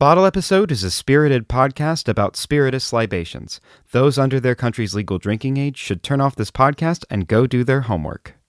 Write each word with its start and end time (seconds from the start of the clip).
Bottle 0.00 0.24
Episode 0.24 0.72
is 0.72 0.82
a 0.82 0.90
spirited 0.90 1.46
podcast 1.46 2.08
about 2.08 2.34
spirituous 2.34 2.90
libations. 2.90 3.60
Those 3.92 4.16
under 4.16 4.40
their 4.40 4.54
country's 4.54 4.94
legal 4.94 5.18
drinking 5.18 5.58
age 5.58 5.76
should 5.76 6.02
turn 6.02 6.22
off 6.22 6.34
this 6.34 6.50
podcast 6.50 7.04
and 7.10 7.28
go 7.28 7.46
do 7.46 7.64
their 7.64 7.82
homework. 7.82 8.39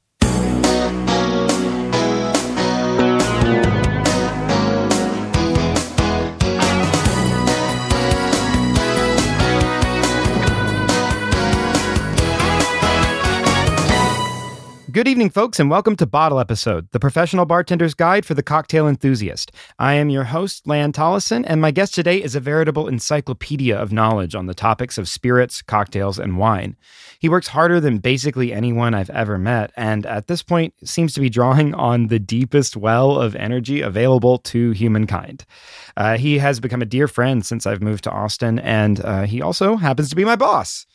Good 14.91 15.07
evening, 15.07 15.29
folks, 15.29 15.57
and 15.59 15.69
welcome 15.69 15.95
to 15.97 16.05
Bottle 16.05 16.39
Episode, 16.39 16.89
the 16.91 16.99
professional 16.99 17.45
bartender's 17.45 17.93
guide 17.93 18.25
for 18.25 18.33
the 18.33 18.43
cocktail 18.43 18.89
enthusiast. 18.89 19.51
I 19.79 19.93
am 19.93 20.09
your 20.09 20.25
host, 20.25 20.67
Lan 20.67 20.91
Tollison, 20.91 21.45
and 21.47 21.61
my 21.61 21.71
guest 21.71 21.93
today 21.93 22.21
is 22.21 22.35
a 22.35 22.41
veritable 22.41 22.89
encyclopedia 22.89 23.77
of 23.77 23.93
knowledge 23.93 24.35
on 24.35 24.47
the 24.47 24.53
topics 24.53 24.97
of 24.97 25.07
spirits, 25.07 25.61
cocktails, 25.61 26.19
and 26.19 26.37
wine. 26.37 26.75
He 27.19 27.29
works 27.29 27.47
harder 27.47 27.79
than 27.79 27.99
basically 27.99 28.51
anyone 28.51 28.93
I've 28.93 29.11
ever 29.11 29.37
met, 29.37 29.71
and 29.77 30.05
at 30.05 30.27
this 30.27 30.43
point 30.43 30.73
seems 30.83 31.13
to 31.13 31.21
be 31.21 31.29
drawing 31.29 31.73
on 31.73 32.07
the 32.07 32.19
deepest 32.19 32.75
well 32.75 33.17
of 33.17 33.35
energy 33.35 33.79
available 33.79 34.39
to 34.39 34.71
humankind. 34.71 35.45
Uh, 35.95 36.17
he 36.17 36.39
has 36.39 36.59
become 36.59 36.81
a 36.81 36.85
dear 36.85 37.07
friend 37.07 37.45
since 37.45 37.65
I've 37.65 37.83
moved 37.83 38.03
to 38.05 38.11
Austin, 38.11 38.59
and 38.59 38.99
uh, 39.05 39.21
he 39.23 39.41
also 39.41 39.77
happens 39.77 40.09
to 40.09 40.17
be 40.17 40.25
my 40.25 40.35
boss. 40.35 40.85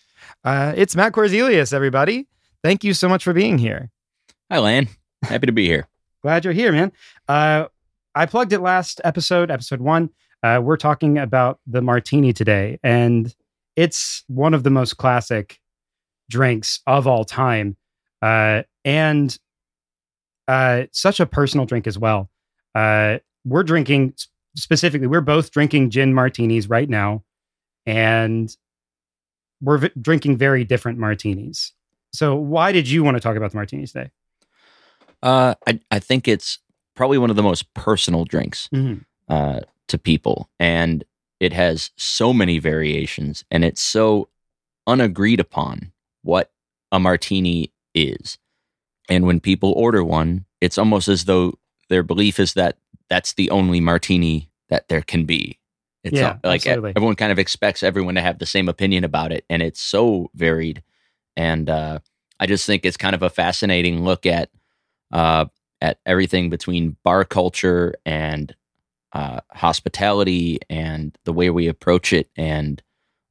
Uh, 0.44 0.74
it's 0.76 0.96
Matt 0.96 1.12
Korzelius, 1.12 1.72
everybody. 1.72 2.26
Thank 2.62 2.82
you 2.82 2.94
so 2.94 3.08
much 3.08 3.22
for 3.22 3.32
being 3.32 3.58
here. 3.58 3.90
Hi, 4.48 4.58
Lan. 4.58 4.88
Happy 5.24 5.46
to 5.46 5.52
be 5.52 5.66
here. 5.66 5.88
Glad 6.22 6.44
you're 6.44 6.54
here, 6.54 6.70
man. 6.70 6.92
Uh, 7.26 7.66
I 8.14 8.26
plugged 8.26 8.52
it 8.52 8.60
last 8.60 9.00
episode, 9.02 9.50
episode 9.50 9.80
one. 9.80 10.10
Uh, 10.40 10.60
we're 10.62 10.76
talking 10.76 11.18
about 11.18 11.58
the 11.66 11.82
martini 11.82 12.32
today, 12.32 12.78
and 12.84 13.34
it's 13.74 14.22
one 14.28 14.54
of 14.54 14.62
the 14.62 14.70
most 14.70 14.98
classic 14.98 15.58
drinks 16.30 16.80
of 16.86 17.08
all 17.08 17.24
time, 17.24 17.76
uh, 18.22 18.62
and 18.84 19.36
uh, 20.46 20.84
such 20.92 21.18
a 21.18 21.26
personal 21.26 21.66
drink 21.66 21.88
as 21.88 21.98
well. 21.98 22.30
Uh, 22.72 23.18
we're 23.44 23.64
drinking 23.64 24.14
specifically. 24.54 25.08
We're 25.08 25.22
both 25.22 25.50
drinking 25.50 25.90
gin 25.90 26.14
martinis 26.14 26.68
right 26.68 26.88
now, 26.88 27.24
and 27.84 28.56
we're 29.60 29.78
v- 29.78 29.90
drinking 30.00 30.36
very 30.36 30.62
different 30.62 30.98
martinis. 30.98 31.72
So, 32.12 32.36
why 32.36 32.70
did 32.70 32.88
you 32.88 33.02
want 33.02 33.16
to 33.16 33.20
talk 33.20 33.36
about 33.36 33.50
the 33.50 33.56
martinis 33.56 33.90
today? 33.90 34.10
Uh, 35.26 35.54
I 35.66 35.80
I 35.90 35.98
think 35.98 36.28
it's 36.28 36.60
probably 36.94 37.18
one 37.18 37.30
of 37.30 37.36
the 37.36 37.42
most 37.42 37.74
personal 37.74 38.24
drinks 38.24 38.68
Mhm. 38.72 39.04
uh, 39.28 39.60
to 39.88 39.98
people, 39.98 40.48
and 40.60 41.04
it 41.40 41.52
has 41.52 41.90
so 41.96 42.32
many 42.32 42.58
variations, 42.60 43.44
and 43.50 43.64
it's 43.64 43.80
so 43.80 44.28
unagreed 44.86 45.40
upon 45.40 45.92
what 46.22 46.52
a 46.92 47.00
martini 47.00 47.72
is. 47.92 48.38
And 49.08 49.26
when 49.26 49.40
people 49.40 49.72
order 49.72 50.04
one, 50.04 50.44
it's 50.60 50.78
almost 50.78 51.08
as 51.08 51.24
though 51.24 51.58
their 51.88 52.04
belief 52.04 52.38
is 52.38 52.54
that 52.54 52.78
that's 53.08 53.34
the 53.34 53.50
only 53.50 53.80
martini 53.80 54.48
that 54.68 54.88
there 54.88 55.02
can 55.02 55.24
be. 55.24 55.58
It's 56.04 56.16
Yeah, 56.16 56.38
like 56.44 56.66
absolutely. 56.66 56.92
everyone 56.94 57.16
kind 57.16 57.32
of 57.32 57.38
expects 57.38 57.82
everyone 57.82 58.14
to 58.14 58.20
have 58.20 58.38
the 58.38 58.46
same 58.46 58.68
opinion 58.68 59.02
about 59.02 59.32
it, 59.32 59.44
and 59.50 59.60
it's 59.60 59.80
so 59.80 60.30
varied. 60.34 60.84
And 61.36 61.68
uh, 61.68 61.98
I 62.38 62.46
just 62.46 62.64
think 62.64 62.84
it's 62.84 62.96
kind 62.96 63.14
of 63.14 63.22
a 63.22 63.30
fascinating 63.30 64.04
look 64.04 64.24
at 64.24 64.50
uh, 65.12 65.46
at 65.80 65.98
everything 66.06 66.50
between 66.50 66.96
bar 67.04 67.24
culture 67.24 67.94
and 68.04 68.54
uh, 69.12 69.40
hospitality 69.52 70.58
and 70.68 71.16
the 71.24 71.32
way 71.32 71.50
we 71.50 71.68
approach 71.68 72.12
it 72.12 72.28
and 72.36 72.82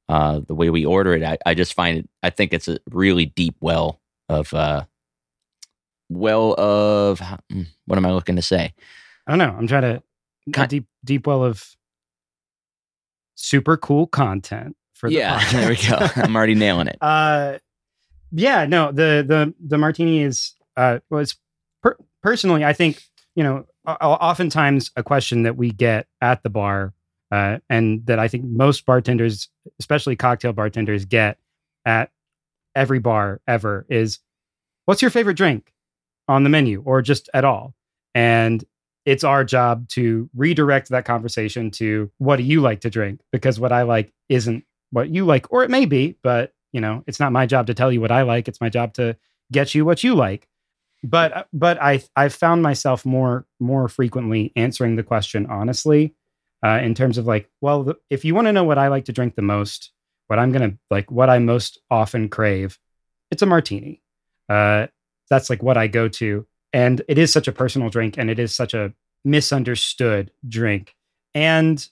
uh, 0.10 0.40
the 0.48 0.56
way 0.56 0.70
we 0.70 0.86
order 0.86 1.14
it. 1.14 1.24
I, 1.24 1.38
I 1.46 1.54
just 1.54 1.74
find 1.74 2.00
it. 2.00 2.10
I 2.24 2.30
think 2.30 2.54
it's 2.54 2.68
a 2.68 2.80
really 2.92 3.26
deep 3.26 3.56
well 3.60 4.00
of 4.30 4.54
uh, 4.54 4.86
well 6.10 6.54
of 6.60 7.20
mm, 7.52 7.68
what 7.86 7.98
am 7.98 8.06
I 8.06 8.12
looking 8.12 8.36
to 8.36 8.42
say? 8.42 8.74
I 9.28 9.32
don't 9.32 9.40
know. 9.40 9.56
I'm 9.58 9.68
trying 9.68 9.82
to 9.84 10.04
a 10.48 10.52
Con- 10.52 10.68
deep 10.68 10.86
deep 11.04 11.28
well 11.28 11.44
of 11.44 11.76
super 13.36 13.78
cool 13.78 14.08
content 14.08 14.76
for 14.94 15.10
the 15.10 15.16
yeah, 15.16 15.40
podcast. 15.40 15.52
there 15.52 15.70
we 15.70 15.76
go. 15.76 16.24
I'm 16.24 16.36
already 16.36 16.56
nailing 16.56 16.88
it. 16.88 16.98
uh, 17.02 17.58
yeah, 18.32 18.66
no, 18.66 18.92
the 18.92 19.24
the 19.28 19.54
the 19.66 19.78
martini 19.78 20.22
is 20.22 20.54
uh 20.78 21.00
was 21.10 21.34
per- 21.34 21.45
personally, 22.26 22.66
I 22.66 22.74
think 22.74 23.04
you 23.36 23.44
know, 23.44 23.66
oftentimes 23.86 24.92
a 24.96 25.04
question 25.04 25.44
that 25.44 25.58
we 25.58 25.70
get 25.70 26.08
at 26.22 26.42
the 26.42 26.50
bar, 26.50 26.94
uh, 27.32 27.60
and 27.70 28.06
that 28.08 28.18
I 28.18 28.28
think 28.28 28.46
most 28.46 28.86
bartenders, 28.86 29.50
especially 29.80 30.16
cocktail 30.16 30.54
bartenders, 30.54 31.06
get 31.06 31.38
at 31.86 32.12
every 32.76 33.00
bar 33.00 33.42
ever 33.48 33.86
is, 33.90 34.20
"What's 34.86 35.02
your 35.02 35.12
favorite 35.12 35.38
drink 35.38 35.72
on 36.28 36.44
the 36.44 36.50
menu, 36.50 36.82
or 36.84 37.02
just 37.02 37.30
at 37.34 37.46
all?" 37.46 37.76
And 38.16 38.64
it's 39.06 39.24
our 39.24 39.44
job 39.44 39.88
to 39.90 40.28
redirect 40.34 40.90
that 40.90 41.06
conversation 41.06 41.70
to 41.72 42.10
what 42.18 42.38
do 42.38 42.44
you 42.44 42.60
like 42.60 42.82
to 42.82 42.90
drink 42.90 43.20
because 43.32 43.60
what 43.60 43.72
I 43.72 43.84
like 43.84 44.12
isn't 44.30 44.66
what 44.90 45.10
you 45.10 45.26
like, 45.26 45.52
or 45.52 45.64
it 45.64 45.70
may 45.70 45.86
be, 45.86 46.18
but 46.24 46.54
you 46.72 46.82
know, 46.82 47.04
it's 47.06 47.20
not 47.20 47.34
my 47.34 47.46
job 47.46 47.68
to 47.68 47.76
tell 47.76 47.92
you 47.92 48.02
what 48.02 48.12
I 48.12 48.24
like. 48.24 48.48
It's 48.48 48.62
my 48.62 48.70
job 48.70 48.94
to 48.96 49.16
get 49.52 49.76
you 49.76 49.86
what 49.86 50.04
you 50.04 50.16
like. 50.16 50.48
But 51.04 51.48
but 51.54 51.82
I 51.82 52.04
I've 52.16 52.34
found 52.34 52.64
myself 52.64 53.06
more 53.06 53.46
more 53.60 53.88
frequently 53.88 54.52
answering 54.56 54.96
the 54.96 55.04
question 55.04 55.46
honestly, 55.48 56.16
uh, 56.66 56.80
in 56.82 56.96
terms 56.96 57.18
of 57.18 57.26
like, 57.28 57.50
well, 57.62 57.84
the, 57.84 57.96
if 58.10 58.26
you 58.26 58.34
want 58.34 58.48
to 58.48 58.54
know 58.54 58.64
what 58.64 58.78
I 58.78 58.88
like 58.88 59.06
to 59.06 59.14
drink 59.14 59.36
the 59.36 59.42
most, 59.42 59.92
what 60.28 60.40
I'm 60.40 60.52
gonna 60.52 60.74
like, 60.90 61.12
what 61.12 61.30
I 61.30 61.38
most 61.40 61.80
often 61.92 62.30
crave, 62.30 62.80
it's 63.32 63.42
a 63.44 63.46
martini. 63.46 64.02
Uh, 64.50 64.88
that's 65.30 65.50
like 65.50 65.62
what 65.62 65.78
I 65.78 65.88
go 65.88 66.08
to, 66.08 66.46
and 66.74 67.02
it 67.08 67.18
is 67.18 67.32
such 67.32 67.48
a 67.48 67.52
personal 67.52 67.90
drink, 67.90 68.18
and 68.18 68.30
it 68.30 68.40
is 68.40 68.54
such 68.54 68.74
a 68.74 68.94
misunderstood 69.24 70.32
drink, 70.48 70.96
and 71.34 71.88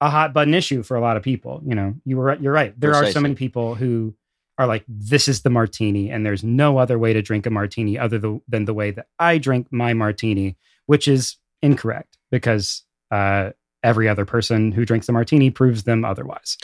a 0.00 0.10
hot 0.10 0.32
button 0.32 0.54
issue 0.54 0.82
for 0.82 0.96
a 0.96 1.00
lot 1.00 1.16
of 1.16 1.22
people. 1.22 1.62
You 1.64 1.74
know, 1.74 1.94
you 2.04 2.16
were 2.16 2.24
right- 2.24 2.40
you're 2.40 2.52
right. 2.52 2.78
There 2.78 2.90
are 2.94 3.04
so 3.12 3.20
many 3.20 3.34
people 3.34 3.74
who 3.74 4.14
are 4.58 4.66
like, 4.66 4.84
this 4.86 5.28
is 5.28 5.42
the 5.42 5.50
martini, 5.50 6.10
and 6.10 6.24
there's 6.26 6.44
no 6.44 6.78
other 6.78 6.98
way 6.98 7.12
to 7.12 7.22
drink 7.22 7.46
a 7.46 7.50
martini 7.50 7.98
other 7.98 8.18
the, 8.18 8.40
than 8.48 8.66
the 8.66 8.74
way 8.74 8.90
that 8.90 9.06
I 9.18 9.38
drink 9.38 9.68
my 9.70 9.94
martini, 9.94 10.56
which 10.86 11.08
is 11.08 11.36
incorrect 11.62 12.18
because 12.30 12.82
uh, 13.10 13.50
every 13.82 14.08
other 14.08 14.24
person 14.24 14.72
who 14.72 14.84
drinks 14.84 15.08
a 15.08 15.12
martini 15.12 15.50
proves 15.50 15.84
them 15.84 16.04
otherwise. 16.04 16.58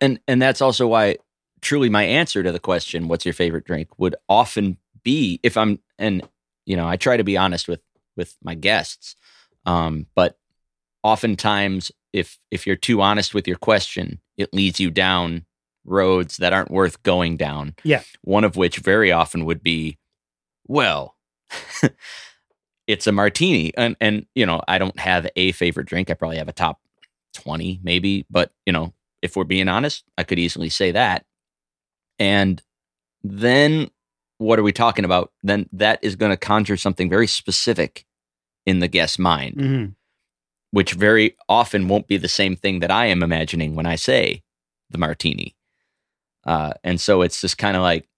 and 0.00 0.20
and 0.28 0.40
that's 0.40 0.60
also 0.60 0.86
why 0.86 1.16
truly 1.60 1.88
my 1.88 2.04
answer 2.04 2.42
to 2.42 2.52
the 2.52 2.58
question 2.58 3.08
what's 3.08 3.24
your 3.24 3.34
favorite 3.34 3.64
drink 3.64 3.88
would 3.98 4.16
often 4.28 4.76
be 5.02 5.38
if 5.42 5.56
i'm 5.56 5.78
and 5.98 6.26
you 6.64 6.76
know 6.76 6.88
i 6.88 6.96
try 6.96 7.16
to 7.16 7.24
be 7.24 7.36
honest 7.36 7.68
with 7.68 7.80
with 8.16 8.36
my 8.42 8.54
guests 8.54 9.14
um 9.66 10.06
but 10.14 10.38
oftentimes 11.02 11.92
if 12.12 12.38
if 12.50 12.66
you're 12.66 12.76
too 12.76 13.00
honest 13.00 13.34
with 13.34 13.46
your 13.46 13.56
question 13.58 14.20
it 14.36 14.52
leads 14.54 14.80
you 14.80 14.90
down 14.90 15.44
roads 15.84 16.36
that 16.38 16.52
aren't 16.52 16.70
worth 16.70 17.02
going 17.02 17.36
down. 17.36 17.74
Yeah. 17.84 18.02
one 18.22 18.44
of 18.44 18.56
which 18.56 18.78
very 18.78 19.10
often 19.12 19.44
would 19.46 19.62
be 19.62 19.98
well 20.68 21.16
it's 22.86 23.06
a 23.06 23.12
martini. 23.12 23.72
And 23.76 23.96
and 24.00 24.26
you 24.34 24.46
know 24.46 24.60
i 24.68 24.78
don't 24.78 24.98
have 24.98 25.26
a 25.36 25.52
favorite 25.52 25.86
drink. 25.86 26.10
I 26.10 26.14
probably 26.14 26.38
have 26.38 26.48
a 26.48 26.52
top 26.52 26.80
20 27.34 27.80
maybe. 27.82 28.26
But 28.30 28.52
you 28.66 28.72
know 28.72 28.92
if 29.22 29.36
we're 29.36 29.44
being 29.44 29.68
honest 29.68 30.04
i 30.18 30.24
could 30.24 30.38
easily 30.38 30.68
say 30.68 30.90
that. 30.92 31.24
And 32.18 32.62
then 33.22 33.90
what 34.38 34.58
are 34.58 34.62
we 34.62 34.72
talking 34.72 35.04
about? 35.04 35.32
Then 35.42 35.68
that 35.72 35.98
is 36.02 36.16
going 36.16 36.30
to 36.30 36.36
conjure 36.36 36.76
something 36.76 37.10
very 37.10 37.26
specific 37.26 38.06
in 38.66 38.78
the 38.80 38.88
guest's 38.88 39.18
mind 39.18 39.56
Mhm. 39.56 39.94
which 40.70 40.92
very 40.92 41.36
often 41.48 41.88
won't 41.88 42.06
be 42.06 42.16
the 42.18 42.28
same 42.28 42.54
thing 42.56 42.80
that 42.80 42.90
i 42.90 43.06
am 43.06 43.22
imagining 43.22 43.74
when 43.74 43.86
i 43.86 43.96
say 43.96 44.42
the 44.90 44.98
martini 44.98 45.56
uh, 46.44 46.72
and 46.84 47.00
so 47.00 47.22
it's 47.22 47.40
just 47.40 47.58
kind 47.58 47.76
of 47.76 47.82
like 47.82 48.08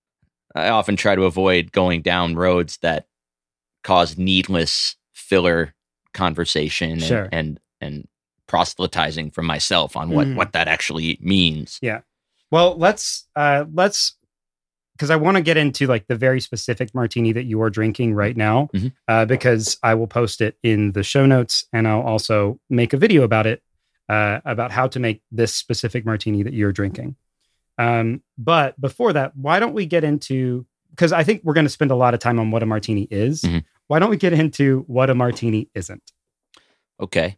i 0.54 0.68
often 0.68 0.96
try 0.96 1.14
to 1.14 1.22
avoid 1.24 1.72
going 1.72 2.02
down 2.02 2.34
roads 2.34 2.76
that 2.82 3.06
cause 3.84 4.16
needless 4.18 4.96
filler 5.12 5.74
conversation 6.14 6.92
and, 6.92 7.02
Sure. 7.02 7.28
and 7.32 7.58
and 7.80 8.06
proselytizing 8.46 9.30
for 9.30 9.42
myself 9.42 9.96
on 9.96 10.10
what 10.10 10.26
Mhm. 10.26 10.36
what 10.36 10.52
that 10.52 10.68
actually 10.68 11.18
means 11.20 11.78
Yeah. 11.82 12.00
Well, 12.50 12.76
let's 12.76 13.26
uh 13.34 13.64
let's 13.72 14.16
because 14.94 15.08
I 15.10 15.16
want 15.16 15.38
to 15.38 15.42
get 15.42 15.56
into 15.56 15.86
like 15.86 16.06
the 16.06 16.14
very 16.16 16.38
specific 16.38 16.94
martini 16.94 17.32
that 17.32 17.44
you 17.44 17.60
are 17.62 17.70
drinking 17.70 18.12
right 18.14 18.36
now, 18.36 18.68
Mhm. 18.74 18.92
uh, 19.08 19.24
because 19.24 19.78
I 19.82 19.94
will 19.94 20.06
post 20.06 20.42
it 20.42 20.58
in 20.62 20.92
the 20.92 21.02
show 21.02 21.24
notes 21.24 21.64
and 21.72 21.88
I'll 21.88 22.02
also 22.02 22.60
make 22.68 22.92
a 22.92 22.98
video 22.98 23.22
about 23.22 23.46
it, 23.46 23.62
uh, 24.10 24.40
about 24.44 24.70
how 24.70 24.86
to 24.88 25.00
make 25.00 25.22
this 25.32 25.54
specific 25.54 26.04
martini 26.04 26.42
that 26.42 26.52
you're 26.52 26.72
drinking. 26.72 27.16
Um, 27.78 28.22
but 28.38 28.78
before 28.80 29.12
that, 29.14 29.36
why 29.36 29.58
don't 29.60 29.72
we 29.74 29.86
get 29.86 30.04
into 30.04 30.66
because 30.90 31.12
I 31.12 31.24
think 31.24 31.40
we're 31.42 31.54
going 31.54 31.64
to 31.64 31.70
spend 31.70 31.90
a 31.90 31.94
lot 31.96 32.12
of 32.12 32.20
time 32.20 32.38
on 32.38 32.50
what 32.50 32.62
a 32.62 32.66
martini 32.66 33.08
is. 33.10 33.42
Mhm. 33.42 33.64
Why 33.86 33.98
don't 33.98 34.10
we 34.10 34.16
get 34.18 34.32
into 34.34 34.84
what 34.86 35.08
a 35.10 35.14
martini 35.14 35.68
isn't? 35.74 36.02
okay 37.00 37.36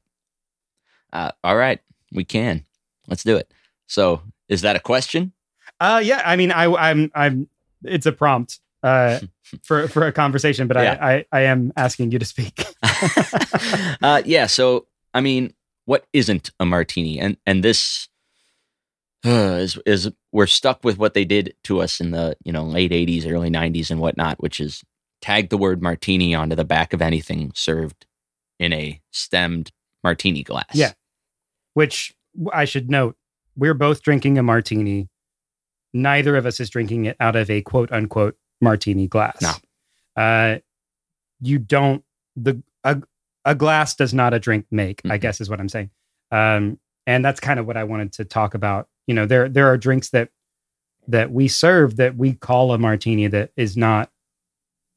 Uh, 1.13 1.31
all 1.45 1.57
right, 1.57 1.81
we 2.13 2.25
can. 2.25 2.65
Let's 3.07 3.23
do 3.23 3.37
it. 3.37 3.53
So, 3.87 4.21
is 4.49 4.63
that 4.63 4.75
a 4.77 4.81
question? 4.81 5.33
Uh, 5.81 6.01
yeah. 6.05 6.21
I 6.25 6.35
mean, 6.37 6.51
I, 6.51 6.65
I'm, 6.65 7.11
I'm. 7.15 7.49
It's 7.85 8.07
a 8.07 8.13
prompt 8.13 8.59
uh, 8.83 9.21
for 9.63 9.87
for 9.89 10.07
a 10.07 10.13
conversation, 10.13 10.67
but 10.67 10.77
Yeah. 10.77 10.99
I, 11.01 11.13
I, 11.15 11.25
I 11.33 11.41
am 11.43 11.73
asking 11.77 12.11
you 12.13 12.19
to 12.19 12.25
speak. 12.25 12.65
uh, 14.03 14.23
yeah. 14.25 14.47
So, 14.47 14.87
I 15.15 15.21
mean, 15.21 15.55
what 15.85 16.07
isn't 16.13 16.51
a 16.59 16.65
martini? 16.65 17.21
And 17.21 17.37
and 17.47 17.63
this 17.63 18.09
uh, 19.25 19.29
is 19.61 19.79
is 19.87 20.11
we're 20.33 20.47
stuck 20.47 20.85
with 20.85 20.99
what 20.99 21.15
they 21.15 21.25
did 21.25 21.55
to 21.65 21.81
us 21.81 22.01
in 22.01 22.11
the 22.11 22.37
you 22.45 22.53
know 22.53 22.65
late 22.65 22.93
'80s, 22.93 23.31
early 23.31 23.51
'90s, 23.51 23.91
and 23.91 24.01
whatnot, 24.01 24.41
which 24.43 24.61
is 24.61 24.83
tag 25.21 25.49
the 25.51 25.59
word 25.59 25.83
martini 25.83 26.35
onto 26.35 26.55
the 26.57 26.65
back 26.65 26.93
of 26.93 27.01
anything 27.01 27.51
served 27.55 28.07
in 28.59 28.73
a 28.73 29.01
stemmed 29.11 29.73
martini 30.03 30.43
glass. 30.43 30.67
Yeah. 30.75 30.93
Which 31.73 32.15
I 32.53 32.67
should 32.67 32.91
note, 32.91 33.17
we're 33.57 33.75
both 33.75 34.03
drinking 34.03 34.39
a 34.39 34.43
martini. 34.43 35.09
Neither 35.93 36.37
of 36.37 36.45
us 36.47 36.61
is 36.61 36.71
drinking 36.71 37.07
it 37.07 37.17
out 37.21 37.37
of 37.37 37.49
a 37.51 37.63
quote 37.63 37.91
unquote 37.93 38.37
martini 38.61 39.07
glass. 39.09 39.41
No. 39.41 39.53
Uh, 40.23 40.59
you 41.41 41.59
don't 41.59 42.05
the 42.37 42.63
a, 42.85 43.03
a 43.45 43.55
glass 43.55 43.95
does 43.95 44.13
not 44.13 44.35
a 44.35 44.39
drink 44.39 44.67
make. 44.71 45.01
I 45.05 45.17
Mhm. 45.17 45.21
guess 45.21 45.41
is 45.41 45.49
what 45.49 45.61
I'm 45.61 45.69
saying. 45.69 45.91
Um, 46.31 46.79
and 47.07 47.25
that's 47.25 47.41
kind 47.41 47.59
of 47.61 47.67
what 47.67 47.77
I 47.77 47.85
wanted 47.85 48.13
to 48.15 48.25
talk 48.25 48.55
about. 48.55 48.89
You 49.07 49.15
know, 49.15 49.27
there 49.27 49.49
there 49.49 49.69
are 49.69 49.77
drinks 49.77 50.11
that 50.11 50.31
that 51.09 51.31
we 51.31 51.49
serve 51.49 51.97
that 51.97 52.17
we 52.17 52.35
call 52.35 52.73
a 52.73 52.79
martini 52.79 53.27
that 53.29 53.51
is 53.57 53.77
not 53.77 54.11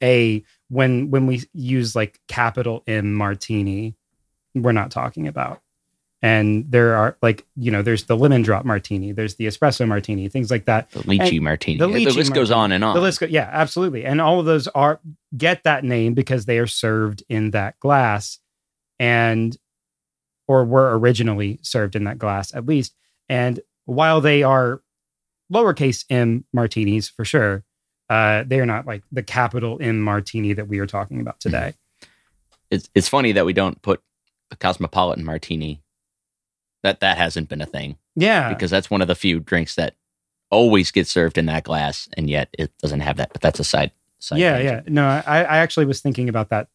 a 0.01 0.43
when 0.69 1.09
when 1.11 1.27
we 1.27 1.43
use 1.53 1.95
like 1.95 2.19
capital 2.27 2.83
M 2.87 3.13
martini, 3.13 3.95
we're 4.55 4.71
not 4.71 4.91
talking 4.91 5.27
about. 5.27 5.61
And 6.21 6.65
there 6.71 6.95
are 6.95 7.17
like 7.21 7.45
you 7.55 7.71
know, 7.71 7.81
there's 7.81 8.05
the 8.05 8.17
lemon 8.17 8.41
drop 8.41 8.65
martini, 8.65 9.11
there's 9.11 9.35
the 9.35 9.45
espresso 9.45 9.87
martini, 9.87 10.29
things 10.29 10.49
like 10.49 10.65
that. 10.65 10.89
The 10.91 10.99
lychee 11.01 11.39
martini. 11.39 11.77
the 11.77 11.87
The, 11.87 11.93
lychee 11.93 12.15
list 12.15 12.33
goes 12.33 12.51
on 12.51 12.71
and 12.71 12.83
on. 12.83 12.95
The 12.95 13.01
list, 13.01 13.19
go, 13.19 13.27
yeah, 13.27 13.49
absolutely, 13.51 14.03
and 14.03 14.19
all 14.19 14.39
of 14.39 14.45
those 14.45 14.67
are 14.69 14.99
get 15.37 15.63
that 15.63 15.83
name 15.83 16.15
because 16.15 16.45
they 16.45 16.57
are 16.57 16.67
served 16.67 17.23
in 17.29 17.51
that 17.51 17.79
glass, 17.79 18.39
and 18.99 19.55
or 20.47 20.65
were 20.65 20.97
originally 20.97 21.59
served 21.61 21.95
in 21.95 22.05
that 22.05 22.17
glass 22.17 22.53
at 22.55 22.65
least. 22.65 22.95
And 23.29 23.59
while 23.87 24.21
they 24.21 24.43
are 24.43 24.81
lowercase 25.51 26.05
m 26.09 26.45
martinis 26.53 27.09
for 27.09 27.25
sure, 27.25 27.63
uh, 28.09 28.43
they 28.45 28.59
are 28.59 28.65
not 28.65 28.85
like 28.85 29.03
the 29.11 29.23
capital 29.23 29.77
M 29.81 29.99
martini 30.01 30.53
that 30.53 30.67
we 30.67 30.79
are 30.79 30.85
talking 30.85 31.19
about 31.19 31.39
today. 31.39 31.73
it's 32.69 32.89
it's 32.93 33.07
funny 33.07 33.31
that 33.31 33.45
we 33.45 33.53
don't 33.53 33.81
put 33.81 34.01
the 34.49 34.55
cosmopolitan 34.55 35.25
martini. 35.25 35.81
That 36.83 36.99
that 36.99 37.17
hasn't 37.17 37.49
been 37.49 37.61
a 37.61 37.65
thing 37.65 37.97
Yeah, 38.15 38.53
because 38.53 38.69
that's 38.69 38.91
one 38.91 39.01
of 39.01 39.07
the 39.07 39.15
few 39.15 39.39
drinks 39.39 39.75
that 39.75 39.95
always 40.51 40.91
gets 40.91 41.09
served 41.09 41.37
in 41.37 41.47
that 41.47 41.63
glass, 41.63 42.07
and 42.15 42.29
yet 42.29 42.49
it 42.57 42.71
doesn't 42.79 42.99
have 43.01 43.17
that. 43.17 43.33
But 43.33 43.41
that's 43.41 43.59
a 43.59 43.63
side. 43.63 43.91
side 44.19 44.39
yeah, 44.39 44.57
tangent. 44.57 44.87
yeah. 44.87 44.93
No, 44.93 45.07
I, 45.07 45.43
I 45.43 45.57
actually 45.57 45.85
was 45.85 46.01
thinking 46.01 46.29
about 46.29 46.49
that 46.49 46.67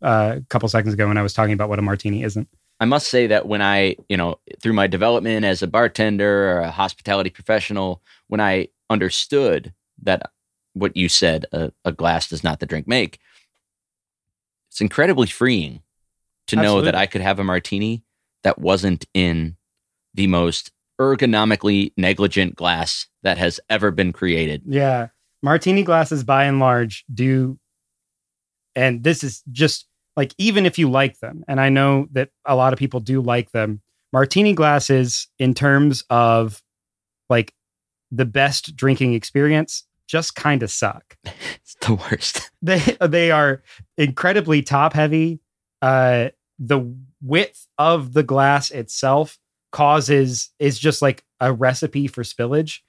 uh, 0.00 0.36
a 0.36 0.40
couple 0.48 0.68
seconds 0.68 0.94
ago 0.94 1.08
when 1.08 1.18
I 1.18 1.22
was 1.22 1.32
talking 1.32 1.52
about 1.54 1.68
what 1.68 1.78
a 1.78 1.82
martini 1.82 2.22
isn't. 2.22 2.48
I 2.80 2.84
must 2.84 3.08
say 3.08 3.26
that 3.26 3.46
when 3.46 3.60
I, 3.60 3.96
you 4.08 4.16
know, 4.16 4.38
through 4.62 4.72
my 4.72 4.86
development 4.86 5.44
as 5.44 5.62
a 5.62 5.66
bartender 5.66 6.50
or 6.50 6.60
a 6.60 6.70
hospitality 6.70 7.30
professional, 7.30 8.02
when 8.28 8.40
I 8.40 8.68
understood 8.88 9.72
that 10.02 10.30
what 10.74 10.96
you 10.96 11.08
said, 11.08 11.46
a, 11.52 11.72
a 11.84 11.92
glass 11.92 12.28
does 12.28 12.44
not 12.44 12.60
the 12.60 12.66
drink 12.66 12.86
make, 12.86 13.18
it's 14.70 14.80
incredibly 14.80 15.26
freeing 15.26 15.82
to 16.46 16.56
know 16.56 16.80
that 16.82 16.94
I 16.94 17.06
could 17.06 17.20
have 17.20 17.38
a 17.38 17.44
martini 17.44 18.04
that 18.44 18.58
wasn't 18.58 19.06
in 19.12 19.56
the 20.14 20.28
most 20.28 20.70
ergonomically 21.00 21.92
negligent 21.96 22.54
glass 22.56 23.06
that 23.22 23.38
has 23.38 23.60
ever 23.68 23.90
been 23.90 24.12
created. 24.12 24.62
Yeah. 24.66 25.08
Martini 25.42 25.82
glasses 25.82 26.24
by 26.24 26.44
and 26.44 26.58
large 26.58 27.04
do 27.12 27.58
and 28.74 29.02
this 29.02 29.24
is 29.24 29.42
just 29.50 29.86
like 30.18 30.34
even 30.36 30.66
if 30.66 30.80
you 30.80 30.90
like 30.90 31.20
them 31.20 31.44
and 31.46 31.60
I 31.60 31.68
know 31.68 32.08
that 32.10 32.30
a 32.44 32.56
lot 32.56 32.72
of 32.72 32.78
people 32.78 32.98
do 32.98 33.20
like 33.22 33.52
them, 33.52 33.80
martini 34.12 34.52
glasses 34.52 35.28
in 35.38 35.54
terms 35.54 36.02
of 36.10 36.60
like 37.30 37.54
the 38.10 38.24
best 38.24 38.74
drinking 38.74 39.14
experience 39.14 39.84
just 40.08 40.34
kind 40.34 40.62
of 40.64 40.70
suck. 40.72 41.16
It's 41.62 41.76
the 41.86 41.94
worst. 41.94 42.50
They 42.62 42.80
they 43.00 43.30
are 43.30 43.62
incredibly 43.96 44.62
top 44.62 44.92
heavy. 44.92 45.38
Uh 45.80 46.30
the 46.58 46.92
width 47.22 47.68
of 47.78 48.12
the 48.12 48.24
glass 48.24 48.72
itself 48.72 49.38
causes 49.70 50.50
is 50.58 50.80
just 50.80 51.00
like 51.00 51.22
a 51.38 51.52
recipe 51.52 52.08
for 52.08 52.24
spillage. 52.24 52.80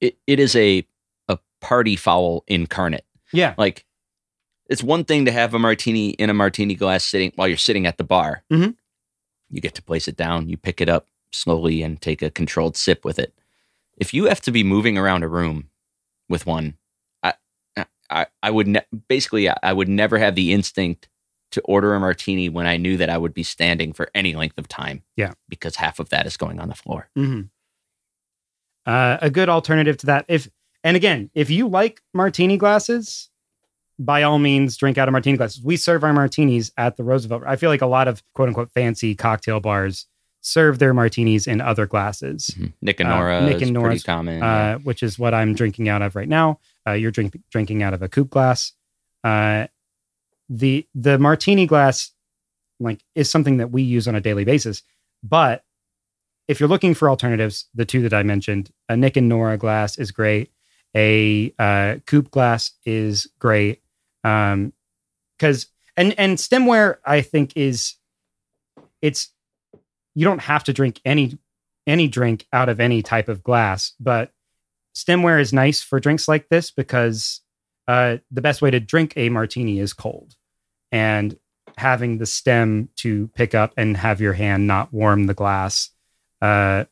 It, 0.00 0.18
it 0.26 0.40
is 0.40 0.56
a 0.56 0.84
a 1.28 1.38
party 1.60 1.94
foul 1.94 2.42
incarnate. 2.48 3.06
Yeah. 3.32 3.54
like 3.56 3.86
it's 4.74 4.82
one 4.82 5.04
thing 5.04 5.24
to 5.24 5.32
have 5.32 5.54
a 5.54 5.58
martini 5.58 6.10
in 6.10 6.28
a 6.30 6.34
martini 6.34 6.74
glass 6.74 7.04
sitting 7.04 7.32
while 7.36 7.48
you're 7.48 7.56
sitting 7.56 7.86
at 7.86 7.96
the 7.96 8.04
bar. 8.04 8.42
Mhm. 8.52 8.74
You 9.50 9.60
get 9.60 9.74
to 9.76 9.82
place 9.82 10.08
it 10.08 10.16
down, 10.16 10.48
you 10.48 10.56
pick 10.56 10.80
it 10.80 10.88
up 10.88 11.06
slowly 11.32 11.82
and 11.82 12.00
take 12.00 12.20
a 12.22 12.30
controlled 12.30 12.76
sip 12.76 13.04
with 13.04 13.18
it. 13.18 13.32
If 13.96 14.12
you 14.12 14.24
have 14.26 14.40
to 14.42 14.50
be 14.52 14.64
moving 14.64 14.98
around 14.98 15.22
a 15.22 15.28
room 15.28 15.70
with 16.28 16.44
one, 16.46 16.76
I 17.22 17.34
I, 18.10 18.26
I 18.42 18.50
would 18.50 18.66
ne- 18.68 18.86
basically 19.08 19.48
I 19.48 19.72
would 19.72 19.88
never 19.88 20.18
have 20.18 20.34
the 20.34 20.52
instinct 20.52 21.08
to 21.52 21.60
order 21.62 21.94
a 21.94 22.00
martini 22.00 22.48
when 22.48 22.66
I 22.66 22.76
knew 22.76 22.96
that 22.96 23.08
I 23.08 23.16
would 23.16 23.32
be 23.32 23.44
standing 23.44 23.92
for 23.92 24.10
any 24.14 24.34
length 24.34 24.58
of 24.58 24.66
time. 24.68 25.02
Yeah. 25.16 25.32
because 25.48 25.76
half 25.76 25.98
of 26.00 26.08
that 26.10 26.26
is 26.26 26.36
going 26.36 26.58
on 26.60 26.68
the 26.68 26.74
floor. 26.74 27.08
hmm 27.14 27.42
Uh, 28.86 29.16
a 29.22 29.30
good 29.30 29.48
alternative 29.48 29.96
to 29.98 30.06
that. 30.06 30.24
If 30.28 30.48
and 30.82 30.96
again, 30.96 31.30
if 31.34 31.48
you 31.48 31.68
like 31.68 32.02
martini 32.12 32.56
glasses, 32.58 33.30
by 33.98 34.22
all 34.22 34.38
means, 34.38 34.76
drink 34.76 34.98
out 34.98 35.08
of 35.08 35.12
martini 35.12 35.36
glasses. 35.36 35.62
We 35.62 35.76
serve 35.76 36.02
our 36.04 36.12
martinis 36.12 36.72
at 36.76 36.96
the 36.96 37.04
Roosevelt. 37.04 37.42
I 37.46 37.56
feel 37.56 37.70
like 37.70 37.82
a 37.82 37.86
lot 37.86 38.08
of 38.08 38.22
quote 38.34 38.48
unquote 38.48 38.70
fancy 38.72 39.14
cocktail 39.14 39.60
bars 39.60 40.06
serve 40.40 40.78
their 40.78 40.92
martinis 40.92 41.46
in 41.46 41.60
other 41.62 41.86
glasses, 41.86 42.50
Mhm. 42.58 42.72
Nick 42.82 43.00
and 43.00 43.08
Uh, 43.08 43.16
Nora 43.16 43.40
Nick 43.40 43.56
is 43.56 43.62
and 43.62 43.70
pretty 43.70 43.72
Nora's, 43.72 44.02
common. 44.02 44.42
uh, 44.42 44.78
which 44.78 45.02
is 45.02 45.18
what 45.18 45.32
I'm 45.32 45.54
drinking 45.54 45.88
out 45.88 46.02
of 46.02 46.14
right 46.16 46.28
now. 46.28 46.58
Uh, 46.86 46.92
you're 46.92 47.10
drink, 47.10 47.34
drinking 47.50 47.82
out 47.82 47.94
of 47.94 48.02
a 48.02 48.08
coupe 48.08 48.28
glass. 48.30 48.72
Uh, 49.22 49.68
the 50.50 50.86
the 50.94 51.18
martini 51.18 51.66
glass, 51.66 52.10
like, 52.78 53.00
is 53.14 53.30
something 53.30 53.56
that 53.56 53.70
we 53.70 53.80
use 53.82 54.06
on 54.06 54.14
a 54.14 54.20
daily 54.20 54.44
basis. 54.44 54.82
But 55.22 55.64
if 56.46 56.60
you're 56.60 56.68
looking 56.68 56.92
for 56.92 57.08
alternatives, 57.08 57.66
the 57.74 57.86
two 57.86 58.02
that 58.02 58.12
I 58.12 58.22
mentioned, 58.22 58.70
a 58.90 58.96
Nick 58.98 59.16
and 59.16 59.28
Nora 59.30 59.56
glass 59.56 59.96
is 59.96 60.10
great. 60.10 60.50
A 60.94 61.54
uh, 61.58 61.96
coupe 62.06 62.30
glass 62.30 62.72
is 62.84 63.26
great. 63.38 63.80
Um, 64.24 64.72
because 65.38 65.66
and 65.96 66.18
and 66.18 66.38
stemware, 66.38 66.96
I 67.04 67.20
think 67.20 67.52
is 67.56 67.94
it's 69.02 69.30
you 70.14 70.24
don't 70.24 70.40
have 70.40 70.64
to 70.64 70.72
drink 70.72 71.00
any 71.04 71.38
any 71.86 72.08
drink 72.08 72.46
out 72.52 72.68
of 72.68 72.80
any 72.80 73.02
type 73.02 73.28
of 73.28 73.42
glass, 73.42 73.92
but 74.00 74.32
stemware 74.96 75.40
is 75.40 75.52
nice 75.52 75.82
for 75.82 76.00
drinks 76.00 76.26
like 76.26 76.48
this 76.48 76.70
because 76.70 77.40
uh, 77.86 78.16
the 78.30 78.40
best 78.40 78.62
way 78.62 78.70
to 78.70 78.80
drink 78.80 79.12
a 79.16 79.28
martini 79.28 79.78
is 79.78 79.92
cold, 79.92 80.34
and 80.90 81.38
having 81.76 82.18
the 82.18 82.26
stem 82.26 82.88
to 82.96 83.28
pick 83.34 83.54
up 83.54 83.74
and 83.76 83.96
have 83.96 84.20
your 84.20 84.32
hand 84.32 84.66
not 84.66 84.92
warm 84.92 85.24
the 85.26 85.34
glass, 85.34 85.90
uh, 86.40 86.84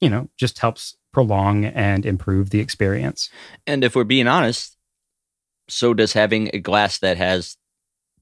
you 0.00 0.08
know, 0.08 0.28
just 0.36 0.58
helps 0.58 0.96
prolong 1.12 1.64
and 1.64 2.06
improve 2.06 2.50
the 2.50 2.60
experience. 2.60 3.28
And 3.66 3.84
if 3.84 3.94
we're 3.94 4.04
being 4.04 4.26
honest, 4.26 4.76
so 5.70 5.94
does 5.94 6.12
having 6.12 6.50
a 6.52 6.58
glass 6.58 6.98
that 6.98 7.16
has 7.16 7.56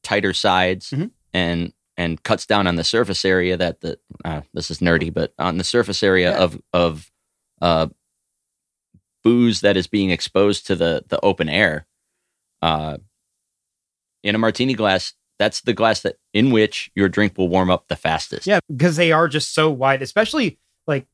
tighter 0.02 0.32
sides 0.32 0.90
Mhm. 0.90 1.10
and 1.32 1.72
and 1.96 2.22
cuts 2.22 2.46
down 2.46 2.66
on 2.68 2.76
the 2.76 2.84
surface 2.84 3.24
area 3.24 3.56
that 3.56 3.80
the 3.80 3.98
uh, 4.24 4.42
this 4.54 4.70
is 4.70 4.78
nerdy, 4.78 5.12
but 5.12 5.34
on 5.38 5.58
the 5.58 5.64
surface 5.64 6.02
area 6.02 6.30
Yeah. 6.30 6.38
of 6.44 6.60
of 6.72 7.10
uh, 7.60 7.88
booze 9.24 9.60
that 9.62 9.76
is 9.76 9.86
being 9.86 10.10
exposed 10.10 10.66
to 10.66 10.76
the 10.76 11.04
the 11.08 11.18
open 11.24 11.48
air. 11.48 11.86
Uh, 12.62 12.98
in 14.22 14.34
a 14.34 14.38
martini 14.38 14.74
glass, 14.74 15.14
that's 15.38 15.60
the 15.62 15.72
glass 15.72 16.00
that 16.00 16.16
in 16.32 16.50
which 16.50 16.90
your 16.94 17.08
drink 17.08 17.36
will 17.38 17.48
warm 17.48 17.70
up 17.70 17.86
the 17.88 17.96
fastest. 17.96 18.46
Yeah, 18.46 18.60
because 18.68 18.96
they 18.96 19.12
are 19.12 19.28
just 19.28 19.54
so 19.54 19.70
wide, 19.70 20.02
especially 20.02 20.58
like 20.86 21.06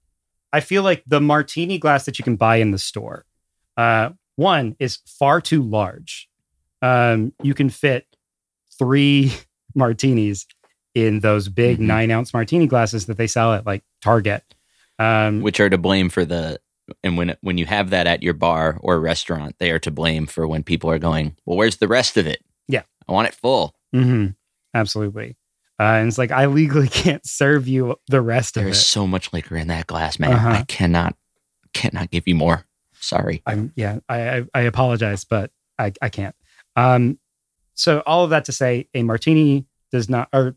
I 0.52 0.60
feel 0.60 0.82
like 0.82 1.02
the 1.06 1.20
martini 1.20 1.78
glass 1.78 2.04
that 2.06 2.18
you 2.18 2.24
can 2.24 2.36
buy 2.36 2.56
in 2.56 2.70
the 2.70 2.78
store. 2.78 3.24
Uh, 3.76 4.10
one 4.36 4.76
is 4.78 4.98
far 5.06 5.40
too 5.40 5.62
large. 5.62 6.28
Um, 6.82 7.32
you 7.42 7.54
can 7.54 7.70
fit 7.70 8.06
three 8.78 9.32
martinis 9.74 10.46
in 10.94 11.20
those 11.20 11.48
big 11.48 11.78
Mhm. 11.78 11.86
nine 11.86 12.10
ounce 12.10 12.32
martini 12.32 12.66
glasses 12.66 13.06
that 13.06 13.16
they 13.16 13.26
sell 13.26 13.52
at 13.54 13.66
like 13.66 13.82
Target. 14.02 14.42
Um, 14.98 15.40
which 15.42 15.58
are 15.60 15.68
to 15.70 15.78
blame 15.78 16.08
for 16.08 16.24
the 16.24 16.60
and 17.02 17.16
when 17.16 17.34
when 17.40 17.58
you 17.58 17.66
have 17.66 17.90
that 17.90 18.06
at 18.06 18.22
your 18.22 18.34
bar 18.34 18.78
or 18.80 19.00
restaurant, 19.00 19.56
they 19.58 19.70
are 19.70 19.78
to 19.80 19.90
blame 19.90 20.26
for 20.26 20.46
when 20.46 20.62
people 20.62 20.90
are 20.90 20.98
going, 20.98 21.36
well, 21.46 21.56
where's 21.56 21.78
the 21.78 21.88
rest 21.88 22.16
of 22.16 22.26
it? 22.26 22.44
Yeah. 22.68 22.82
I 23.08 23.12
want 23.12 23.28
it 23.28 23.34
full. 23.34 23.74
mhm, 23.94 24.34
absolutely. 24.74 25.36
Uh, 25.80 25.82
and 25.98 26.06
it's 26.08 26.18
like 26.18 26.30
I 26.30 26.46
legally 26.46 26.88
can't 27.02 27.26
serve 27.26 27.66
you 27.66 27.96
the 28.08 28.20
rest 28.22 28.56
of 28.56 28.62
There's 28.64 28.84
so 28.86 29.06
much 29.06 29.32
liquor 29.32 29.56
in 29.56 29.66
that 29.68 29.86
glass, 29.88 30.18
man. 30.20 30.32
Uh-huh. 30.34 30.48
I 30.50 30.62
cannot 30.64 31.16
cannot 31.72 32.10
give 32.10 32.28
you 32.28 32.34
more. 32.36 32.64
Sorry. 33.04 33.42
I'm 33.46 33.72
yeah, 33.76 33.98
I 34.08 34.38
I, 34.38 34.44
I 34.54 34.60
apologize, 34.62 35.24
but 35.24 35.50
I, 35.78 35.92
I 36.00 36.08
can't. 36.08 36.34
Um, 36.76 37.18
so 37.74 38.02
all 38.06 38.24
of 38.24 38.30
that 38.30 38.46
to 38.46 38.52
say, 38.52 38.88
a 38.94 39.02
martini 39.02 39.66
does 39.90 40.08
not, 40.08 40.28
or 40.32 40.56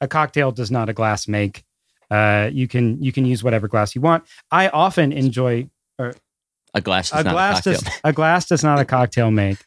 a 0.00 0.08
cocktail 0.08 0.52
does 0.52 0.70
not 0.70 0.88
a 0.88 0.92
glass 0.92 1.28
make. 1.28 1.64
Uh, 2.10 2.50
you 2.52 2.68
can 2.68 3.02
you 3.02 3.12
can 3.12 3.24
use 3.24 3.42
whatever 3.42 3.68
glass 3.68 3.94
you 3.94 4.00
want. 4.00 4.24
I 4.50 4.68
often 4.68 5.12
enjoy 5.12 5.68
or, 5.98 6.14
A 6.74 6.80
glass 6.80 7.12
a 7.12 7.22
not 7.24 7.32
glass 7.32 7.66
a 7.66 7.72
does 7.72 7.84
a 8.04 8.12
glass 8.12 8.46
does 8.46 8.62
not 8.62 8.78
a 8.78 8.84
cocktail 8.84 9.30
make. 9.30 9.58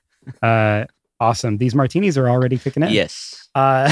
Uh, 0.42 0.86
awesome. 1.20 1.58
These 1.58 1.76
martinis 1.76 2.18
are 2.18 2.30
already 2.30 2.58
kicking 2.58 2.84
in. 2.84 2.92
yes. 2.92 3.50
Uh, 3.56 3.92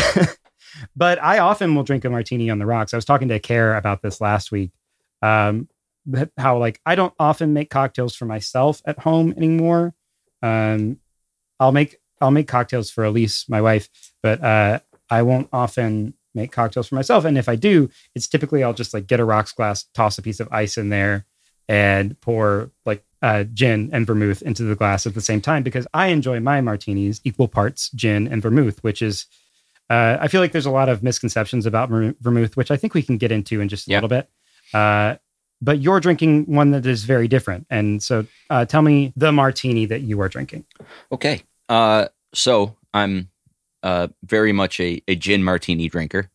but 0.96 1.22
I 1.22 1.40
often 1.40 1.76
will 1.76 1.84
drink 1.84 2.06
a 2.06 2.10
martini 2.10 2.50
on 2.50 2.60
the 2.60 2.66
rocks. 2.66 2.94
I 2.94 2.98
was 2.98 3.06
talking 3.06 3.28
to 3.30 3.40
Care 3.40 3.76
about 3.76 4.02
this 4.02 4.22
last 4.22 4.52
week. 4.52 4.72
Um, 5.22 5.68
how 6.38 6.58
like 6.58 6.80
I 6.86 6.96
don't 6.96 7.14
often 7.20 7.54
make 7.54 7.70
cocktails 7.70 8.16
for 8.16 8.26
myself 8.26 8.82
at 8.86 9.00
home 9.00 9.34
anymore. 9.38 9.94
Um, 10.42 11.00
I'll 11.60 11.72
make 11.72 11.98
I'll 12.22 12.32
make 12.32 12.48
cocktails 12.48 12.90
for 12.90 13.04
Elise, 13.04 13.46
my 13.50 13.62
wife, 13.62 13.90
but 14.24 14.44
uh, 14.44 14.80
I 15.10 15.22
won't 15.22 15.50
often 15.54 16.14
make 16.34 16.52
cocktails 16.52 16.88
for 16.88 16.96
myself. 16.96 17.26
And 17.26 17.38
if 17.38 17.50
I 17.50 17.56
do, 17.56 17.90
it's 18.16 18.28
typically 18.28 18.64
I'll 18.64 18.74
just 18.74 18.94
like 18.94 19.08
get 19.08 19.20
a 19.20 19.26
rocks 19.26 19.52
glass, 19.52 19.84
toss 19.94 20.18
a 20.18 20.22
piece 20.22 20.40
of 20.40 20.48
ice 20.52 20.78
in 20.78 20.90
there, 20.90 21.26
and 21.68 22.20
pour 22.22 22.72
like 22.86 23.04
uh, 23.22 23.44
gin 23.46 23.90
and 23.92 24.06
vermouth 24.06 24.42
into 24.44 24.64
the 24.64 24.76
glass 24.76 25.08
at 25.08 25.16
the 25.16 25.22
same 25.22 25.42
time 25.42 25.64
because 25.64 25.88
I 25.94 26.08
enjoy 26.08 26.40
my 26.40 26.62
martinis 26.62 27.20
equal 27.24 27.48
parts 27.48 27.90
gin 27.92 28.28
and 28.28 28.42
vermouth, 28.42 28.84
which 28.84 29.02
is 29.02 29.26
uh, 29.90 30.18
I 30.20 30.28
feel 30.28 30.42
like 30.42 30.52
there's 30.52 30.66
a 30.66 30.72
lot 30.72 30.90
of 30.90 31.02
misconceptions 31.02 31.66
about 31.66 31.90
ver- 31.90 32.14
vermouth, 32.20 32.58
which 32.58 32.72
I 32.72 32.78
think 32.78 32.94
we 32.94 33.02
can 33.02 33.18
get 33.18 33.32
into 33.32 33.62
in 33.62 33.70
just 33.70 33.88
a 33.88 33.92
Yeah. 33.92 33.98
little 33.98 34.10
bit. 34.10 34.30
Uh, 34.74 35.16
but 35.62 35.80
you're 35.80 36.00
drinking 36.00 36.46
one 36.46 36.72
that 36.72 36.86
is 36.86 37.04
very 37.04 37.28
different, 37.28 37.68
and 37.70 38.02
so 38.02 38.26
uh, 38.50 38.66
tell 38.66 38.82
me 38.82 39.14
the 39.16 39.32
martini 39.32 39.86
that 39.86 40.02
you 40.02 40.22
are 40.22 40.30
drinking. 40.30 40.66
Okay. 41.12 41.42
Uh, 41.70 42.08
so 42.34 42.76
I'm 42.94 43.30
uh, 43.84 44.08
very 44.24 44.52
much 44.52 44.80
a, 44.80 45.02
a 45.08 45.16
gin 45.16 45.44
martini 45.44 45.90
drinker. 45.90 46.30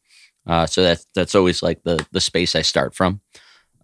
Uh, 0.46 0.66
so 0.66 0.82
that's 0.82 1.06
that's 1.14 1.34
always 1.34 1.62
like 1.62 1.82
the 1.84 2.04
the 2.12 2.20
space 2.20 2.54
I 2.54 2.62
start 2.62 2.94
from. 2.94 3.20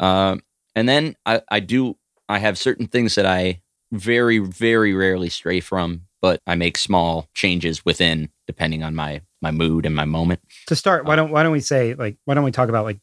Um, 0.01 0.43
and 0.75 0.89
then 0.89 1.17
I, 1.27 1.43
I 1.51 1.61
do 1.61 1.97
I 2.29 2.39
have 2.39 2.59
certain 2.59 2.87
things 2.87 3.15
that 3.15 3.27
I 3.27 3.63
very 3.93 4.39
very 4.39 4.95
rarely 4.95 5.29
stray 5.29 5.61
from, 5.61 6.03
but 6.21 6.41
I 6.47 6.55
make 6.57 6.77
small 6.77 7.29
changes 7.35 7.85
within 7.85 8.31
depending 8.47 8.83
on 8.83 8.95
my 8.95 9.23
my 9.41 9.51
mood 9.51 9.87
and 9.87 9.95
my 9.95 10.05
moment. 10.05 10.41
To 10.67 10.77
start, 10.77 11.05
why 11.05 11.17
don't 11.17 11.31
why 11.31 11.43
don't 11.43 11.53
we 11.53 11.61
say 11.61 11.95
like 11.95 12.17
why 12.25 12.35
don't 12.35 12.45
we 12.45 12.53
talk 12.53 12.69
about 12.69 12.85
like 12.85 12.99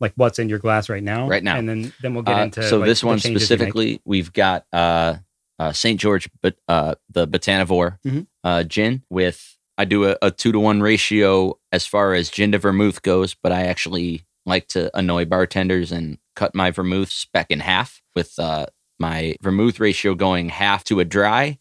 like 0.00 0.12
what's 0.16 0.38
in 0.38 0.48
your 0.48 0.58
glass 0.58 0.88
right 0.88 1.02
now? 1.02 1.28
Right 1.28 1.42
now. 1.42 1.56
and 1.56 1.68
then 1.68 1.92
then 2.02 2.14
we'll 2.14 2.22
get 2.22 2.38
Uh, 2.38 2.42
into 2.44 2.62
so 2.62 2.78
like, 2.78 2.86
this 2.88 3.02
one 3.04 3.18
changes 3.18 3.24
you 3.24 3.32
make. 3.34 3.42
specifically, 3.42 4.00
we've 4.04 4.32
got 4.32 4.64
uh, 4.72 5.16
uh, 5.58 5.72
St. 5.72 5.98
George, 6.00 6.28
but 6.42 6.56
uh, 6.68 6.94
the 7.10 7.26
Botanivore 7.26 7.98
Mhm. 8.06 8.26
uh, 8.44 8.62
gin 8.64 9.02
with. 9.10 9.56
I 9.80 9.84
do 9.84 10.08
a, 10.10 10.16
a 10.22 10.30
two 10.32 10.50
to 10.52 10.58
one 10.58 10.80
ratio 10.80 11.56
as 11.70 11.86
far 11.86 12.12
as 12.14 12.30
gin 12.30 12.50
to 12.52 12.58
vermouth 12.58 13.02
goes, 13.02 13.34
but 13.34 13.52
I 13.52 13.62
actually 13.66 14.24
like 14.44 14.66
to 14.68 14.90
annoy 14.96 15.24
bartenders 15.24 15.92
and 15.92 16.18
cut 16.34 16.52
my 16.54 16.70
vermouth 16.72 17.10
spec 17.12 17.50
in 17.50 17.60
half 17.60 18.02
with 18.16 18.36
uh, 18.40 18.66
my 18.98 19.36
vermouth 19.40 19.78
ratio 19.78 20.14
going 20.16 20.48
half 20.48 20.82
to 20.84 20.98
a 20.98 21.04
dry 21.04 21.58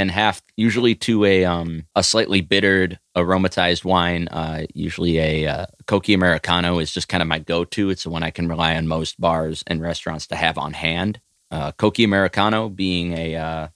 and 0.00 0.10
half 0.10 0.40
usually 0.56 0.94
to 0.94 1.24
a 1.26 1.44
um 1.44 1.86
a 1.94 2.02
slightly 2.02 2.40
bittered 2.40 2.98
aromatized 3.16 3.84
wine. 3.84 4.28
Uh 4.28 4.66
usually 4.74 5.18
a 5.18 5.46
uh, 5.46 5.66
Cocchi 5.86 6.14
Americano 6.14 6.78
is 6.78 6.92
just 6.92 7.08
kind 7.08 7.22
of 7.22 7.28
my 7.28 7.38
go-to. 7.38 7.90
It's 7.90 8.04
the 8.04 8.10
one 8.10 8.22
I 8.22 8.30
can 8.30 8.48
rely 8.48 8.74
on 8.76 8.88
most 8.88 9.20
bars 9.20 9.62
and 9.66 9.82
restaurants 9.82 10.26
to 10.28 10.36
have 10.36 10.56
on 10.56 10.72
hand. 10.72 11.20
Uh 11.50 11.72
Cocchi 11.72 12.02
Americano 12.02 12.68
being 12.70 13.12
a 13.12 13.36
uh 13.36 13.68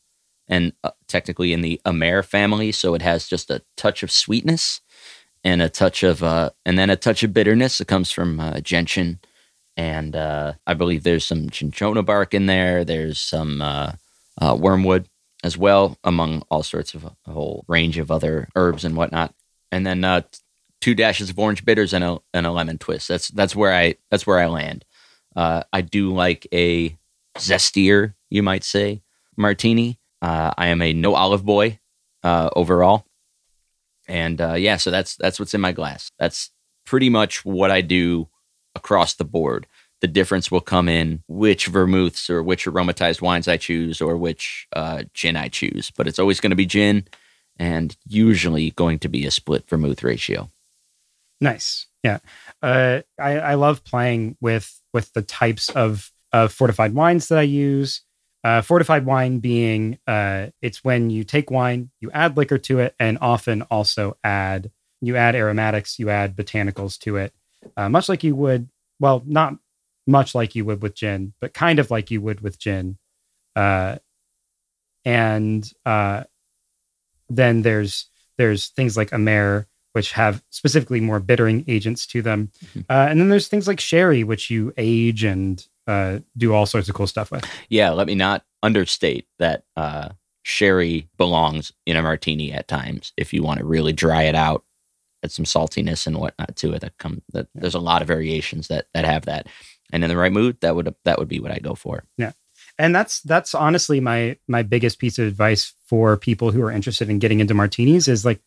and 0.49 0.73
uh, 0.83 0.91
technically 1.09 1.53
in 1.53 1.61
the 1.61 1.81
Amer 1.87 2.23
family 2.23 2.73
so 2.73 2.95
it 2.95 3.03
has 3.03 3.29
just 3.29 3.51
a 3.51 3.63
touch 3.77 4.03
of 4.03 4.11
sweetness 4.11 4.81
and 5.43 5.61
a 5.61 5.69
touch 5.69 6.03
of 6.03 6.23
uh 6.23 6.51
and 6.65 6.79
then 6.79 6.89
a 6.89 6.97
touch 6.97 7.23
of 7.23 7.35
bitterness 7.35 7.81
it 7.81 7.87
comes 7.89 8.11
from 8.11 8.41
uh, 8.41 8.61
gentian. 8.61 9.19
And 9.77 10.17
uh 10.17 10.55
I 10.67 10.73
believe 10.73 11.03
there's 11.03 11.27
some 11.27 11.53
cinchona 11.53 12.03
bark 12.03 12.33
in 12.33 12.47
there. 12.47 12.83
There's 12.83 13.21
some 13.21 13.61
uh, 13.61 13.93
uh 14.41 14.57
wormwood 14.59 15.07
as 15.45 15.59
well, 15.59 15.99
among 16.03 16.43
all 16.51 16.63
sorts 16.63 16.95
of 16.95 17.05
a, 17.05 17.31
whole 17.31 17.65
range 17.69 17.99
of 17.99 18.11
other 18.11 18.49
herbs 18.57 18.85
and 18.85 18.97
whatnot. 18.97 19.35
And 19.71 19.87
then 19.87 20.03
uh, 20.03 20.23
two 20.81 20.95
dashes 20.95 21.31
of 21.31 21.39
orange 21.39 21.65
bitters 21.65 21.93
and 21.93 22.03
a 22.03 22.19
and 22.33 22.47
a 22.47 22.51
lemon 22.51 22.79
twist. 22.79 23.07
That's 23.09 23.29
that's 23.29 23.55
where 23.55 23.73
I 23.73 23.97
that's 24.11 24.27
where 24.27 24.41
I 24.41 24.47
land. 24.47 24.85
Uh, 25.37 25.63
I 25.73 25.83
do 25.83 26.13
like 26.13 26.47
a 26.53 26.97
zestier, 27.39 28.15
you 28.31 28.43
might 28.43 28.65
say, 28.65 29.03
martini. 29.37 29.99
Uh, 30.23 30.53
I 30.57 30.69
am 30.69 30.81
a 30.81 30.95
no 30.95 31.15
olive 31.15 31.45
boy 31.45 31.79
uh, 32.23 32.49
overall, 32.57 33.05
and 34.09 34.41
uh, 34.41 34.55
yeah, 34.55 34.79
so 34.79 34.91
that's 34.91 35.17
that's 35.17 35.39
what's 35.39 35.55
in 35.55 35.61
my 35.61 35.73
glass. 35.73 36.11
That's 36.19 36.51
pretty 36.87 37.11
much 37.11 37.45
what 37.45 37.71
I 37.71 37.83
do 37.83 38.29
across 38.75 39.15
the 39.15 39.25
board 39.25 39.67
the 40.05 40.09
difference 40.09 40.51
will 40.51 40.61
come 40.61 40.87
in 40.87 41.23
which 41.29 41.69
vermouths 41.69 42.29
or 42.29 42.43
which 42.43 42.67
aromatized 42.67 43.23
wines 43.23 43.49
I 43.49 43.57
choose 43.57 44.03
or 44.03 44.19
which 44.19 44.69
uh, 44.77 45.05
gin 45.15 45.35
I 45.35 45.49
choose. 45.49 45.91
But 45.91 46.07
it's 46.07 46.19
always 46.19 46.41
going 46.41 46.51
to 46.51 46.57
be 46.57 46.67
gin 46.67 47.09
and 47.57 47.97
usually 48.07 48.73
going 48.73 48.99
to 48.99 49.09
be 49.09 49.25
a 49.25 49.31
split 49.31 49.67
vermouth 49.67 50.03
ratio. 50.03 50.51
Nice. 51.41 51.87
Yeah. 52.03 52.19
Uh, 52.63 53.01
I, 53.19 53.39
I 53.39 53.55
love 53.55 53.83
playing 53.83 54.37
with 54.43 54.79
with 54.93 55.11
the 55.15 55.23
types 55.23 55.71
of, 55.71 56.13
of 56.35 56.53
fortified 56.53 56.93
wines 56.93 57.29
that 57.29 57.39
I 57.39 57.43
use. 57.43 58.03
Uh, 58.45 58.61
fortified 58.61 59.07
wine 59.07 59.39
being 59.39 59.99
uh, 60.07 60.49
it's 60.61 60.85
when 60.85 61.09
you 61.09 61.25
take 61.25 61.51
wine, 61.51 61.91
you 62.01 62.11
add 62.11 62.37
liquor 62.37 62.59
to 62.59 62.81
it, 62.81 62.95
and 63.01 63.17
often 63.23 63.63
also 63.71 64.19
add 64.23 64.71
you 65.01 65.17
add 65.17 65.35
aromatics, 65.35 65.99
you 65.99 66.11
add 66.11 66.37
botanicals 66.37 66.99
to 66.99 67.17
it, 67.17 67.33
uh, 67.79 67.89
much 67.89 68.11
like 68.11 68.23
you 68.23 68.37
would. 68.37 68.69
Well, 69.01 69.23
not 69.27 69.57
much 70.07 70.35
like 70.35 70.55
you 70.55 70.65
would 70.65 70.83
with 70.83 70.95
gin, 70.95 71.33
but 71.41 71.55
kind 71.55 71.79
of 71.79 71.91
like 71.91 72.11
you 72.11 72.21
would 72.21 72.41
with 72.41 72.59
gin. 72.59 72.99
Uh, 73.57 73.97
and 75.05 75.71
uh, 75.85 76.25
then 77.29 77.63
there's 77.63 78.09
there's 78.37 78.69
things 78.69 78.97
like 78.97 79.13
Amer, 79.13 79.67
which 79.93 80.13
have 80.13 80.43
specifically 80.51 81.01
more 81.01 81.21
bittering 81.21 81.65
agents 81.69 82.07
to 82.09 82.23
them, 82.23 82.51
Mhm. 82.75 82.85
uh, 82.91 83.07
and 83.11 83.21
then 83.21 83.29
there's 83.29 83.49
things 83.49 83.69
like 83.69 83.81
sherry, 83.81 84.25
which 84.25 84.51
you 84.51 84.73
age 84.77 85.23
and 85.25 85.67
uh, 85.87 86.21
do 86.37 86.53
all 86.55 86.67
sorts 86.67 86.89
of 86.89 86.95
cool 86.95 87.07
stuff 87.07 87.31
with. 87.31 87.45
Yeah, 87.69 87.91
let 87.91 88.07
me 88.07 88.15
not 88.15 88.45
understate 88.63 89.27
that 89.39 89.65
uh, 89.77 90.09
sherry 90.43 91.09
belongs 91.19 91.73
in 91.87 91.97
a 91.97 92.03
martini 92.03 92.53
at 92.53 92.69
times 92.69 93.13
if 93.17 93.33
you 93.35 93.43
want 93.43 93.59
to 93.61 93.65
really 93.67 93.93
dry 93.93 94.23
it 94.25 94.35
out. 94.35 94.65
Add 95.23 95.31
some 95.33 95.45
saltiness 95.45 96.07
and 96.07 96.17
whatnot 96.19 96.57
to 96.57 96.73
it. 96.73 96.81
That 96.81 96.97
come 96.99 97.23
that 97.33 97.49
there's 97.55 97.75
a 97.75 97.79
lot 97.81 98.03
of 98.03 98.09
variations 98.09 98.69
that 98.69 98.87
that 98.95 99.05
have 99.05 99.27
that, 99.27 99.47
and 99.95 100.03
in 100.03 100.11
the 100.11 100.17
right 100.17 100.33
mood, 100.33 100.61
that 100.61 100.75
would 100.75 100.93
that 101.05 101.19
would 101.19 101.29
be 101.29 101.39
what 101.39 101.53
I 101.53 101.61
go 101.61 101.75
for. 101.77 102.05
Yeah. 102.19 102.33
And 102.79 102.95
that's 102.95 103.21
that's 103.21 103.55
honestly 103.55 104.01
my 104.01 104.37
my 104.49 104.63
biggest 104.63 104.99
piece 104.99 105.21
of 105.21 105.29
advice 105.29 105.73
for 105.87 106.17
people 106.17 106.51
who 106.51 106.61
are 106.63 106.73
interested 106.73 107.09
in 107.09 107.21
getting 107.21 107.39
into 107.39 107.55
martinis 107.55 108.09
is 108.09 108.25
like 108.25 108.41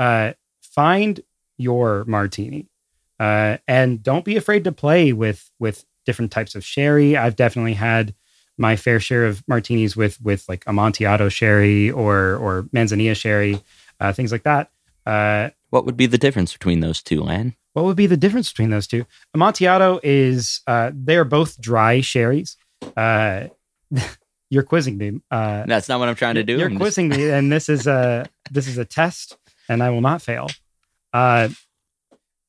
uh 0.00 0.32
find 0.60 1.20
your 1.58 2.04
martini 2.06 2.66
uh 3.20 3.58
and 3.68 4.02
don't 4.02 4.24
be 4.24 4.36
afraid 4.36 4.64
to 4.64 4.72
play 4.72 5.12
with 5.12 5.50
with 5.60 5.84
different 6.04 6.32
types 6.32 6.56
of 6.56 6.64
sherry 6.64 7.16
i've 7.16 7.36
definitely 7.36 7.74
had 7.74 8.14
my 8.58 8.74
fair 8.74 8.98
share 8.98 9.26
of 9.26 9.44
martinis 9.46 9.94
with 9.94 10.20
with 10.20 10.48
like 10.48 10.64
amontillado 10.66 11.28
sherry 11.28 11.90
or 11.90 12.36
or 12.36 12.62
manzanilla 12.74 13.14
sherry 13.14 13.62
uh 14.00 14.12
things 14.12 14.32
like 14.32 14.42
that 14.42 14.70
uh 15.06 15.50
What 15.70 15.84
would 15.86 15.96
be 15.96 16.06
the 16.06 16.18
difference 16.18 16.52
between 16.52 16.80
those 16.80 17.02
two, 17.02 17.22
Lan? 17.22 17.54
What 17.72 17.84
would 17.84 17.96
be 17.96 18.06
the 18.06 18.16
difference 18.16 18.50
between 18.50 18.70
those 18.70 18.86
two? 18.86 19.04
Amontillado 19.34 20.00
is 20.02 20.60
uh, 20.66 20.90
they're 20.94 21.24
both 21.24 21.60
dry 21.60 22.00
sherries. 22.00 22.56
Uh, 22.96 23.48
you're 24.50 24.62
quizzing 24.62 24.98
me. 24.98 25.20
Uh, 25.30 25.64
That's 25.66 25.88
not 25.88 25.98
what 25.98 26.08
I'm 26.08 26.14
trying 26.14 26.34
to 26.36 26.42
do. 26.42 26.58
You're 26.58 26.66
I'm 26.66 26.72
just- 26.72 26.80
quizzing 26.80 27.08
me, 27.08 27.30
and 27.30 27.50
this 27.50 27.68
is 27.68 27.86
a 27.86 28.26
this 28.50 28.66
is 28.68 28.78
a 28.78 28.84
test, 28.84 29.36
and 29.68 29.82
I 29.82 29.90
will 29.90 30.00
not 30.02 30.22
fail. 30.22 30.48
Uh, 31.12 31.48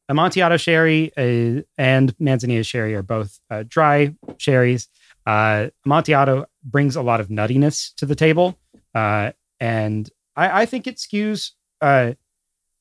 Amontillado 0.10 0.58
sherry 0.58 1.12
uh, 1.16 1.62
and 1.78 2.16
Manzanilla 2.18 2.66
sherry 2.66 2.94
are 2.94 3.02
both 3.04 3.40
uh, 3.50 3.64
dry 3.68 4.14
sherries. 4.38 4.90
Uh, 5.26 5.70
Amontillado 5.86 6.46
brings 6.64 6.98
a 6.98 7.02
lot 7.02 7.22
of 7.22 7.30
nuttiness 7.30 7.94
to 7.96 8.06
the 8.06 8.16
table, 8.16 8.58
uh, 8.94 9.32
and 9.62 10.10
I, 10.36 10.64
I 10.64 10.66
think 10.66 10.88
it 10.88 10.98
skews 10.98 11.52
uh, 11.82 12.14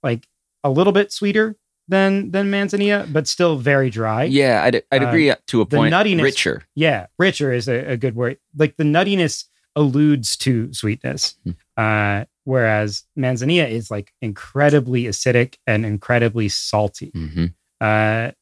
like 0.03 0.27
a 0.65 0.71
little 0.71 0.93
bit 0.93 1.13
sweeter 1.13 1.57
than 1.89 2.31
than 2.31 2.51
Manzanilla, 2.51 3.13
but 3.13 3.27
still 3.29 3.57
very 3.57 3.91
dry. 3.91 4.25
Yeah, 4.25 4.63
I'd, 4.65 4.83
I'd 4.93 5.03
Uh, 5.03 5.09
agree 5.09 5.33
to 5.49 5.61
a 5.63 5.67
the 5.67 5.77
point. 5.77 5.93
nuttiness- 5.95 6.23
Richer. 6.23 6.63
Yeah, 6.75 7.07
richer 7.19 7.53
is 7.53 7.69
a, 7.69 7.93
a 7.93 7.97
good 7.97 8.15
word. 8.15 8.39
Like 8.57 8.77
the 8.77 8.85
nuttiness 8.85 9.45
alludes 9.77 10.37
to 10.39 10.73
sweetness. 10.73 11.35
Hmm. 11.45 11.51
Uh, 11.77 12.25
whereas 12.45 13.05
Manzanilla 13.19 13.69
is 13.71 13.91
like 13.91 14.13
incredibly 14.21 15.05
acidic 15.05 15.55
and 15.67 15.85
incredibly 15.87 16.49
salty. 16.49 17.11
hmm 17.15 17.47
Uh, 17.81 18.33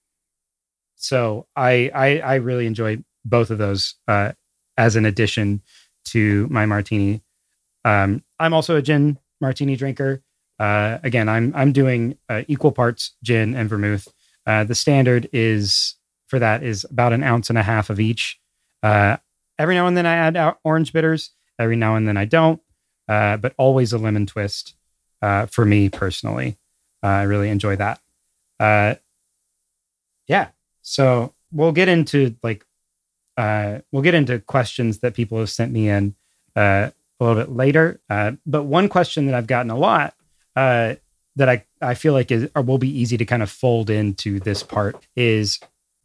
so 0.97 1.47
I, 1.57 1.91
I 1.95 2.19
I 2.21 2.35
really 2.37 2.67
enjoy 2.67 2.99
both 3.25 3.51
of 3.51 3.59
those 3.59 3.95
uh, 4.09 4.33
as 4.77 4.97
an 4.97 5.07
addition 5.07 5.63
to 6.07 6.47
my 6.51 6.67
martini. 6.67 7.23
Um, 7.85 8.23
I'm 8.39 8.53
also 8.53 8.77
a 8.77 8.83
gin 8.83 9.19
martini 9.41 9.77
drinker. 9.77 10.23
Uh, 10.61 10.99
again, 11.03 11.27
I'm 11.27 11.53
I'm 11.57 11.73
doing 11.73 12.19
uh, 12.29 12.43
equal 12.47 12.71
parts 12.71 13.13
gin 13.23 13.55
and 13.55 13.69
vermouth. 13.69 14.07
Uh, 14.47 14.63
the 14.63 14.75
standard 14.75 15.27
is 15.33 15.95
for 16.29 16.39
that 16.39 16.63
is 16.63 16.85
about 16.85 17.15
an 17.15 17.23
ounce 17.23 17.49
and 17.49 17.59
a 17.59 17.63
half 17.63 17.89
of 17.89 17.99
each. 17.99 18.39
Uh, 18.83 19.17
every 19.59 19.75
now 19.75 19.87
and 19.87 19.97
then 19.97 20.05
I 20.05 20.17
add 20.17 20.57
orange 20.63 20.93
bitters. 20.93 21.31
Every 21.59 21.77
now 21.77 21.97
and 21.97 22.07
then 22.07 22.19
I 22.19 22.27
don't, 22.27 22.61
uh, 23.09 23.39
but 23.39 23.55
always 23.57 23.93
a 23.93 23.99
lemon 23.99 24.27
twist 24.27 24.75
uh, 25.23 25.47
for 25.47 25.65
me 25.65 25.89
personally. 25.89 26.59
I 27.03 27.23
really 27.23 27.49
enjoy 27.49 27.77
that. 27.77 28.01
Yeah, 30.29 30.49
so 30.83 31.35
we'll 31.51 31.73
get 31.73 31.89
into 31.89 32.37
like 32.43 32.67
we'll 33.39 34.03
get 34.03 34.15
into 34.15 34.41
questions 34.41 34.99
that 34.99 35.15
people 35.15 35.39
have 35.39 35.51
sent 35.51 35.73
me 35.73 35.89
in 35.89 36.15
a 36.55 36.93
little 37.19 37.43
bit 37.43 37.51
later. 37.51 37.99
But 38.09 38.65
one 38.65 38.91
question 38.91 39.25
that 39.25 39.35
I've 39.35 39.47
gotten 39.47 39.71
a 39.71 39.77
lot 39.77 40.15
uh, 40.57 40.95
that 41.37 41.49
I 41.49 41.65
I 41.81 41.95
feel 41.95 42.13
like 42.13 42.31
is 42.31 42.49
or 42.55 42.63
will 42.63 42.79
be 42.79 42.89
easy 42.89 43.17
to 43.17 43.25
kind 43.25 43.43
of 43.43 43.51
fold 43.51 43.91
into 43.91 44.41
this 44.41 44.63
part 44.63 45.07
is 45.17 45.61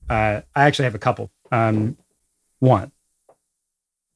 uh, 0.10 0.42
I 0.56 0.64
actually 0.64 0.86
have 0.86 0.96
a 0.96 1.00
couple. 1.00 1.32
Um, 1.52 1.98
one, 2.60 2.92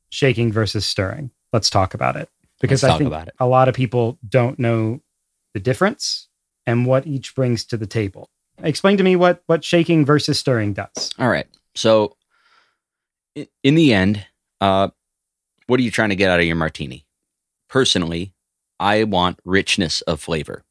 shaking 0.10 0.52
versus 0.52 0.86
stirring. 0.88 1.32
Let's 1.54 1.70
talk 1.70 1.94
about 1.94 2.16
it 2.16 2.30
because 2.60 2.84
Let's 2.84 2.96
I 2.96 2.98
think 2.98 3.08
about 3.08 3.28
it. 3.28 3.34
a 3.40 3.48
lot 3.48 3.68
of 3.68 3.76
people 3.76 4.18
don't 4.28 4.60
know 4.60 5.02
the 5.54 5.60
difference 5.60 6.28
and 6.66 6.86
what 6.86 7.08
each 7.08 7.36
brings 7.36 7.66
to 7.66 7.78
the 7.78 7.88
table. 7.88 8.30
Explain 8.62 8.98
to 8.98 9.04
me 9.04 9.16
what 9.16 9.42
what 9.48 9.64
shaking 9.64 10.06
versus 10.06 10.40
stirring 10.40 10.74
does. 10.74 11.12
All 11.18 11.30
right. 11.30 11.48
So, 11.76 12.18
in 13.64 13.76
the 13.76 13.94
end, 13.94 14.26
uh, 14.60 14.90
what 15.68 15.80
are 15.80 15.84
you 15.84 15.92
trying 15.92 16.10
to 16.10 16.16
get 16.16 16.30
out 16.30 16.40
of 16.40 16.46
your 16.46 16.56
martini? 16.56 17.06
Personally, 17.70 18.34
I 18.80 19.04
want 19.04 19.40
richness 19.46 20.02
of 20.02 20.22
flavor. 20.22 20.64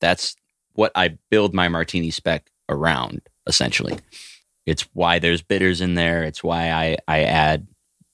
That's 0.00 0.36
what 0.74 0.92
I 0.94 1.18
build 1.30 1.54
my 1.54 1.68
martini 1.68 2.10
spec 2.10 2.50
around, 2.68 3.22
essentially. 3.46 3.98
It's 4.66 4.82
why 4.92 5.18
there's 5.18 5.42
bitters 5.42 5.80
in 5.80 5.94
there. 5.94 6.22
It's 6.22 6.44
why 6.44 6.70
I, 6.70 6.96
I 7.08 7.22
add 7.22 7.66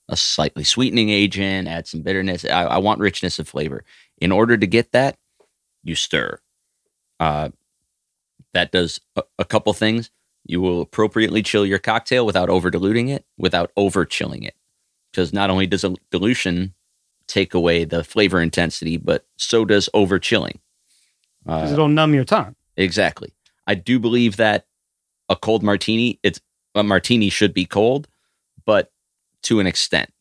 a 0.09 0.17
slightly 0.17 0.63
sweetening 0.63 1.09
agent, 1.09 1.67
add 1.67 1.87
some 1.87 2.01
bitterness. 2.01 2.45
I, 2.45 2.63
I 2.63 2.77
want 2.77 2.99
richness 2.99 3.39
of 3.39 3.47
flavor. 3.47 3.83
In 4.19 4.31
order 4.31 4.57
to 4.57 4.67
get 4.67 4.91
that, 4.93 5.17
you 5.83 5.95
stir. 5.95 6.39
Uh, 7.19 7.49
that 8.53 8.71
does 8.71 8.99
a, 9.15 9.23
a 9.37 9.45
couple 9.45 9.73
things. 9.73 10.09
You 10.45 10.61
will 10.61 10.81
appropriately 10.81 11.43
chill 11.43 11.65
your 11.65 11.79
cocktail 11.79 12.25
without 12.25 12.49
over 12.49 12.71
diluting 12.71 13.09
it, 13.09 13.25
without 13.37 13.71
over 13.75 14.05
chilling 14.05 14.43
it. 14.43 14.55
Because 15.11 15.33
not 15.33 15.49
only 15.49 15.67
does 15.67 15.83
a 15.83 15.95
dilution 16.11 16.73
take 17.27 17.53
away 17.53 17.83
the 17.83 18.03
flavor 18.03 18.41
intensity, 18.41 18.97
but 18.97 19.25
so 19.37 19.65
does 19.65 19.89
over 19.93 20.19
chilling. 20.19 20.59
'Cause 21.45 21.71
Uh, 21.71 21.73
it'll 21.73 21.87
numb 21.87 22.13
your 22.13 22.25
tongue. 22.25 22.55
exactly. 22.75 23.33
I 23.65 23.75
do 23.75 23.99
believe 23.99 24.37
that 24.37 24.65
a 25.29 25.35
cold 25.35 25.63
martini, 25.63 26.19
it's 26.23 26.39
a 26.75 26.83
martini 26.83 27.29
should 27.29 27.53
be 27.53 27.65
cold, 27.65 28.07
but 28.65 28.91
to 29.43 29.59
an 29.59 29.67
extent. 29.67 30.11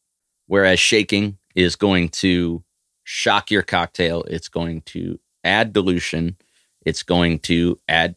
Whereas 0.46 0.78
shaking 0.80 1.38
is 1.54 1.74
going 1.76 2.08
to 2.10 2.62
shock 3.04 3.50
your 3.50 3.62
cocktail. 3.62 4.22
It's 4.24 4.48
going 4.48 4.82
to 4.82 5.18
add 5.44 5.72
dilution. 5.72 6.36
It's 6.84 7.02
going 7.02 7.38
to 7.40 7.78
add 7.88 8.14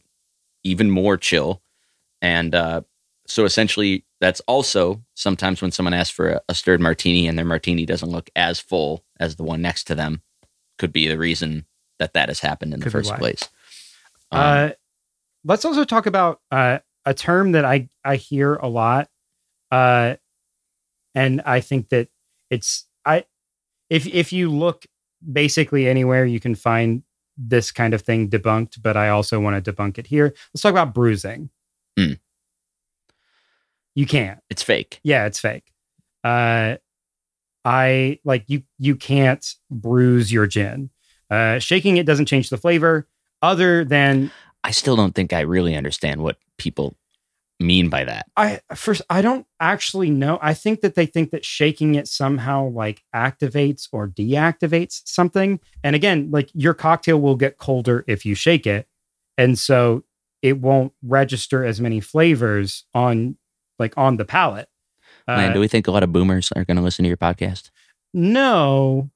even 0.62 0.90
more 0.90 1.16
chill. 1.16 1.62
And 2.22 2.54
uh, 2.54 2.82
so 3.30 3.44
essentially, 3.44 4.04
that's 4.20 4.40
also 4.40 5.02
sometimes 5.14 5.62
when 5.62 5.70
someone 5.70 5.94
asks 5.94 6.14
for 6.14 6.30
a, 6.30 6.40
a 6.48 6.54
stirred 6.54 6.80
martini 6.80 7.28
and 7.28 7.38
their 7.38 7.44
martini 7.44 7.86
doesn't 7.86 8.10
look 8.10 8.28
as 8.34 8.58
full 8.58 9.04
as 9.20 9.36
the 9.36 9.44
one 9.44 9.62
next 9.62 9.84
to 9.84 9.94
them, 9.94 10.22
could 10.78 10.92
be 10.92 11.06
the 11.06 11.16
reason 11.16 11.64
that 12.00 12.12
that 12.14 12.28
has 12.28 12.40
happened 12.40 12.74
in 12.74 12.80
the 12.80 12.84
Could 12.84 12.92
be 12.92 12.98
first 12.98 13.14
place. 13.14 13.48
Um, 14.32 14.40
Uh, 14.40 14.70
let's 15.44 15.64
also 15.64 15.84
talk 15.84 16.06
about 16.06 16.40
uh, 16.50 16.80
a 17.04 17.14
term 17.14 17.52
that 17.52 17.64
I 17.64 17.88
I 18.04 18.16
hear 18.16 18.56
a 18.56 18.68
lot, 18.68 19.08
uh, 19.70 20.16
and 21.14 21.40
I 21.46 21.60
think 21.60 21.90
that 21.90 22.08
it's 22.50 22.86
I 23.04 23.26
if 23.88 24.06
if 24.06 24.32
you 24.32 24.50
look 24.50 24.86
basically 25.32 25.86
anywhere 25.88 26.24
you 26.24 26.40
can 26.40 26.56
find 26.56 27.04
this 27.38 27.70
kind 27.70 27.94
of 27.94 28.02
thing 28.02 28.28
debunked, 28.28 28.82
but 28.82 28.96
I 28.96 29.10
also 29.10 29.38
want 29.38 29.64
to 29.64 29.72
debunk 29.72 29.98
it 29.98 30.08
here. 30.08 30.34
Let's 30.52 30.62
talk 30.62 30.72
about 30.72 30.94
bruising. 30.94 31.50
You 33.94 34.06
can't. 34.06 34.40
it's 34.48 34.62
fake. 34.62 35.00
Yeah, 35.02 35.26
it's 35.26 35.40
fake. 35.40 35.72
Uh, 36.22 36.76
I 37.64 38.18
like 38.24 38.44
you. 38.48 38.62
You 38.78 38.96
can't 38.96 39.44
bruise 39.70 40.32
your 40.32 40.46
gin. 40.46 40.90
Uh, 41.30 41.58
shaking 41.58 41.96
it 41.96 42.06
doesn't 42.06 42.26
change 42.26 42.50
the 42.50 42.56
flavor, 42.56 43.06
other 43.42 43.84
than 43.84 44.30
I 44.64 44.70
still 44.70 44.96
don't 44.96 45.14
think 45.14 45.32
I 45.32 45.40
really 45.40 45.76
understand 45.76 46.22
what 46.22 46.38
people 46.58 46.96
mean 47.60 47.90
by 47.90 48.04
that. 48.04 48.26
I 48.36 48.60
first 48.74 49.02
I 49.10 49.22
don't 49.22 49.46
actually 49.60 50.10
know. 50.10 50.38
I 50.40 50.54
think 50.54 50.80
that 50.80 50.94
they 50.94 51.06
think 51.06 51.30
that 51.30 51.44
shaking 51.44 51.94
it 51.94 52.08
somehow 52.08 52.68
like 52.68 53.04
activates 53.14 53.88
or 53.92 54.08
deactivates 54.08 55.02
something. 55.04 55.60
And 55.84 55.94
again, 55.94 56.30
like 56.30 56.50
your 56.54 56.74
cocktail 56.74 57.20
will 57.20 57.36
get 57.36 57.58
colder 57.58 58.04
if 58.08 58.24
you 58.24 58.34
shake 58.34 58.66
it. 58.66 58.86
And 59.36 59.58
so 59.58 60.04
it 60.42 60.58
won't 60.58 60.92
register 61.02 61.64
as 61.64 61.80
many 61.80 62.00
flavors 62.00 62.84
on 62.94 63.36
like 63.80 63.94
on 63.98 64.16
the 64.16 64.24
palate. 64.24 64.68
Man, 65.26 65.50
Uh, 65.50 65.54
do 65.54 65.60
we 65.60 65.66
think 65.68 65.86
a 65.88 65.90
lot 65.90 66.02
of 66.04 66.12
boomers 66.12 66.52
are 66.54 66.64
going 66.64 66.76
to 66.76 66.82
listen 66.82 67.02
to 67.02 67.08
your 67.08 67.16
podcast? 67.16 67.70
no. 68.12 69.10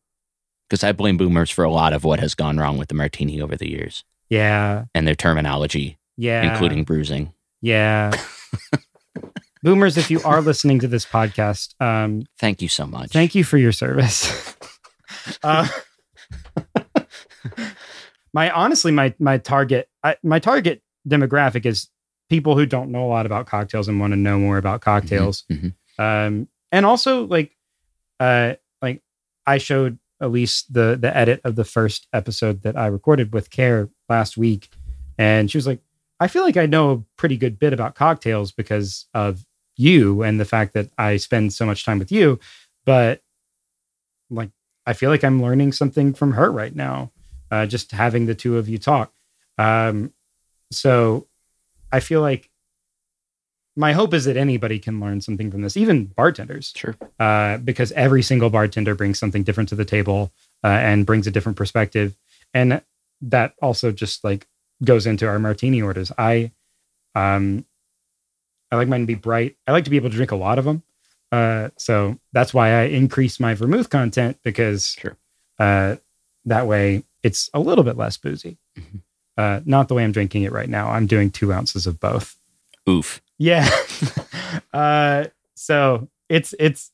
Because 0.68 0.82
I 0.82 0.92
blame 0.92 1.18
boomers 1.18 1.50
for 1.50 1.62
a 1.62 1.70
lot 1.70 1.92
of 1.92 2.04
what 2.04 2.20
has 2.20 2.34
gone 2.34 2.56
wrong 2.56 2.78
with 2.78 2.88
the 2.88 2.94
martini 2.94 3.40
over 3.40 3.54
the 3.54 3.68
years 3.68 4.02
Yeah. 4.30 4.86
and 4.94 5.06
their 5.06 5.14
terminology, 5.14 5.98
Yeah. 6.16 6.42
including 6.50 6.84
bruising. 6.84 7.32
Yeah. 7.60 8.10
Boomers, 9.62 9.96
if 9.98 10.10
you 10.10 10.20
are 10.24 10.40
listening 10.40 10.78
to 10.80 10.88
this 10.88 11.04
podcast, 11.06 11.74
um, 11.80 12.24
Thank 12.38 12.60
you 12.62 12.68
so 12.68 12.86
much. 12.86 13.10
Thank 13.12 13.34
you 13.34 13.44
for 13.44 13.56
your 13.58 13.72
service. 13.72 14.56
uh, 15.42 15.68
my 18.32 18.50
honestly, 18.50 18.92
my 18.92 19.14
my 19.18 19.38
target 19.38 19.88
I, 20.02 20.16
my 20.22 20.38
target 20.38 20.82
demographic 21.08 21.66
is 21.66 21.88
people 22.34 22.56
who 22.56 22.66
don't 22.66 22.90
know 22.90 23.06
a 23.06 23.06
lot 23.06 23.26
about 23.26 23.46
cocktails 23.46 23.86
and 23.86 24.00
want 24.00 24.12
to 24.12 24.16
know 24.16 24.36
more 24.40 24.58
about 24.58 24.80
cocktails. 24.80 25.44
mhm. 25.48 25.72
Um, 26.00 26.48
and 26.72 26.84
also 26.84 27.24
like, 27.26 27.56
uh, 28.18 28.54
like 28.82 29.02
I 29.46 29.58
showed 29.58 30.00
Elise 30.18 30.62
the 30.64 30.98
the 31.00 31.16
edit 31.16 31.40
of 31.44 31.54
the 31.54 31.64
first 31.64 32.08
episode 32.12 32.62
that 32.62 32.76
I 32.76 32.88
recorded 32.88 33.32
with 33.32 33.50
Care 33.50 33.88
last 34.08 34.36
week, 34.36 34.68
and 35.16 35.48
she 35.48 35.56
was 35.56 35.66
like, 35.68 35.78
"I 36.18 36.26
feel 36.26 36.42
like 36.42 36.56
I 36.56 36.66
know 36.66 36.90
a 36.90 37.04
pretty 37.16 37.36
good 37.36 37.60
bit 37.60 37.72
about 37.72 37.94
cocktails 37.94 38.50
because 38.50 39.06
of 39.14 39.46
you 39.76 40.24
and 40.24 40.40
the 40.40 40.44
fact 40.44 40.74
that 40.74 40.90
I 40.98 41.18
spend 41.18 41.52
so 41.52 41.64
much 41.64 41.84
time 41.84 42.00
with 42.00 42.10
you." 42.10 42.40
But 42.84 43.22
like, 44.28 44.50
I 44.86 44.92
feel 44.94 45.10
like 45.10 45.22
I'm 45.22 45.40
learning 45.40 45.70
something 45.70 46.12
from 46.12 46.32
her 46.32 46.50
right 46.50 46.74
now, 46.74 47.12
uh, 47.52 47.66
just 47.66 47.92
having 47.92 48.26
the 48.26 48.34
two 48.34 48.58
of 48.58 48.68
you 48.68 48.78
talk. 48.78 49.12
Um, 49.56 50.12
so 50.72 51.28
I 51.94 52.00
feel 52.00 52.20
like 52.20 52.50
my 53.76 53.92
hope 53.92 54.14
is 54.14 54.24
that 54.24 54.36
anybody 54.36 54.78
can 54.78 54.98
learn 55.00 55.20
something 55.20 55.50
from 55.50 55.62
this, 55.62 55.76
even 55.76 56.06
bartenders 56.06 56.72
Sure. 56.76 56.96
uh, 57.20 57.58
because 57.58 57.92
every 57.92 58.22
single 58.22 58.50
bartender 58.50 58.94
brings 58.94 59.18
something 59.18 59.42
different 59.44 59.68
to 59.70 59.74
the 59.76 59.84
table 59.84 60.32
uh, 60.64 60.68
and 60.68 61.06
brings 61.06 61.26
a 61.26 61.30
different 61.30 61.56
perspective, 61.56 62.16
and 62.52 62.82
that 63.20 63.54
also 63.62 63.92
just 63.92 64.24
like 64.24 64.46
goes 64.82 65.06
into 65.06 65.26
our 65.26 65.38
martini 65.38 65.80
orders. 65.82 66.10
I, 66.18 66.50
um, 67.14 67.64
I 68.72 68.76
like 68.76 68.88
mine 68.88 69.00
to 69.00 69.06
be 69.06 69.14
bright. 69.14 69.56
I 69.68 69.72
like 69.72 69.84
to 69.84 69.90
be 69.90 69.96
able 69.96 70.10
to 70.10 70.16
drink 70.16 70.32
a 70.32 70.36
lot 70.36 70.58
of 70.58 70.64
them, 70.64 70.82
uh, 71.30 71.70
so 71.76 72.18
that's 72.32 72.52
why 72.52 72.70
I 72.70 72.82
increase 72.86 73.38
my 73.38 73.54
vermouth 73.54 73.88
content 73.88 74.38
because 74.42 74.96
Sure. 74.98 75.16
uh, 75.60 75.96
that 76.44 76.66
way 76.66 77.04
it's 77.22 77.50
a 77.54 77.60
little 77.60 77.84
bit 77.84 77.96
less 77.96 78.16
boozy. 78.16 78.58
Mhm. 78.78 79.00
Uh, 79.36 79.60
not 79.64 79.88
the 79.88 79.94
way 79.94 80.04
I'm 80.04 80.12
drinking 80.12 80.44
it 80.44 80.52
right 80.52 80.68
now. 80.68 80.90
I'm 80.90 81.06
doing 81.06 81.30
two 81.30 81.52
ounces 81.52 81.86
of 81.86 81.98
both. 82.00 82.36
Oof. 82.88 83.20
Yeah. 83.38 83.68
uh, 84.72 85.24
so 85.54 86.08
it's 86.28 86.54
it's 86.58 86.90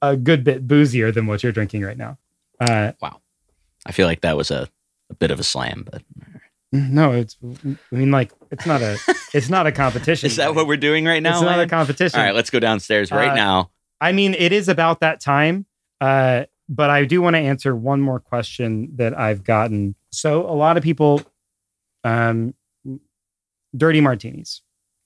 a 0.00 0.16
good 0.16 0.44
bit 0.44 0.66
boozier 0.66 1.12
than 1.12 1.26
what 1.26 1.42
you're 1.42 1.52
drinking 1.52 1.82
right 1.82 1.98
now. 1.98 2.18
Uh, 2.60 2.92
wow. 3.00 3.20
I 3.86 3.92
feel 3.92 4.06
like 4.06 4.22
that 4.22 4.36
was 4.36 4.50
a, 4.50 4.68
a 5.10 5.14
bit 5.14 5.30
of 5.30 5.38
a 5.40 5.44
slam, 5.44 5.86
but 5.90 6.02
no, 6.72 7.12
it's 7.12 7.36
I 7.42 7.76
mean 7.94 8.10
like 8.10 8.32
it's 8.50 8.66
not 8.66 8.82
a 8.82 8.98
it's 9.34 9.48
not 9.48 9.66
a 9.66 9.72
competition. 9.72 10.26
is 10.28 10.36
that 10.36 10.54
what 10.54 10.66
we're 10.66 10.76
doing 10.76 11.04
right 11.04 11.22
now? 11.22 11.34
It's 11.34 11.42
not 11.42 11.60
a 11.60 11.66
competition. 11.66 12.18
All 12.18 12.24
right, 12.26 12.34
let's 12.34 12.50
go 12.50 12.58
downstairs 12.60 13.10
right 13.10 13.30
Uh, 13.30 13.34
now. 13.34 13.70
I 14.00 14.12
mean, 14.12 14.34
it 14.34 14.52
is 14.52 14.68
about 14.68 15.00
that 15.00 15.20
time. 15.20 15.66
Uh, 16.00 16.44
but 16.68 16.90
I 16.90 17.04
do 17.04 17.20
want 17.22 17.34
to 17.34 17.40
answer 17.40 17.74
one 17.74 18.00
more 18.00 18.20
question 18.20 18.90
that 18.96 19.18
I've 19.18 19.42
gotten. 19.44 19.94
So 20.12 20.42
a 20.48 20.54
lot 20.54 20.76
of 20.76 20.82
people, 20.82 21.22
um, 22.04 22.54
dirty 23.76 24.00
martinis. 24.00 24.62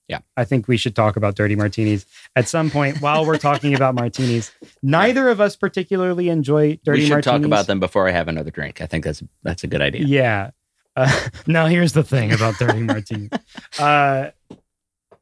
Yeah. 0.08 0.20
I 0.36 0.44
think 0.44 0.68
we 0.68 0.76
should 0.76 0.94
talk 0.94 1.16
about 1.16 1.36
dirty 1.36 1.56
martinis 1.56 2.04
at 2.36 2.46
some 2.48 2.70
point 2.70 3.00
while 3.00 3.24
we're 3.24 3.38
talking 3.38 3.74
about 3.74 3.94
martinis. 3.94 4.52
Neither 4.82 5.28
of 5.28 5.40
us 5.40 5.56
particularly 5.56 6.28
enjoy 6.28 6.78
dirty 6.84 6.84
martinis. 6.84 6.96
we 7.00 7.00
should 7.06 7.12
martinis. 7.12 7.40
talk 7.40 7.46
about 7.46 7.66
them 7.66 7.80
before 7.80 8.08
I 8.08 8.10
have 8.10 8.28
another 8.28 8.50
drink. 8.50 8.80
I 8.80 8.86
think 8.86 9.04
that's 9.04 9.22
that's 9.42 9.64
a 9.64 9.66
good 9.66 9.80
idea. 9.80 10.04
Yeah. 10.04 10.50
Uh, 10.94 11.28
now 11.46 11.66
here's 11.66 11.92
the 11.94 12.02
thing 12.02 12.32
about 12.32 12.58
dirty 12.58 12.80
martinis. 12.82 13.30
Uh, 13.78 14.30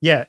yeah, 0.01 0.25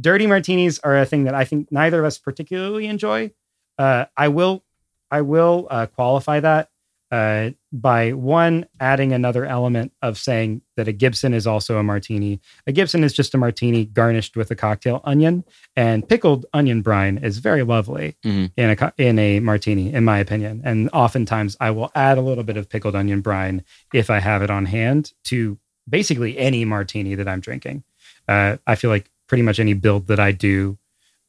dirty 0.00 0.26
martinis 0.26 0.80
are 0.80 0.96
a 0.98 1.06
thing 1.06 1.24
that 1.24 1.34
I 1.34 1.44
think 1.44 1.70
neither 1.70 2.00
of 2.00 2.04
us 2.04 2.18
particularly 2.18 2.86
enjoy. 2.86 3.30
Uh, 3.78 4.06
I 4.16 4.28
will, 4.28 4.64
I 5.10 5.20
will 5.20 5.68
uh, 5.70 5.86
qualify 5.86 6.40
that 6.40 6.70
uh, 7.12 7.50
by 7.72 8.12
one 8.12 8.66
adding 8.80 9.12
another 9.12 9.44
element 9.44 9.92
of 10.00 10.16
saying 10.16 10.62
that 10.76 10.88
a 10.88 10.92
Gibson 10.92 11.34
is 11.34 11.46
also 11.46 11.76
a 11.78 11.82
martini. 11.82 12.40
A 12.66 12.72
Gibson 12.72 13.04
is 13.04 13.12
just 13.12 13.34
a 13.34 13.38
martini 13.38 13.84
garnished 13.84 14.36
with 14.36 14.50
a 14.50 14.54
cocktail 14.54 15.00
onion, 15.04 15.44
and 15.76 16.08
pickled 16.08 16.46
onion 16.54 16.80
brine 16.82 17.18
is 17.18 17.38
very 17.38 17.62
lovely 17.62 18.16
Mhm. 18.24 18.52
in 18.56 18.70
a 18.70 18.92
in 18.96 19.18
a 19.18 19.40
martini, 19.40 19.92
in 19.92 20.04
my 20.04 20.18
opinion. 20.18 20.62
And 20.64 20.88
oftentimes, 20.92 21.56
I 21.60 21.70
will 21.70 21.90
add 21.94 22.16
a 22.18 22.22
little 22.22 22.44
bit 22.44 22.56
of 22.56 22.68
pickled 22.68 22.96
onion 22.96 23.20
brine 23.20 23.62
if 23.92 24.08
I 24.10 24.20
have 24.20 24.40
it 24.42 24.50
on 24.50 24.64
hand 24.66 25.12
to 25.24 25.58
basically 25.88 26.38
any 26.38 26.64
martini 26.64 27.14
that 27.16 27.28
I'm 27.28 27.40
drinking. 27.40 27.82
Uh, 28.26 28.56
I 28.66 28.74
feel 28.76 28.90
like 28.90 29.10
pretty 29.26 29.42
much 29.42 29.58
any 29.60 29.74
build 29.74 30.06
that 30.06 30.20
I 30.20 30.32
do 30.32 30.78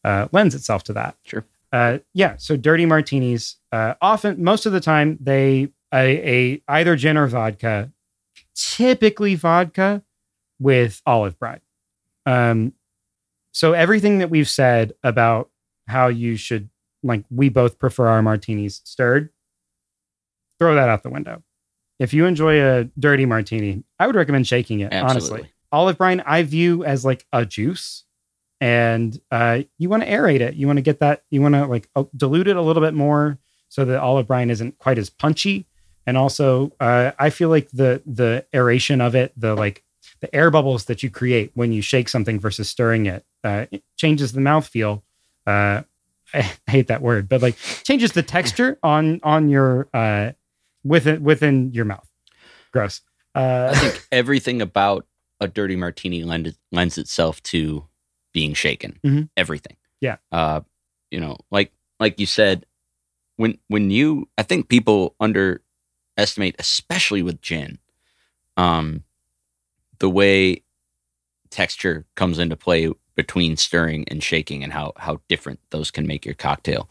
uh, 0.06 0.28
lends 0.32 0.56
itself 0.56 0.84
to 0.86 0.94
that. 0.94 1.16
Sure. 1.26 1.44
Uh, 1.74 1.98
yeah. 2.14 2.36
So 2.38 2.56
dirty 2.56 2.86
martinis, 2.86 3.58
uh, 3.74 3.96
often, 4.02 4.42
most 4.44 4.66
of 4.66 4.72
the 4.72 4.80
time, 4.80 5.18
they 5.20 5.70
a, 5.94 6.54
a 6.54 6.64
either 6.68 6.96
gin 6.96 7.18
or 7.18 7.28
vodka, 7.28 7.92
typically 8.56 9.36
vodka 9.36 10.04
with 10.60 11.02
olive 11.06 11.38
brine. 11.40 11.62
Um, 12.26 12.74
so 13.52 13.74
everything 13.74 14.20
that 14.20 14.30
we've 14.30 14.50
said 14.50 14.94
about 15.04 15.50
how 15.88 16.08
you 16.08 16.36
should 16.36 16.70
like, 17.04 17.24
we 17.30 17.50
both 17.50 17.80
prefer 17.80 18.08
our 18.08 18.22
martinis 18.22 18.82
stirred. 18.84 19.30
Throw 20.60 20.76
that 20.76 20.90
out 20.90 21.04
the 21.04 21.10
window. 21.10 21.42
If 22.00 22.14
you 22.14 22.26
enjoy 22.26 22.62
a 22.62 22.84
dirty 22.98 23.26
martini, 23.26 23.84
I 24.00 24.08
would 24.08 24.16
recommend 24.16 24.48
shaking 24.48 24.82
it. 24.82 24.94
Honestly, 24.94 25.16
Absolutely. 25.16 25.54
olive 25.72 25.98
brine 25.98 26.22
I 26.26 26.44
view 26.44 26.86
as 26.86 27.04
like 27.04 27.26
a 27.34 27.46
juice, 27.46 28.04
and 28.62 29.20
uh, 29.32 29.62
you 29.78 29.90
want 29.90 30.04
to 30.04 30.10
aerate 30.10 30.42
it. 30.42 30.56
You 30.56 30.68
want 30.68 30.78
to 30.78 30.82
get 30.82 31.00
that. 31.00 31.24
You 31.30 31.42
want 31.42 31.56
to 31.56 31.66
like 31.66 31.90
uh, 31.96 32.04
dilute 32.16 32.48
it 32.48 32.56
a 32.58 32.62
little 32.62 32.82
bit 32.82 32.94
more 32.94 33.38
so 33.70 33.86
that 33.86 34.00
olive 34.00 34.28
brine 34.28 34.50
isn't 34.50 34.78
quite 34.80 34.98
as 34.98 35.10
punchy. 35.10 35.66
And 36.06 36.18
also, 36.18 36.72
uh, 36.80 37.12
I 37.20 37.30
feel 37.30 37.50
like 37.50 37.70
the 37.72 38.02
the 38.06 38.46
aeration 38.54 39.02
of 39.02 39.16
it, 39.16 39.34
the 39.38 39.56
like 39.56 39.84
the 40.22 40.34
air 40.36 40.50
bubbles 40.52 40.86
that 40.86 41.04
you 41.04 41.10
create 41.10 41.52
when 41.54 41.72
you 41.72 41.82
shake 41.82 42.10
something 42.10 42.40
versus 42.40 42.70
stirring 42.70 43.06
it, 43.06 43.26
uh, 43.44 43.66
it 43.72 43.84
changes 43.96 44.34
the 44.34 44.42
mouthfeel. 44.42 45.02
Uh, 45.46 45.84
I 46.34 46.54
hate 46.68 46.88
that 46.88 47.02
word, 47.02 47.28
but 47.28 47.42
like 47.42 47.58
changes 47.84 48.12
the 48.12 48.24
texture 48.24 48.78
on 48.84 49.20
on 49.24 49.50
your 49.50 49.88
uh, 49.94 50.32
within 50.84 51.24
within 51.24 51.72
your 51.74 51.86
mouth. 51.86 52.10
Gross. 52.72 53.02
Uh, 53.36 53.72
I 53.74 53.78
think 53.78 54.08
everything 54.12 54.62
about 54.62 55.06
a 55.40 55.48
dirty 55.48 55.76
martini 55.76 56.24
lend, 56.24 56.56
lends 56.72 56.98
itself 56.98 57.42
to 57.44 57.86
being 58.34 58.54
shaken. 58.54 59.00
Mhm. 59.06 59.30
Everything. 59.38 59.78
Yeah. 60.02 60.18
Uh, 60.32 60.62
you 61.12 61.20
know, 61.20 61.38
like 61.52 61.72
like 62.00 62.20
you 62.20 62.26
said, 62.26 62.66
when 63.38 63.58
when 63.68 63.90
you, 63.90 64.28
I 64.38 64.44
think 64.44 64.68
people 64.70 65.16
underestimate, 66.20 66.56
especially 66.60 67.22
with 67.22 67.42
gin, 67.42 67.80
um, 68.58 69.04
the 70.00 70.10
way 70.10 70.64
texture 71.50 72.06
comes 72.16 72.40
into 72.40 72.56
play 72.56 72.92
between 73.16 73.58
stirring 73.58 74.06
and 74.10 74.24
shaking, 74.24 74.64
and 74.64 74.74
how 74.74 74.94
how 74.98 75.22
different 75.28 75.60
those 75.72 75.92
can 75.92 76.06
make 76.08 76.26
your 76.26 76.36
cocktail. 76.36 76.90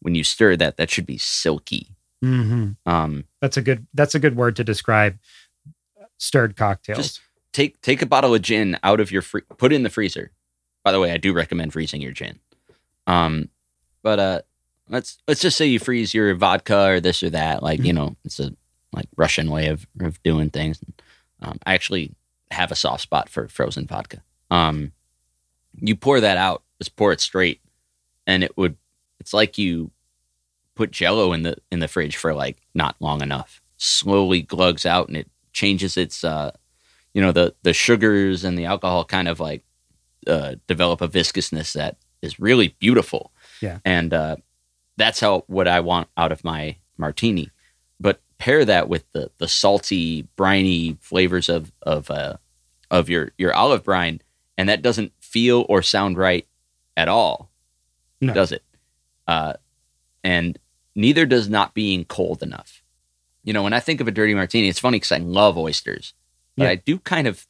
When 0.00 0.14
you 0.14 0.24
stir 0.24 0.56
that, 0.56 0.76
that 0.76 0.90
should 0.90 1.06
be 1.06 1.18
silky. 1.18 1.96
mhm. 2.22 2.76
Um, 2.86 3.24
That's 3.40 3.56
a 3.56 3.62
good. 3.62 3.86
That's 3.94 4.14
a 4.14 4.18
good 4.18 4.36
word 4.36 4.56
to 4.56 4.64
describe 4.64 5.18
stirred 6.18 6.56
cocktails. 6.56 7.20
Take 7.52 7.80
take 7.80 8.02
a 8.02 8.06
bottle 8.06 8.34
of 8.34 8.42
gin 8.42 8.78
out 8.82 9.00
of 9.00 9.10
your 9.10 9.22
free 9.22 9.42
put 9.56 9.72
it 9.72 9.76
in 9.76 9.82
the 9.82 9.90
freezer 9.90 10.30
by 10.84 10.92
the 10.92 11.00
way 11.00 11.10
i 11.10 11.16
do 11.16 11.32
recommend 11.32 11.72
freezing 11.72 12.00
your 12.00 12.12
gin 12.12 12.38
um 13.06 13.48
but 14.02 14.18
uh 14.18 14.40
let's 14.88 15.18
let's 15.26 15.40
just 15.40 15.56
say 15.56 15.66
you 15.66 15.78
freeze 15.80 16.14
your 16.14 16.34
vodka 16.34 16.86
or 16.90 17.00
this 17.00 17.22
or 17.22 17.30
that 17.30 17.62
like 17.62 17.80
you 17.82 17.92
know 17.92 18.14
it's 18.24 18.38
a 18.38 18.52
like 18.92 19.06
russian 19.16 19.50
way 19.50 19.68
of, 19.68 19.86
of 20.00 20.22
doing 20.22 20.50
things 20.50 20.80
um, 21.42 21.58
i 21.66 21.74
actually 21.74 22.14
have 22.50 22.72
a 22.72 22.76
soft 22.76 23.02
spot 23.02 23.28
for 23.28 23.48
frozen 23.48 23.86
vodka 23.86 24.22
um 24.50 24.92
you 25.80 25.94
pour 25.94 26.20
that 26.20 26.36
out 26.36 26.62
just 26.78 26.96
pour 26.96 27.12
it 27.12 27.20
straight 27.20 27.60
and 28.26 28.42
it 28.42 28.56
would 28.56 28.76
it's 29.20 29.34
like 29.34 29.58
you 29.58 29.90
put 30.74 30.90
jello 30.90 31.32
in 31.32 31.42
the 31.42 31.56
in 31.70 31.80
the 31.80 31.88
fridge 31.88 32.16
for 32.16 32.34
like 32.34 32.56
not 32.74 32.96
long 33.00 33.22
enough 33.22 33.60
slowly 33.76 34.42
glugs 34.42 34.86
out 34.86 35.08
and 35.08 35.16
it 35.16 35.28
changes 35.52 35.96
its 35.96 36.24
uh 36.24 36.50
you 37.12 37.20
know 37.20 37.32
the 37.32 37.54
the 37.62 37.72
sugars 37.72 38.44
and 38.44 38.58
the 38.58 38.64
alcohol 38.64 39.04
kind 39.04 39.28
of 39.28 39.40
like 39.40 39.64
uh, 40.26 40.56
develop 40.66 41.00
a 41.00 41.08
viscousness 41.08 41.72
that 41.72 41.96
is 42.22 42.38
really 42.38 42.76
beautiful. 42.78 43.32
Yeah. 43.60 43.78
and 43.84 44.14
uh, 44.14 44.36
that's 44.96 45.20
how 45.20 45.44
what 45.46 45.66
I 45.66 45.80
want 45.80 46.08
out 46.16 46.32
of 46.32 46.44
my 46.44 46.76
martini. 46.96 47.50
Pair 48.38 48.64
that 48.64 48.88
with 48.88 49.10
the 49.12 49.30
the 49.38 49.48
salty, 49.48 50.22
briny 50.36 50.96
flavors 51.00 51.48
of 51.48 51.72
of 51.82 52.10
uh, 52.10 52.36
of 52.90 53.08
your 53.08 53.32
your 53.36 53.52
olive 53.54 53.82
brine, 53.84 54.20
and 54.56 54.68
that 54.68 54.80
doesn't 54.82 55.12
feel 55.20 55.66
or 55.68 55.82
sound 55.82 56.16
right 56.16 56.46
at 56.96 57.08
all, 57.08 57.50
No. 58.20 58.32
does 58.34 58.52
it? 58.52 58.62
Uh, 59.26 59.54
and 60.24 60.58
neither 60.94 61.26
does 61.26 61.48
not 61.48 61.74
being 61.74 62.04
cold 62.04 62.42
enough. 62.42 62.82
You 63.44 63.52
know, 63.52 63.62
when 63.62 63.72
I 63.72 63.80
think 63.80 64.00
of 64.00 64.08
a 64.08 64.12
dirty 64.12 64.34
martini, 64.34 64.68
it's 64.68 64.78
funny 64.78 64.96
because 64.96 65.12
I 65.12 65.18
love 65.18 65.58
oysters, 65.58 66.14
but 66.56 66.64
Yeah. 66.64 66.70
I 66.70 66.74
do 66.76 66.98
kind 67.00 67.26
of 67.26 67.46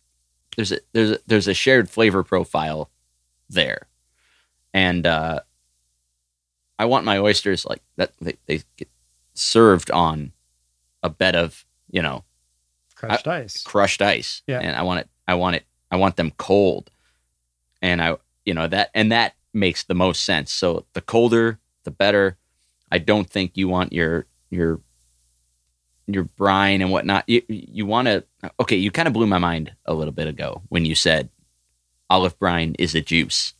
there's 0.56 0.72
a 0.72 0.78
there's 0.92 1.10
a, 1.12 1.18
there's 1.26 1.48
a 1.48 1.54
shared 1.54 1.90
flavor 1.90 2.22
profile 2.24 2.90
there, 3.50 3.88
and 4.72 5.06
uh, 5.06 5.40
I 6.78 6.86
want 6.86 7.04
my 7.04 7.18
oysters 7.18 7.66
like 7.66 7.82
that. 7.96 8.12
They, 8.20 8.36
they 8.46 8.62
get 8.76 8.88
served 9.34 9.90
on 9.90 10.32
a 11.02 11.10
bed 11.10 11.36
of 11.36 11.64
you 11.90 12.02
know 12.02 12.24
crushed 12.94 13.28
ice. 13.28 13.62
crushed 13.62 14.02
ice. 14.02 14.42
Yeah. 14.46 14.60
And 14.60 14.76
I 14.76 14.82
want 14.82 15.00
it 15.00 15.08
I 15.26 15.34
want 15.34 15.56
it 15.56 15.64
I 15.90 15.96
want 15.96 16.16
them 16.16 16.32
cold. 16.36 16.90
And 17.80 18.02
I 18.02 18.16
you 18.44 18.54
know 18.54 18.66
that 18.66 18.90
and 18.94 19.12
that 19.12 19.34
makes 19.52 19.84
the 19.84 19.94
most 19.94 20.24
sense. 20.24 20.52
So 20.52 20.86
the 20.92 21.00
colder, 21.00 21.58
the 21.84 21.90
better. 21.90 22.36
I 22.90 22.98
don't 22.98 23.28
think 23.28 23.56
you 23.56 23.68
want 23.68 23.92
your 23.92 24.26
your 24.50 24.80
your 26.06 26.24
brine 26.24 26.80
and 26.80 26.90
whatnot. 26.90 27.24
You 27.28 27.42
you 27.48 27.86
want 27.86 28.08
to 28.08 28.24
okay, 28.60 28.76
you 28.76 28.90
kind 28.90 29.08
of 29.08 29.14
blew 29.14 29.26
my 29.26 29.38
mind 29.38 29.72
a 29.86 29.94
little 29.94 30.12
bit 30.12 30.26
ago 30.26 30.62
when 30.68 30.84
you 30.84 30.94
said 30.94 31.28
olive 32.10 32.38
brine 32.38 32.74
is 32.78 32.94
a 32.94 33.00
juice. 33.00 33.54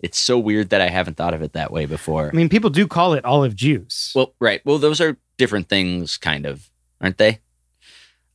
It's 0.00 0.18
so 0.18 0.38
weird 0.38 0.70
that 0.70 0.80
I 0.80 0.88
haven't 0.88 1.16
thought 1.16 1.32
of 1.32 1.42
it 1.42 1.54
that 1.54 1.70
way 1.70 1.86
before. 1.86 2.28
I 2.28 2.36
mean, 2.36 2.48
people 2.48 2.68
do 2.68 2.86
call 2.86 3.14
it 3.14 3.24
olive 3.24 3.54
juice. 3.54 4.12
well, 4.14 4.34
right. 4.38 4.60
Well, 4.64 4.78
those 4.78 5.00
are 5.00 5.16
different 5.36 5.68
things 5.68 6.16
kind 6.16 6.46
of, 6.46 6.70
aren't 7.00 7.18
they? 7.18 7.40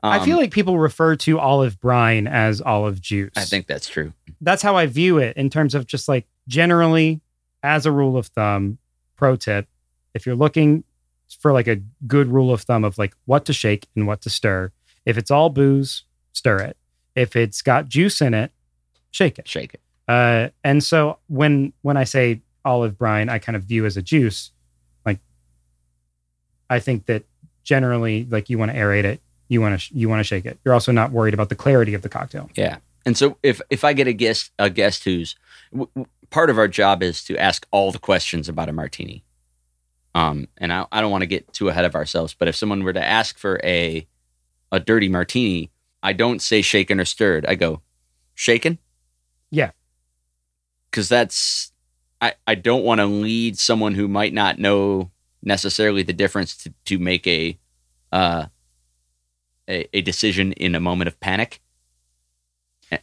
I 0.01 0.23
feel 0.23 0.35
Um, 0.35 0.41
like 0.41 0.51
people 0.51 0.77
refer 0.79 1.15
to 1.17 1.39
olive 1.39 1.79
brine 1.81 2.25
as 2.27 2.61
olive 2.61 3.01
juice. 3.01 3.31
I 3.35 3.43
think 3.43 3.67
that's 3.67 3.89
true. 3.89 4.13
that's 4.41 4.61
how 4.61 4.75
I 4.77 4.85
view 4.85 5.17
it 5.17 5.35
in 5.35 5.49
terms 5.49 5.75
of 5.75 5.85
just 5.87 6.07
like 6.07 6.25
generally, 6.47 7.19
as 7.63 7.85
a 7.85 7.91
rule 7.91 8.15
of 8.15 8.27
thumb, 8.27 8.77
pro 9.17 9.35
tip, 9.35 9.67
if 10.13 10.25
you're 10.25 10.35
looking 10.35 10.83
for 11.39 11.51
like 11.51 11.67
a 11.67 11.81
good 12.07 12.27
rule 12.29 12.53
of 12.53 12.61
thumb 12.61 12.83
of 12.85 12.97
like 12.97 13.13
what 13.25 13.43
to 13.45 13.53
shake 13.53 13.87
and 13.95 14.07
what 14.07 14.21
to 14.21 14.29
stir, 14.29 14.71
if 15.05 15.17
it's 15.17 15.29
all 15.29 15.49
booze, 15.49 16.03
stir 16.31 16.59
it. 16.59 16.77
If 17.15 17.35
it's 17.35 17.61
got 17.61 17.89
juice 17.89 18.21
in 18.21 18.33
it, 18.33 18.51
shake 19.11 19.37
it. 19.37 19.47
Shake 19.49 19.73
it. 19.73 19.81
Uh, 20.07 20.49
and 20.63 20.81
so 20.83 21.19
when 21.27 21.73
when 21.81 21.97
I 21.97 22.05
say 22.05 22.41
olive 22.63 22.97
brine, 22.97 23.27
I 23.27 23.37
kind 23.39 23.55
of 23.57 23.63
view 23.63 23.85
as 23.85 23.97
a 23.97 24.01
juice. 24.01 24.51
I 26.69 26.79
think 26.79 27.05
that 27.07 27.23
generally, 27.63 28.25
like 28.29 28.49
you 28.49 28.57
want 28.57 28.71
to 28.71 28.77
aerate 28.77 29.03
it, 29.03 29.21
you 29.47 29.61
want 29.61 29.73
to 29.73 29.77
sh- 29.79 29.91
you 29.93 30.07
want 30.09 30.19
to 30.19 30.23
shake 30.23 30.45
it. 30.45 30.59
You're 30.63 30.73
also 30.73 30.91
not 30.91 31.11
worried 31.11 31.33
about 31.33 31.49
the 31.49 31.55
clarity 31.55 31.93
of 31.93 32.01
the 32.01 32.09
cocktail. 32.09 32.49
Yeah. 32.55 32.77
And 33.05 33.17
so 33.17 33.37
if 33.43 33.61
if 33.69 33.83
I 33.83 33.93
get 33.93 34.07
a 34.07 34.13
guest 34.13 34.51
a 34.59 34.69
guest 34.69 35.03
who's 35.03 35.35
w- 35.71 35.89
w- 35.95 36.07
part 36.29 36.49
of 36.49 36.57
our 36.57 36.67
job 36.67 37.01
is 37.01 37.23
to 37.25 37.37
ask 37.37 37.67
all 37.71 37.91
the 37.91 37.99
questions 37.99 38.47
about 38.47 38.69
a 38.69 38.73
martini. 38.73 39.23
Um, 40.15 40.47
and 40.57 40.73
I, 40.73 40.85
I 40.91 41.01
don't 41.01 41.11
want 41.11 41.21
to 41.21 41.27
get 41.27 41.51
too 41.53 41.69
ahead 41.69 41.85
of 41.85 41.95
ourselves, 41.95 42.33
but 42.37 42.47
if 42.47 42.55
someone 42.55 42.83
were 42.83 42.93
to 42.93 43.03
ask 43.03 43.37
for 43.37 43.59
a 43.63 44.07
a 44.71 44.79
dirty 44.79 45.09
martini, 45.09 45.71
I 46.03 46.13
don't 46.13 46.41
say 46.41 46.61
shaken 46.61 46.99
or 46.99 47.05
stirred. 47.05 47.45
I 47.45 47.55
go 47.55 47.81
shaken. 48.35 48.77
Yeah. 49.49 49.71
Because 50.89 51.09
that's 51.09 51.71
I 52.21 52.33
I 52.45 52.55
don't 52.55 52.83
want 52.83 52.99
to 52.99 53.05
lead 53.05 53.57
someone 53.57 53.95
who 53.95 54.07
might 54.07 54.33
not 54.33 54.59
know 54.59 55.11
necessarily 55.41 56.03
the 56.03 56.13
difference 56.13 56.55
to, 56.57 56.73
to 56.85 56.99
make 56.99 57.25
a, 57.27 57.57
uh, 58.11 58.45
a 59.69 59.87
a 59.97 60.01
decision 60.01 60.51
in 60.53 60.75
a 60.75 60.79
moment 60.79 61.07
of 61.07 61.19
panic. 61.19 61.61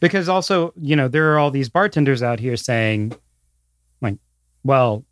because 0.01 0.27
also 0.29 0.73
you 0.79 0.95
know 0.95 1.07
there 1.07 1.31
are 1.33 1.39
all 1.39 1.49
these 1.51 1.69
bartenders 1.69 2.21
out 2.21 2.39
here 2.39 2.57
saying 2.57 3.13
like 4.01 4.17
well 4.63 5.03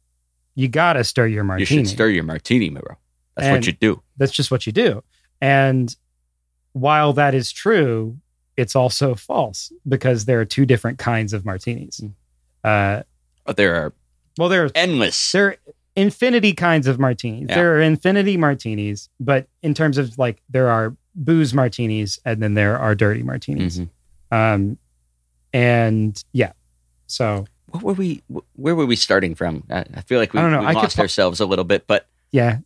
you 0.56 0.68
gotta 0.68 1.04
stir 1.04 1.28
your 1.28 1.44
martini 1.44 1.62
You 1.80 1.86
should 1.86 1.88
stir 1.96 2.10
your 2.10 2.24
martini, 2.24 2.70
bro. 2.70 2.96
That's 3.36 3.48
And- 3.48 3.56
what 3.56 3.66
you 3.68 3.74
do. 3.74 4.02
that's 4.18 4.32
just 4.34 4.52
what 4.52 4.66
you 4.68 4.72
do 4.74 5.02
and 5.42 5.96
while 6.74 7.14
that 7.14 7.34
is 7.34 7.52
true 7.52 8.18
it's 8.58 8.76
also 8.76 9.16
false 9.16 9.72
because 9.88 10.26
there 10.26 10.40
are 10.42 10.46
two 10.46 10.66
different 10.66 10.98
kinds 10.98 11.32
of 11.34 11.46
martinis 11.46 12.02
Mm. 12.02 12.14
uh 12.64 13.04
But 13.46 13.56
there 13.58 13.76
are 13.76 13.94
well 14.38 14.50
there 14.50 14.66
are 14.66 14.72
endless. 14.76 15.32
there 15.32 15.56
infinity 15.96 16.54
kinds 16.54 16.88
of 16.88 17.00
martinis 17.00 17.48
Yeah. 17.50 17.56
there 17.56 17.76
are 17.76 17.82
infinity 17.82 18.38
martinis 18.38 19.10
but 19.20 19.48
in 19.64 19.74
terms 19.74 19.98
of 19.98 20.18
like 20.18 20.42
there 20.50 20.70
are 20.70 20.96
booze 21.16 21.54
martinis 21.54 22.20
and 22.26 22.42
then 22.44 22.54
there 22.54 22.78
are 22.78 22.96
dirty 22.96 23.24
martinis 23.24 23.80
Mhm. 23.80 23.90
um 24.32 24.78
and 25.54 26.22
yeah 26.34 26.52
so 27.08 27.46
What 27.70 27.84
were 27.84 27.94
we? 27.94 28.24
Where 28.56 28.74
were 28.76 28.86
we 28.86 28.96
starting 28.96 29.36
from? 29.36 29.64
I, 29.70 29.86
I 29.96 30.02
feel 30.02 30.18
like 30.20 30.34
we, 30.34 30.40
I 30.40 30.44
don't 30.44 30.52
know. 30.52 30.62
we 30.62 30.66
I 30.68 30.72
lost 30.72 30.96
po- 30.96 31.02
ourselves 31.04 31.40
a 31.40 31.46
little 31.46 31.66
bit, 31.66 31.88
but 31.88 32.08
yeah 32.32 32.60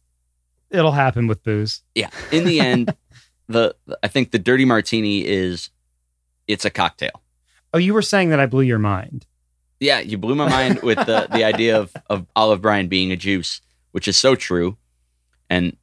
it'll 0.71 0.91
happen 0.91 1.27
with 1.27 1.43
booze 1.43 1.81
yeah, 1.95 2.09
in 2.31 2.45
the 2.45 2.59
end, 2.59 2.93
the 3.47 3.75
I 4.03 4.07
think 4.07 4.31
the 4.31 4.39
dirty 4.39 4.65
martini 4.65 5.25
is 5.25 5.69
it's 6.47 6.63
a 6.65 6.69
cocktail. 6.69 7.21
oh 7.73 7.77
you 7.79 7.93
were 7.93 8.01
saying 8.03 8.29
that 8.29 8.39
i 8.39 8.45
blew 8.47 8.61
your 8.63 8.79
mind 8.79 9.25
Yeah, 9.79 9.99
you 9.99 10.17
blew 10.17 10.35
my 10.35 10.49
mind 10.49 10.81
with 10.81 10.97
the 10.97 11.27
the 11.31 11.43
idea 11.43 11.79
of 11.79 11.95
of 12.09 12.25
olive 12.35 12.61
brine 12.61 12.87
being 12.87 13.11
a 13.11 13.15
juice, 13.15 13.61
which 13.91 14.07
is 14.07 14.17
so 14.17 14.35
true, 14.35 14.77
and 15.49 15.77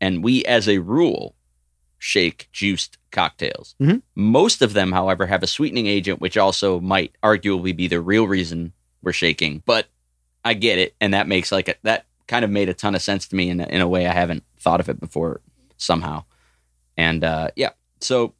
and 0.00 0.22
we 0.22 0.44
as 0.44 0.68
a 0.68 0.78
rule 0.78 1.34
shake 1.98 2.48
juiced 2.52 2.98
cocktails. 3.10 3.74
Mhm. 3.80 4.02
Most 4.14 4.62
of 4.62 4.72
them, 4.72 4.92
however, 4.92 5.26
have 5.26 5.42
a 5.42 5.46
sweetening 5.48 5.86
agent, 5.86 6.20
which 6.20 6.36
also 6.36 6.78
might 6.80 7.12
arguably 7.22 7.74
be 7.74 7.88
the 7.88 8.00
real 8.00 8.28
reason 8.28 8.72
we're 9.02 9.12
shaking. 9.12 9.62
But 9.66 9.86
I 10.44 10.54
get 10.54 10.78
it, 10.78 10.94
and 11.00 11.14
that 11.14 11.26
makes 11.26 11.50
like 11.50 11.68
a, 11.68 11.74
that 11.82 12.06
kind 12.26 12.44
of 12.44 12.50
made 12.50 12.68
a 12.68 12.74
ton 12.74 12.94
of 12.94 13.02
sense 13.02 13.26
to 13.28 13.36
me 13.36 13.48
in 13.50 13.60
a, 13.60 13.66
in 13.66 13.80
a 13.80 13.88
way 13.88 14.06
I 14.06 14.12
haven't 14.12 14.44
thought 14.58 14.80
of 14.80 14.88
it 14.88 15.00
before 15.00 15.40
somehow. 15.76 16.24
And 16.96 17.24
uh, 17.24 17.48
yeah, 17.56 17.70
so 18.00 18.34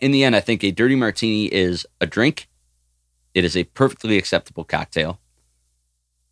in 0.00 0.10
the 0.10 0.24
end, 0.24 0.34
I 0.34 0.40
think 0.40 0.64
a 0.64 0.70
dirty 0.72 0.96
martini 0.96 1.46
is 1.46 1.86
a 2.00 2.06
drink. 2.06 2.48
It 3.34 3.44
is 3.44 3.56
a 3.56 3.64
perfectly 3.64 4.18
acceptable 4.18 4.64
cocktail. 4.64 5.18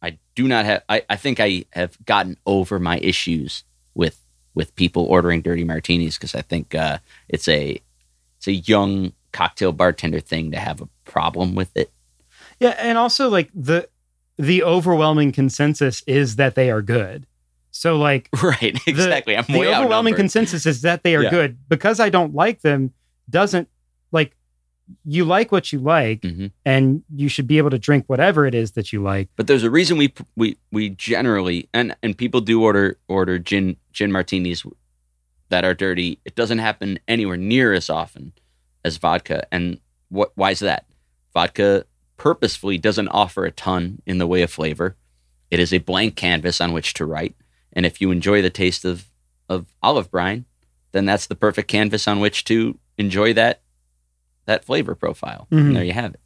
I 0.02 0.18
do 0.34 0.46
not 0.48 0.64
have. 0.64 0.82
I, 0.88 1.02
I 1.10 1.16
think 1.16 1.40
I 1.40 1.64
have 1.72 1.96
gotten 2.06 2.36
over 2.46 2.78
my 2.78 2.98
issues 2.98 3.64
with 3.94 4.18
with 4.54 4.74
people 4.76 5.04
ordering 5.06 5.42
dirty 5.42 5.64
martinis 5.64 6.16
because 6.16 6.34
I 6.34 6.42
think 6.42 6.74
uh, 6.74 6.98
it's 7.28 7.48
a 7.48 7.80
it's 8.38 8.46
a 8.48 8.52
young 8.52 9.12
cocktail 9.32 9.72
bartender 9.72 10.20
thing 10.20 10.50
to 10.52 10.58
have 10.58 10.80
a 10.80 10.88
problem 11.04 11.54
with 11.54 11.70
it. 11.76 11.92
Yeah, 12.58 12.74
and 12.78 12.96
also 12.98 13.28
like 13.28 13.50
the 13.54 13.88
the 14.38 14.62
overwhelming 14.62 15.32
consensus 15.32 16.02
is 16.06 16.36
that 16.36 16.54
they 16.54 16.70
are 16.70 16.82
good. 16.82 17.26
So 17.70 17.96
like 17.98 18.28
Right? 18.42 18.60
the- 18.74 18.80
Exactly. 18.86 19.36
I'm 19.36 19.44
the 19.48 19.66
overwhelming 19.76 20.14
consensus 20.14 20.64
is 20.66 20.80
that 20.82 21.02
they 21.02 21.14
are 21.14 21.22
Yeah. 21.24 21.30
good 21.30 21.58
because 21.68 22.00
I 22.00 22.08
don't 22.08 22.34
like 22.34 22.62
them 22.62 22.92
doesn't 23.28 23.68
you 25.04 25.24
like 25.24 25.52
what 25.52 25.72
you 25.72 25.78
like 25.78 26.22
Mhm. 26.22 26.50
and 26.64 27.02
you 27.14 27.28
should 27.28 27.46
be 27.46 27.58
able 27.58 27.70
to 27.70 27.78
drink 27.78 28.04
whatever 28.06 28.46
it 28.46 28.54
is 28.54 28.72
that 28.72 28.92
you 28.92 29.02
like. 29.02 29.28
But 29.36 29.46
there's 29.46 29.62
a 29.64 29.70
reason 29.70 29.96
we 29.98 30.12
we 30.36 30.56
we 30.72 30.90
generally 30.90 31.68
and 31.72 31.94
and 32.02 32.16
people 32.16 32.40
do 32.40 32.62
order 32.62 32.98
order 33.08 33.38
gin 33.38 33.76
gin 33.92 34.10
martinis 34.12 34.64
that 35.48 35.64
are 35.64 35.74
dirty. 35.74 36.18
It 36.24 36.34
doesn't 36.34 36.58
happen 36.58 36.98
anywhere 37.08 37.36
near 37.36 37.72
as 37.72 37.90
often 37.90 38.32
as 38.84 38.96
vodka. 38.98 39.46
And 39.52 39.78
what 40.08 40.32
why 40.36 40.50
is 40.52 40.60
that? 40.60 40.86
Vodka 41.34 41.84
purposefully 42.16 42.78
doesn't 42.78 43.08
offer 43.08 43.44
a 43.44 43.50
ton 43.50 44.00
in 44.06 44.18
the 44.18 44.26
way 44.26 44.42
of 44.42 44.50
flavor. 44.50 44.96
It 45.50 45.58
is 45.58 45.72
a 45.72 45.78
blank 45.78 46.16
canvas 46.16 46.60
on 46.60 46.72
which 46.72 46.94
to 46.94 47.04
write. 47.06 47.34
And 47.72 47.86
if 47.86 48.00
you 48.00 48.10
enjoy 48.10 48.42
the 48.42 48.50
taste 48.50 48.84
of 48.84 49.06
of 49.48 49.66
olive 49.82 50.10
brine, 50.10 50.44
then 50.92 51.04
that's 51.06 51.26
the 51.26 51.34
perfect 51.34 51.68
canvas 51.68 52.06
on 52.08 52.20
which 52.20 52.44
to 52.44 52.78
enjoy 52.98 53.32
that 53.34 53.62
that 54.50 54.64
flavor 54.64 54.94
profile. 54.94 55.46
Mhm. 55.50 55.58
And 55.58 55.76
there 55.76 55.84
you 55.84 55.92
have 55.92 56.14
it. 56.14 56.20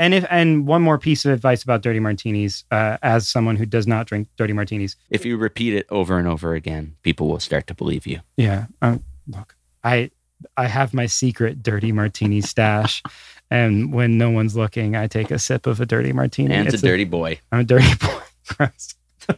And 0.00 0.14
if 0.14 0.24
and 0.30 0.64
one 0.66 0.80
more 0.80 0.96
piece 0.96 1.24
of 1.24 1.32
advice 1.32 1.64
about 1.64 1.82
dirty 1.82 1.98
martinis, 1.98 2.64
uh, 2.70 2.98
as 3.02 3.28
someone 3.28 3.56
who 3.56 3.66
does 3.66 3.86
not 3.86 4.06
drink 4.06 4.28
dirty 4.36 4.52
martinis, 4.52 4.94
If 5.10 5.26
you 5.26 5.36
repeat 5.36 5.74
it 5.74 5.86
over 5.90 6.18
and 6.18 6.28
over 6.28 6.54
again, 6.54 6.94
people 7.02 7.26
will 7.28 7.40
start 7.40 7.66
to 7.66 7.74
believe 7.74 8.06
you. 8.06 8.20
Yeah. 8.36 8.66
Um, 8.80 9.02
look, 9.26 9.56
I 9.82 10.10
I 10.56 10.66
have 10.68 10.94
my 10.94 11.06
secret 11.06 11.64
dirty 11.64 11.90
martini 11.90 12.40
stash, 12.40 13.02
and 13.50 13.92
when 13.92 14.16
no 14.18 14.30
one's 14.30 14.54
looking, 14.54 14.94
I 14.94 15.08
take 15.08 15.32
a 15.32 15.38
sip 15.38 15.66
of 15.66 15.80
a 15.80 15.86
dirty 15.86 16.12
martini. 16.12 16.54
And 16.54 16.68
it's 16.68 16.74
It's 16.74 16.82
a 16.84 16.86
dirty 16.86 17.04
boy. 17.04 17.40
I'm 17.50 17.60
a 17.60 17.64
dirty 17.64 17.92
boy. 17.96 18.22
Gross. 18.56 18.94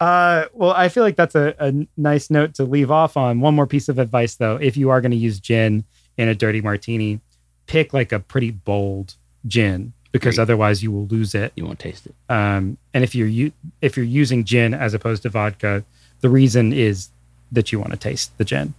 uh, 0.00 0.44
well, 0.52 0.72
I 0.72 0.88
feel 0.88 1.02
like 1.04 1.16
that's 1.16 1.34
a, 1.36 1.54
a 1.58 1.72
nice 1.96 2.30
note 2.30 2.54
to 2.54 2.64
leave 2.64 2.90
off 2.90 3.16
on. 3.16 3.40
One 3.40 3.54
more 3.54 3.66
piece 3.66 3.88
of 3.88 3.98
advice, 3.98 4.36
though, 4.36 4.56
if 4.56 4.76
you 4.76 4.90
are 4.90 5.00
going 5.00 5.12
to 5.12 5.16
use 5.16 5.38
gin 5.40 5.84
in 6.16 6.28
a 6.28 6.34
dirty 6.34 6.60
martini, 6.60 7.20
pick 7.66 7.92
like 7.92 8.12
a 8.12 8.18
pretty 8.20 8.50
bold 8.50 9.14
gin 9.46 9.92
because 10.12 10.34
Agreed. 10.36 10.42
otherwise 10.42 10.82
you 10.82 10.92
will 10.92 11.06
lose 11.06 11.34
it. 11.34 11.52
You 11.56 11.64
won't 11.64 11.78
taste 11.78 12.06
it. 12.06 12.14
Um, 12.28 12.78
and 12.92 13.02
if 13.02 13.14
you're 13.14 13.26
u- 13.28 13.52
if 13.82 13.96
you're 13.96 14.06
using 14.06 14.44
gin 14.44 14.72
as 14.74 14.94
opposed 14.94 15.22
to 15.22 15.28
vodka, 15.28 15.84
the 16.20 16.28
reason 16.28 16.72
is 16.72 17.08
that 17.52 17.72
you 17.72 17.78
want 17.78 17.90
to 17.92 17.96
taste 17.98 18.36
the 18.38 18.44
gin. 18.44 18.74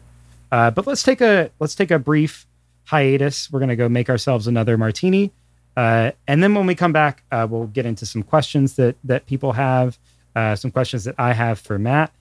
Uh, 0.51 0.71
but 0.71 0.87
let's 0.87 1.03
take 1.03 1.21
a 1.21 1.49
let's 1.59 1.75
take 1.75 1.91
a 1.91 1.99
brief 1.99 2.45
hiatus. 2.85 3.51
We're 3.51 3.59
gonna 3.59 3.75
go 3.75 3.89
make 3.89 4.09
ourselves 4.09 4.47
another 4.47 4.77
martini, 4.77 5.31
uh, 5.75 6.11
and 6.27 6.41
then 6.43 6.53
when 6.55 6.65
we 6.65 6.75
come 6.75 6.93
back, 6.93 7.23
uh, 7.31 7.47
we'll 7.49 7.67
get 7.67 7.85
into 7.85 8.05
some 8.05 8.23
questions 8.23 8.75
that 8.75 8.95
that 9.03 9.25
people 9.25 9.53
have, 9.53 9.97
uh, 10.35 10.55
some 10.55 10.71
questions 10.71 11.03
that 11.03 11.15
I 11.17 11.33
have 11.33 11.59
for 11.59 11.77
Matt, 11.79 12.11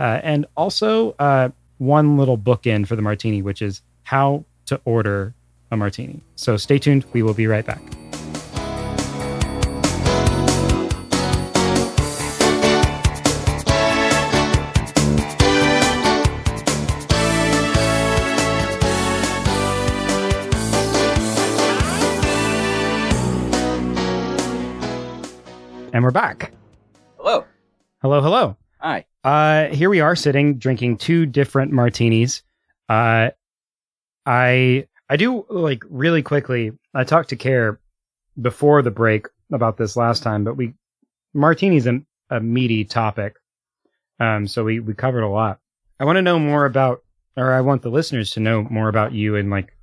uh, 0.00 0.20
and 0.22 0.46
also 0.56 1.12
uh, 1.18 1.50
one 1.78 2.16
little 2.16 2.38
bookend 2.38 2.86
for 2.88 2.96
the 2.96 3.02
martini, 3.02 3.42
which 3.42 3.62
is 3.62 3.82
how 4.02 4.44
to 4.66 4.80
order 4.84 5.34
a 5.70 5.76
martini. 5.76 6.20
So 6.36 6.56
stay 6.56 6.78
tuned. 6.78 7.04
We 7.12 7.22
will 7.22 7.34
be 7.34 7.46
right 7.46 7.64
back. 7.64 7.82
And 25.92 26.02
we're 26.02 26.10
back. 26.10 26.52
Hello. 27.18 27.44
Hello, 28.02 28.20
hello. 28.20 28.56
Hi. 28.78 29.04
Uh, 29.22 29.68
here 29.68 29.88
we 29.88 30.00
are 30.00 30.16
sitting 30.16 30.58
drinking 30.58 30.96
two 30.96 31.24
different 31.24 31.70
martinis. 31.70 32.42
Uh, 32.88 33.30
I 34.26 34.86
I 35.08 35.16
do 35.16 35.44
like 35.48 35.82
really 35.88 36.22
quickly. 36.22 36.72
I 36.94 37.04
talked 37.04 37.30
to 37.30 37.36
Care 37.36 37.80
before 38.40 38.82
the 38.82 38.90
break 38.90 39.26
about 39.52 39.76
this 39.76 39.96
last 39.96 40.22
time, 40.22 40.44
but 40.44 40.56
we 40.56 40.74
martinis 41.34 41.86
a, 41.86 42.00
a 42.30 42.40
meaty 42.40 42.84
topic. 42.84 43.34
Um, 44.20 44.46
so 44.46 44.64
we 44.64 44.80
we 44.80 44.94
covered 44.94 45.22
a 45.22 45.28
lot. 45.28 45.60
I 46.00 46.04
want 46.04 46.16
to 46.16 46.22
know 46.22 46.38
more 46.38 46.64
about, 46.64 47.02
or 47.36 47.52
I 47.52 47.60
want 47.60 47.82
the 47.82 47.90
listeners 47.90 48.30
to 48.32 48.40
know 48.40 48.62
more 48.62 48.88
about 48.88 49.12
you 49.12 49.36
and 49.36 49.50
like 49.50 49.76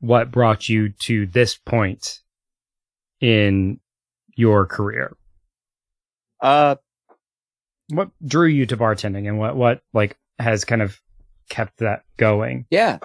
what 0.00 0.30
brought 0.30 0.68
you 0.68 0.90
to 0.90 1.26
this 1.26 1.56
point 1.56 2.20
in 3.20 3.80
your 4.36 4.66
career. 4.66 5.16
Uh, 6.40 6.76
what 7.88 8.10
drew 8.24 8.46
you 8.46 8.66
to 8.66 8.76
bartending 8.76 9.28
and 9.28 9.38
what 9.38 9.56
what 9.56 9.82
like 9.92 10.16
has 10.38 10.64
kind 10.64 10.82
of 10.82 11.00
kept 11.48 11.78
that 11.78 12.04
going 12.16 12.66
yeah. 12.70 12.98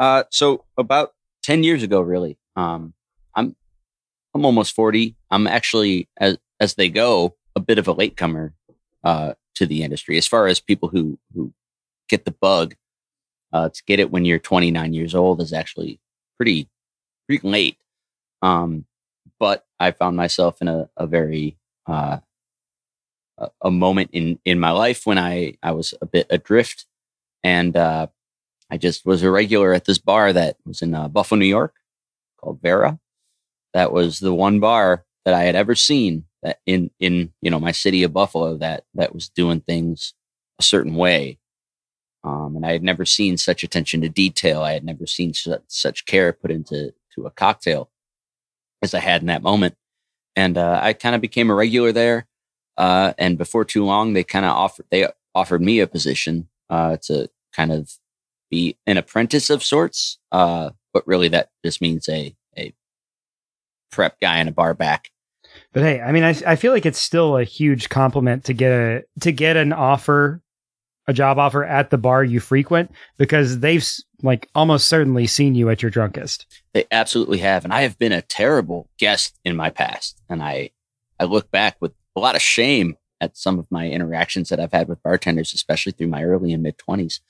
Uh, 0.00 0.24
so 0.30 0.64
about 0.78 1.12
10 1.42 1.62
years 1.62 1.82
ago, 1.82 2.00
really, 2.00 2.38
um, 2.56 2.94
I'm, 3.34 3.54
I'm 4.34 4.46
almost 4.46 4.74
40. 4.74 5.14
I'm 5.30 5.46
actually, 5.46 6.08
as, 6.16 6.38
as 6.58 6.74
they 6.74 6.88
go, 6.88 7.36
a 7.54 7.60
bit 7.60 7.78
of 7.78 7.86
a 7.86 7.92
latecomer, 7.92 8.54
uh, 9.04 9.34
to 9.56 9.66
the 9.66 9.82
industry 9.82 10.16
as 10.16 10.26
far 10.26 10.46
as 10.46 10.58
people 10.58 10.88
who, 10.88 11.18
who 11.34 11.52
get 12.08 12.24
the 12.24 12.30
bug, 12.30 12.76
uh, 13.52 13.68
to 13.68 13.82
get 13.86 14.00
it 14.00 14.10
when 14.10 14.24
you're 14.24 14.38
29 14.38 14.94
years 14.94 15.14
old 15.14 15.40
is 15.40 15.52
actually 15.52 16.00
pretty, 16.38 16.68
pretty 17.26 17.46
late. 17.46 17.76
Um, 18.40 18.86
but 19.38 19.66
I 19.78 19.90
found 19.90 20.16
myself 20.16 20.62
in 20.62 20.68
a, 20.68 20.88
a 20.96 21.06
very, 21.06 21.58
uh, 21.86 22.18
a, 23.60 23.70
moment 23.70 24.10
in, 24.12 24.38
in 24.46 24.58
my 24.58 24.70
life 24.70 25.04
when 25.04 25.18
I, 25.18 25.58
I 25.62 25.72
was 25.72 25.92
a 26.00 26.06
bit 26.06 26.26
adrift 26.30 26.86
and, 27.44 27.76
uh, 27.76 28.06
I 28.70 28.76
just 28.76 29.04
was 29.04 29.22
a 29.22 29.30
regular 29.30 29.72
at 29.72 29.84
this 29.84 29.98
bar 29.98 30.32
that 30.32 30.56
was 30.64 30.82
in 30.82 30.94
uh, 30.94 31.08
Buffalo, 31.08 31.38
New 31.38 31.46
York, 31.46 31.74
called 32.38 32.60
Vera. 32.62 32.98
That 33.74 33.92
was 33.92 34.20
the 34.20 34.34
one 34.34 34.60
bar 34.60 35.04
that 35.24 35.34
I 35.34 35.42
had 35.42 35.54
ever 35.54 35.74
seen 35.74 36.24
that 36.42 36.58
in 36.66 36.90
in 36.98 37.32
you 37.42 37.50
know 37.50 37.60
my 37.60 37.72
city 37.72 38.02
of 38.02 38.12
Buffalo 38.12 38.56
that 38.56 38.84
that 38.94 39.14
was 39.14 39.28
doing 39.28 39.60
things 39.60 40.14
a 40.58 40.62
certain 40.62 40.94
way. 40.94 41.38
Um, 42.22 42.56
and 42.56 42.66
I 42.66 42.72
had 42.72 42.82
never 42.82 43.04
seen 43.04 43.36
such 43.36 43.62
attention 43.62 44.02
to 44.02 44.08
detail. 44.08 44.62
I 44.62 44.72
had 44.72 44.84
never 44.84 45.06
seen 45.06 45.32
such, 45.32 46.04
care 46.04 46.34
put 46.34 46.50
into 46.50 46.92
to 47.14 47.26
a 47.26 47.30
cocktail 47.30 47.90
as 48.82 48.92
I 48.92 49.00
had 49.00 49.22
in 49.22 49.28
that 49.28 49.42
moment. 49.42 49.74
And 50.36 50.58
uh, 50.58 50.80
I 50.82 50.92
kind 50.92 51.14
of 51.14 51.22
became 51.22 51.50
a 51.50 51.54
regular 51.54 51.92
there. 51.92 52.26
Uh, 52.76 53.14
and 53.16 53.38
before 53.38 53.64
too 53.64 53.84
long, 53.84 54.12
they 54.12 54.24
kind 54.24 54.44
of 54.44 54.52
offered 54.52 54.86
they 54.90 55.08
offered 55.34 55.62
me 55.62 55.80
a 55.80 55.86
position 55.86 56.48
uh, 56.68 56.98
to 57.02 57.28
kind 57.52 57.72
of 57.72 57.90
be 58.50 58.76
an 58.86 58.96
apprentice 58.96 59.50
of 59.50 59.62
sorts. 59.62 60.18
Uh, 60.32 60.70
but 60.92 61.06
really, 61.06 61.28
that 61.28 61.50
just 61.64 61.80
means 61.80 62.08
a 62.08 62.34
a 62.56 62.74
prep 63.90 64.18
guy 64.20 64.38
and 64.38 64.48
a 64.48 64.52
bar 64.52 64.74
back. 64.74 65.10
But 65.72 65.82
hey, 65.82 66.00
I 66.00 66.12
mean, 66.12 66.24
I 66.24 66.34
I 66.46 66.56
feel 66.56 66.72
like 66.72 66.86
it's 66.86 66.98
still 66.98 67.36
a 67.36 67.44
huge 67.44 67.88
compliment 67.88 68.44
to 68.44 68.52
get 68.52 68.72
a 68.72 69.04
to 69.20 69.32
get 69.32 69.56
an 69.56 69.72
offer, 69.72 70.42
a 71.06 71.12
job 71.12 71.38
offer 71.38 71.64
at 71.64 71.90
the 71.90 71.98
bar 71.98 72.24
you 72.24 72.40
frequent 72.40 72.90
because 73.18 73.60
they've 73.60 73.86
like 74.22 74.48
almost 74.54 74.88
certainly 74.88 75.26
seen 75.26 75.54
you 75.54 75.70
at 75.70 75.82
your 75.82 75.90
drunkest. 75.90 76.46
They 76.74 76.84
absolutely 76.90 77.38
have, 77.38 77.64
and 77.64 77.72
I 77.72 77.82
have 77.82 77.98
been 77.98 78.12
a 78.12 78.22
terrible 78.22 78.88
guest 78.98 79.38
in 79.44 79.56
my 79.56 79.70
past, 79.70 80.20
and 80.28 80.42
I 80.42 80.70
I 81.18 81.24
look 81.24 81.50
back 81.50 81.76
with 81.80 81.92
a 82.16 82.20
lot 82.20 82.36
of 82.36 82.42
shame 82.42 82.96
at 83.20 83.36
some 83.36 83.58
of 83.58 83.66
my 83.70 83.88
interactions 83.88 84.48
that 84.48 84.58
I've 84.58 84.72
had 84.72 84.88
with 84.88 85.02
bartenders, 85.02 85.52
especially 85.52 85.92
through 85.92 86.08
my 86.08 86.24
early 86.24 86.52
and 86.52 86.62
mid 86.62 86.78
twenties. 86.78 87.20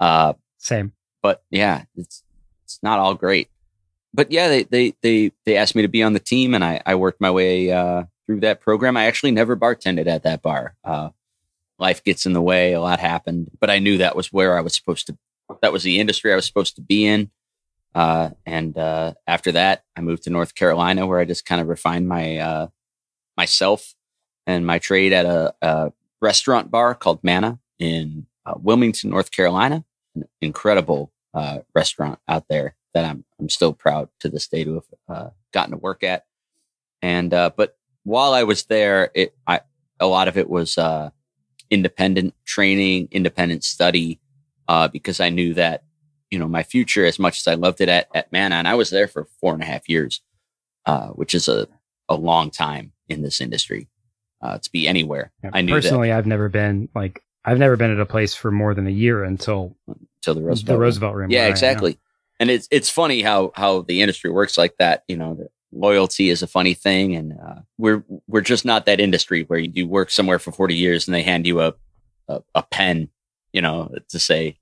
Uh, 0.00 0.34
Same, 0.64 0.92
but 1.22 1.44
yeah, 1.50 1.84
it's 1.94 2.22
it's 2.64 2.80
not 2.82 2.98
all 2.98 3.14
great. 3.14 3.50
But 4.14 4.32
yeah, 4.32 4.48
they 4.48 4.62
they 4.62 4.94
they 5.02 5.32
they 5.44 5.56
asked 5.58 5.76
me 5.76 5.82
to 5.82 5.88
be 5.88 6.02
on 6.02 6.14
the 6.14 6.20
team, 6.20 6.54
and 6.54 6.64
I 6.64 6.80
I 6.86 6.94
worked 6.94 7.20
my 7.20 7.30
way 7.30 7.70
uh, 7.70 8.04
through 8.26 8.40
that 8.40 8.62
program. 8.62 8.96
I 8.96 9.04
actually 9.04 9.32
never 9.32 9.56
bartended 9.56 10.06
at 10.06 10.22
that 10.22 10.40
bar. 10.40 10.74
Uh, 10.82 11.10
life 11.78 12.02
gets 12.02 12.24
in 12.24 12.32
the 12.32 12.40
way. 12.40 12.72
A 12.72 12.80
lot 12.80 12.98
happened, 12.98 13.50
but 13.60 13.68
I 13.68 13.78
knew 13.78 13.98
that 13.98 14.16
was 14.16 14.32
where 14.32 14.56
I 14.56 14.62
was 14.62 14.74
supposed 14.74 15.06
to. 15.08 15.18
That 15.60 15.72
was 15.72 15.82
the 15.82 16.00
industry 16.00 16.32
I 16.32 16.36
was 16.36 16.46
supposed 16.46 16.76
to 16.76 16.82
be 16.82 17.04
in. 17.04 17.30
Uh, 17.94 18.30
and 18.46 18.78
uh, 18.78 19.12
after 19.26 19.52
that, 19.52 19.84
I 19.94 20.00
moved 20.00 20.22
to 20.22 20.30
North 20.30 20.54
Carolina, 20.54 21.06
where 21.06 21.20
I 21.20 21.26
just 21.26 21.44
kind 21.44 21.60
of 21.60 21.68
refined 21.68 22.08
my 22.08 22.38
uh, 22.38 22.66
myself 23.36 23.94
and 24.46 24.66
my 24.66 24.78
trade 24.78 25.12
at 25.12 25.26
a, 25.26 25.54
a 25.60 25.92
restaurant 26.22 26.70
bar 26.70 26.94
called 26.94 27.22
Manna 27.22 27.58
in 27.78 28.26
uh, 28.46 28.54
Wilmington, 28.56 29.10
North 29.10 29.30
Carolina. 29.30 29.84
An 30.14 30.24
incredible 30.40 31.12
uh, 31.32 31.60
restaurant 31.74 32.18
out 32.28 32.44
there 32.48 32.76
that 32.92 33.04
I'm 33.04 33.24
I'm 33.40 33.48
still 33.48 33.72
proud 33.72 34.08
to 34.20 34.28
this 34.28 34.46
day 34.46 34.64
to 34.64 34.74
have 34.74 34.84
uh, 35.08 35.30
gotten 35.52 35.72
to 35.72 35.76
work 35.76 36.02
at. 36.02 36.24
And 37.02 37.30
but 37.30 37.76
while 38.04 38.32
I 38.32 38.44
was 38.44 38.64
there, 38.64 39.10
it 39.14 39.34
I 39.46 39.60
a 40.00 40.06
lot 40.06 40.28
of 40.28 40.38
it 40.38 40.48
was 40.48 40.78
independent 41.70 42.34
training, 42.44 43.08
independent 43.10 43.64
study, 43.64 44.20
because 44.92 45.20
I 45.20 45.28
knew 45.30 45.54
that 45.54 45.84
you 46.30 46.40
know, 46.40 46.48
my 46.48 46.64
future 46.64 47.04
as 47.06 47.18
much 47.18 47.38
as 47.38 47.46
I 47.46 47.54
loved 47.54 47.80
it 47.80 47.88
at, 47.88 48.08
at 48.12 48.32
Manna. 48.32 48.56
And 48.56 48.66
I 48.66 48.74
was 48.74 48.90
there 48.90 49.06
for 49.06 49.28
four 49.40 49.54
and 49.54 49.62
a 49.62 49.66
half 49.66 49.88
years, 49.88 50.20
uh, 50.84 51.08
which 51.08 51.32
is 51.32 51.46
a, 51.46 51.68
a 52.08 52.16
long 52.16 52.50
time 52.50 52.92
in 53.08 53.22
this 53.22 53.40
industry 53.40 53.88
uh, 54.42 54.58
to 54.58 54.70
be 54.72 54.88
anywhere. 54.88 55.32
Yeah, 55.44 55.50
I 55.52 55.62
knew 55.62 55.74
personally, 55.74 56.08
that, 56.08 56.18
I've 56.18 56.26
never 56.26 56.48
been 56.48 56.88
like, 56.92 57.22
I've 57.44 57.58
never 57.58 57.76
been 57.76 57.90
at 57.90 58.00
a 58.00 58.06
place 58.06 58.34
for 58.34 58.50
more 58.50 58.74
than 58.74 58.86
a 58.86 58.90
year 58.90 59.24
until 59.24 59.76
until 59.86 60.34
the 60.34 60.42
Roosevelt, 60.42 60.74
the 60.74 60.78
Roosevelt 60.78 61.14
room. 61.14 61.30
Yeah, 61.30 61.46
exactly. 61.46 61.98
And 62.40 62.50
it's 62.50 62.68
it's 62.70 62.90
funny 62.90 63.22
how 63.22 63.52
how 63.54 63.82
the 63.82 64.00
industry 64.00 64.30
works 64.30 64.56
like 64.56 64.76
that. 64.78 65.04
You 65.08 65.16
know, 65.16 65.48
loyalty 65.72 66.30
is 66.30 66.42
a 66.42 66.46
funny 66.46 66.74
thing, 66.74 67.14
and 67.14 67.32
uh, 67.32 67.60
we're 67.78 68.04
we're 68.26 68.40
just 68.40 68.64
not 68.64 68.86
that 68.86 69.00
industry 69.00 69.44
where 69.44 69.58
you 69.58 69.86
work 69.86 70.10
somewhere 70.10 70.38
for 70.38 70.52
forty 70.52 70.74
years 70.74 71.06
and 71.06 71.14
they 71.14 71.22
hand 71.22 71.46
you 71.46 71.60
a 71.60 71.74
a, 72.28 72.42
a 72.54 72.62
pen, 72.62 73.08
you 73.52 73.60
know, 73.60 73.94
to 74.08 74.18
say 74.18 74.58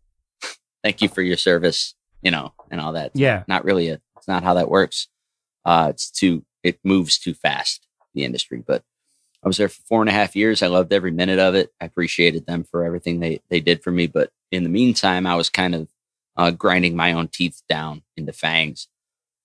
thank 0.83 1.01
you 1.01 1.09
for 1.09 1.23
your 1.23 1.37
service, 1.37 1.95
you 2.23 2.31
know, 2.31 2.53
and 2.71 2.81
all 2.81 2.93
that. 2.93 3.13
Yeah. 3.15 3.45
Not 3.47 3.65
really 3.65 3.89
a, 3.89 4.01
it's 4.17 4.29
not 4.29 4.43
how 4.43 4.55
that 4.55 4.69
works. 4.69 5.09
Uh, 5.65 5.89
it's 5.91 6.11
too, 6.11 6.45
it 6.63 6.81
moves 6.83 7.19
too 7.19 7.35
fast, 7.35 7.87
the 8.15 8.25
industry, 8.25 8.63
but 8.67 8.83
I 9.45 9.49
was 9.49 9.57
there 9.57 9.69
for 9.69 9.83
four 9.83 10.01
and 10.01 10.09
a 10.09 10.13
half 10.13 10.37
years. 10.37 10.63
I 10.63 10.69
loved 10.69 10.93
every 10.93 11.11
minute 11.11 11.39
of 11.39 11.55
it. 11.55 11.73
I 11.81 11.87
appreciated 11.87 12.47
them 12.47 12.65
for 12.65 12.85
everything 12.85 13.21
they, 13.21 13.41
they 13.49 13.61
did 13.61 13.83
for 13.83 13.91
me. 13.91 14.07
But 14.07 14.31
in 14.51 14.63
the 14.63 14.69
meantime, 14.69 15.27
I 15.27 15.35
was 15.35 15.51
kind 15.51 15.75
of 15.75 15.89
uh, 16.37 16.51
grinding 16.53 16.95
my 16.95 17.13
own 17.13 17.29
teeth 17.29 17.63
down 17.69 18.03
into 18.17 18.33
fangs. 18.33 18.89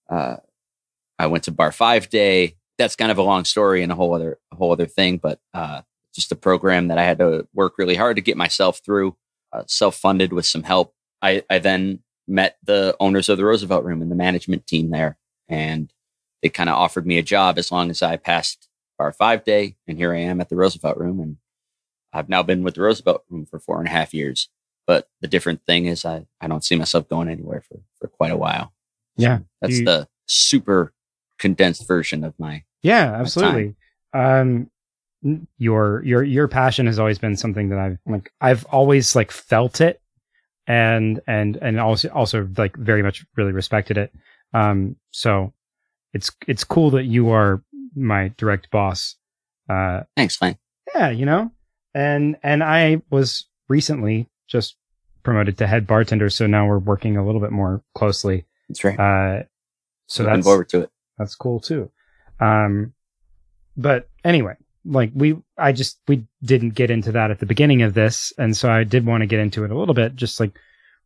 Uh, 0.09 0.37
I 1.17 1.27
went 1.27 1.45
to 1.45 1.51
bar 1.51 1.71
five 1.71 2.09
day. 2.09 2.55
That's 2.77 2.95
kind 2.95 3.11
of 3.11 3.17
a 3.17 3.23
long 3.23 3.43
story 3.43 3.81
and 3.81 3.91
a 3.91 3.95
whole 3.95 4.13
other, 4.13 4.37
a 4.51 4.55
whole 4.55 4.71
other 4.71 4.85
thing, 4.85 5.17
but, 5.17 5.39
uh, 5.53 5.81
just 6.13 6.31
a 6.31 6.35
program 6.35 6.87
that 6.87 6.97
I 6.97 7.03
had 7.03 7.19
to 7.19 7.47
work 7.53 7.77
really 7.77 7.95
hard 7.95 8.15
to 8.17 8.21
get 8.21 8.37
myself 8.37 8.81
through, 8.85 9.15
uh, 9.51 9.63
self 9.67 9.95
funded 9.95 10.31
with 10.31 10.45
some 10.45 10.63
help 10.63 10.93
I, 11.21 11.43
I 11.49 11.59
then 11.59 11.99
met 12.27 12.57
the 12.63 12.95
owners 12.99 13.29
of 13.29 13.37
the 13.37 13.45
Roosevelt 13.45 13.83
Room 13.83 14.01
and 14.01 14.11
the 14.11 14.15
management 14.15 14.67
team 14.67 14.89
there, 14.89 15.17
and 15.47 15.91
they 16.41 16.49
kind 16.49 16.69
of 16.69 16.75
offered 16.75 17.05
me 17.05 17.17
a 17.17 17.23
job 17.23 17.57
as 17.57 17.71
long 17.71 17.89
as 17.89 18.01
I 18.01 18.17
passed 18.17 18.66
our 18.99 19.11
five 19.11 19.43
day. 19.43 19.75
And 19.87 19.97
here 19.97 20.13
I 20.13 20.19
am 20.19 20.41
at 20.41 20.49
the 20.49 20.55
Roosevelt 20.55 20.97
Room, 20.97 21.19
and 21.19 21.37
I've 22.13 22.29
now 22.29 22.43
been 22.43 22.63
with 22.63 22.75
the 22.75 22.81
Roosevelt 22.81 23.23
Room 23.29 23.45
for 23.45 23.59
four 23.59 23.79
and 23.79 23.87
a 23.87 23.91
half 23.91 24.13
years. 24.13 24.49
But 24.85 25.09
the 25.21 25.27
different 25.27 25.65
thing 25.65 25.85
is, 25.85 26.05
I, 26.05 26.25
I 26.39 26.47
don't 26.47 26.63
see 26.63 26.75
myself 26.75 27.09
going 27.09 27.27
anywhere 27.27 27.61
for, 27.67 27.79
for 27.99 28.07
quite 28.07 28.31
a 28.31 28.37
while. 28.37 28.73
Yeah. 29.17 29.39
That's 29.61 29.79
you, 29.79 29.85
the 29.85 30.07
super 30.27 30.93
condensed 31.37 31.87
version 31.87 32.23
of 32.23 32.33
my. 32.39 32.63
Yeah, 32.83 33.13
absolutely. 33.13 33.75
Um, 34.13 34.69
your 35.57 36.03
your 36.03 36.23
your 36.23 36.47
passion 36.47 36.85
has 36.85 36.99
always 36.99 37.17
been 37.17 37.35
something 37.35 37.69
that 37.69 37.79
I've 37.79 37.97
like 38.05 38.31
I've 38.39 38.65
always 38.65 39.15
like 39.15 39.31
felt 39.31 39.81
it 39.81 39.99
and 40.67 41.19
and 41.27 41.57
and 41.57 41.79
also 41.79 42.09
also 42.09 42.47
like 42.57 42.75
very 42.77 43.01
much 43.01 43.25
really 43.35 43.51
respected 43.51 43.97
it. 43.97 44.13
Um, 44.53 44.95
so 45.11 45.53
it's 46.13 46.31
it's 46.47 46.63
cool 46.63 46.91
that 46.91 47.05
you 47.05 47.29
are 47.29 47.63
my 47.97 48.33
direct 48.37 48.69
boss. 48.71 49.15
Uh, 49.69 50.01
Thanks, 50.15 50.35
fine. 50.35 50.57
Yeah, 50.93 51.09
you 51.09 51.25
know, 51.25 51.51
and 51.93 52.37
and 52.43 52.63
I 52.63 53.01
was 53.09 53.45
recently 53.67 54.29
just 54.47 54.75
promoted 55.23 55.57
to 55.57 55.67
head 55.67 55.87
bartender, 55.87 56.29
so 56.29 56.47
now 56.47 56.67
we're 56.67 56.79
working 56.79 57.17
a 57.17 57.25
little 57.25 57.41
bit 57.41 57.51
more 57.51 57.83
closely. 57.95 58.45
That's 58.69 58.83
right. 58.83 58.99
Uh, 58.99 59.43
so 60.07 60.23
Looking 60.23 60.35
that's 60.35 60.45
forward 60.45 60.69
to 60.69 60.81
it. 60.83 60.91
That's 61.17 61.35
cool 61.35 61.59
too. 61.59 61.91
Um, 62.39 62.93
but 63.75 64.09
anyway, 64.23 64.55
like 64.87 65.11
we 65.13 65.37
i 65.57 65.71
just 65.71 65.99
we 66.07 66.25
didn't 66.43 66.71
get 66.71 66.89
into 66.89 67.11
that 67.11 67.29
at 67.29 67.39
the 67.39 67.45
beginning 67.45 67.81
of 67.81 67.93
this 67.93 68.31
and 68.37 68.55
so 68.55 68.69
i 68.71 68.83
did 68.83 69.05
want 69.05 69.21
to 69.21 69.27
get 69.27 69.39
into 69.39 69.63
it 69.63 69.71
a 69.71 69.77
little 69.77 69.93
bit 69.93 70.15
just 70.15 70.39
like 70.39 70.57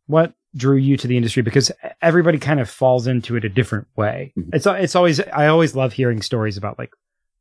what 0.06 0.34
drew 0.54 0.76
you 0.76 0.96
to 0.96 1.06
the 1.06 1.16
industry? 1.16 1.42
Because 1.42 1.72
everybody 2.00 2.38
kind 2.38 2.60
of 2.60 2.68
falls 2.68 3.06
into 3.06 3.36
it 3.36 3.44
a 3.44 3.48
different 3.48 3.86
way. 3.96 4.32
Mm-hmm. 4.38 4.50
it's 4.54 4.66
it's 4.66 4.96
always 4.96 5.20
i 5.20 5.46
always 5.46 5.74
love 5.74 5.92
hearing 5.92 6.22
stories 6.22 6.56
about 6.56 6.78
like 6.78 6.92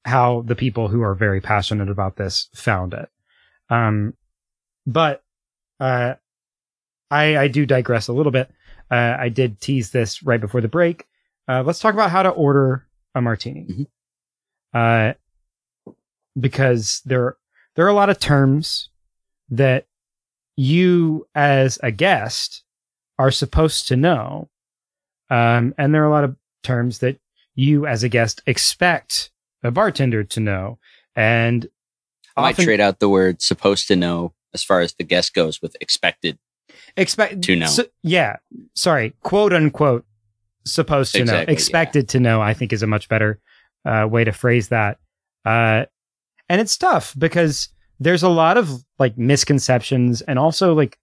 how 0.05 0.41
the 0.41 0.55
people 0.55 0.87
who 0.87 1.01
are 1.01 1.13
very 1.13 1.41
passionate 1.41 1.89
about 1.89 2.15
this 2.15 2.49
found 2.55 2.93
it. 2.93 3.09
Um 3.69 4.13
but 4.85 5.23
uh 5.79 6.15
i 7.09 7.37
i 7.37 7.47
do 7.47 7.65
digress 7.65 8.07
a 8.07 8.13
little 8.13 8.31
bit. 8.31 8.49
Uh 8.89 9.15
i 9.19 9.29
did 9.29 9.59
tease 9.59 9.91
this 9.91 10.23
right 10.23 10.41
before 10.41 10.61
the 10.61 10.67
break. 10.67 11.05
Uh 11.47 11.63
let's 11.65 11.79
talk 11.79 11.93
about 11.93 12.11
how 12.11 12.23
to 12.23 12.29
order 12.29 12.87
a 13.13 13.21
martini. 13.21 13.67
Mm-hmm. 13.69 13.83
uh 14.73 15.13
because 16.39 17.01
there 17.05 17.35
there 17.75 17.85
are 17.85 17.89
a 17.89 17.93
lot 17.93 18.09
of 18.09 18.19
terms 18.19 18.89
that 19.49 19.85
you 20.55 21.27
as 21.35 21.79
a 21.83 21.91
guest 21.91 22.63
are 23.17 23.31
supposed 23.31 23.87
to 23.87 23.95
know. 23.95 24.49
Um, 25.29 25.73
and 25.77 25.93
there 25.93 26.03
are 26.03 26.07
a 26.07 26.11
lot 26.11 26.23
of 26.23 26.35
terms 26.63 26.99
that 26.99 27.17
you 27.55 27.85
as 27.85 28.03
a 28.03 28.09
guest 28.09 28.41
expect 28.45 29.31
a 29.63 29.71
bartender 29.71 30.23
to 30.23 30.39
know. 30.39 30.79
And 31.15 31.67
i 32.37 32.41
might 32.41 32.55
trade 32.55 32.79
out 32.79 32.99
the 32.99 33.09
word 33.09 33.41
supposed 33.41 33.87
to 33.89 33.95
know 33.95 34.33
as 34.53 34.63
far 34.63 34.79
as 34.79 34.93
the 34.93 35.03
guest 35.03 35.33
goes 35.33 35.61
with 35.61 35.75
expected 35.81 36.39
expect 36.95 37.41
to 37.41 37.55
know. 37.57 37.67
so, 37.67 37.83
yeah. 38.03 38.37
Sorry 38.73 39.13
quote 39.21 39.53
unquote 39.53 40.05
supposed 40.63 41.13
to 41.13 41.21
exactly, 41.21 41.45
know 41.45 41.53
expected 41.53 42.03
yeah. 42.03 42.11
to 42.11 42.19
know 42.19 42.41
i 42.41 42.53
think 42.53 42.71
is 42.71 42.83
a 42.83 42.87
much 42.87 43.09
better 43.09 43.41
uh, 43.85 44.07
way 44.09 44.23
to 44.23 44.31
phrase 44.31 44.69
that. 44.69 44.99
Uh, 45.45 45.85
and 46.49 46.61
it's 46.61 46.77
tough 46.77 47.15
because 47.17 47.69
there's 48.01 48.23
a 48.23 48.29
lot 48.29 48.57
of 48.57 48.83
like 48.97 49.15
misconceptions 49.15 50.21
and 50.21 50.39
also 50.39 50.73
like 50.73 50.97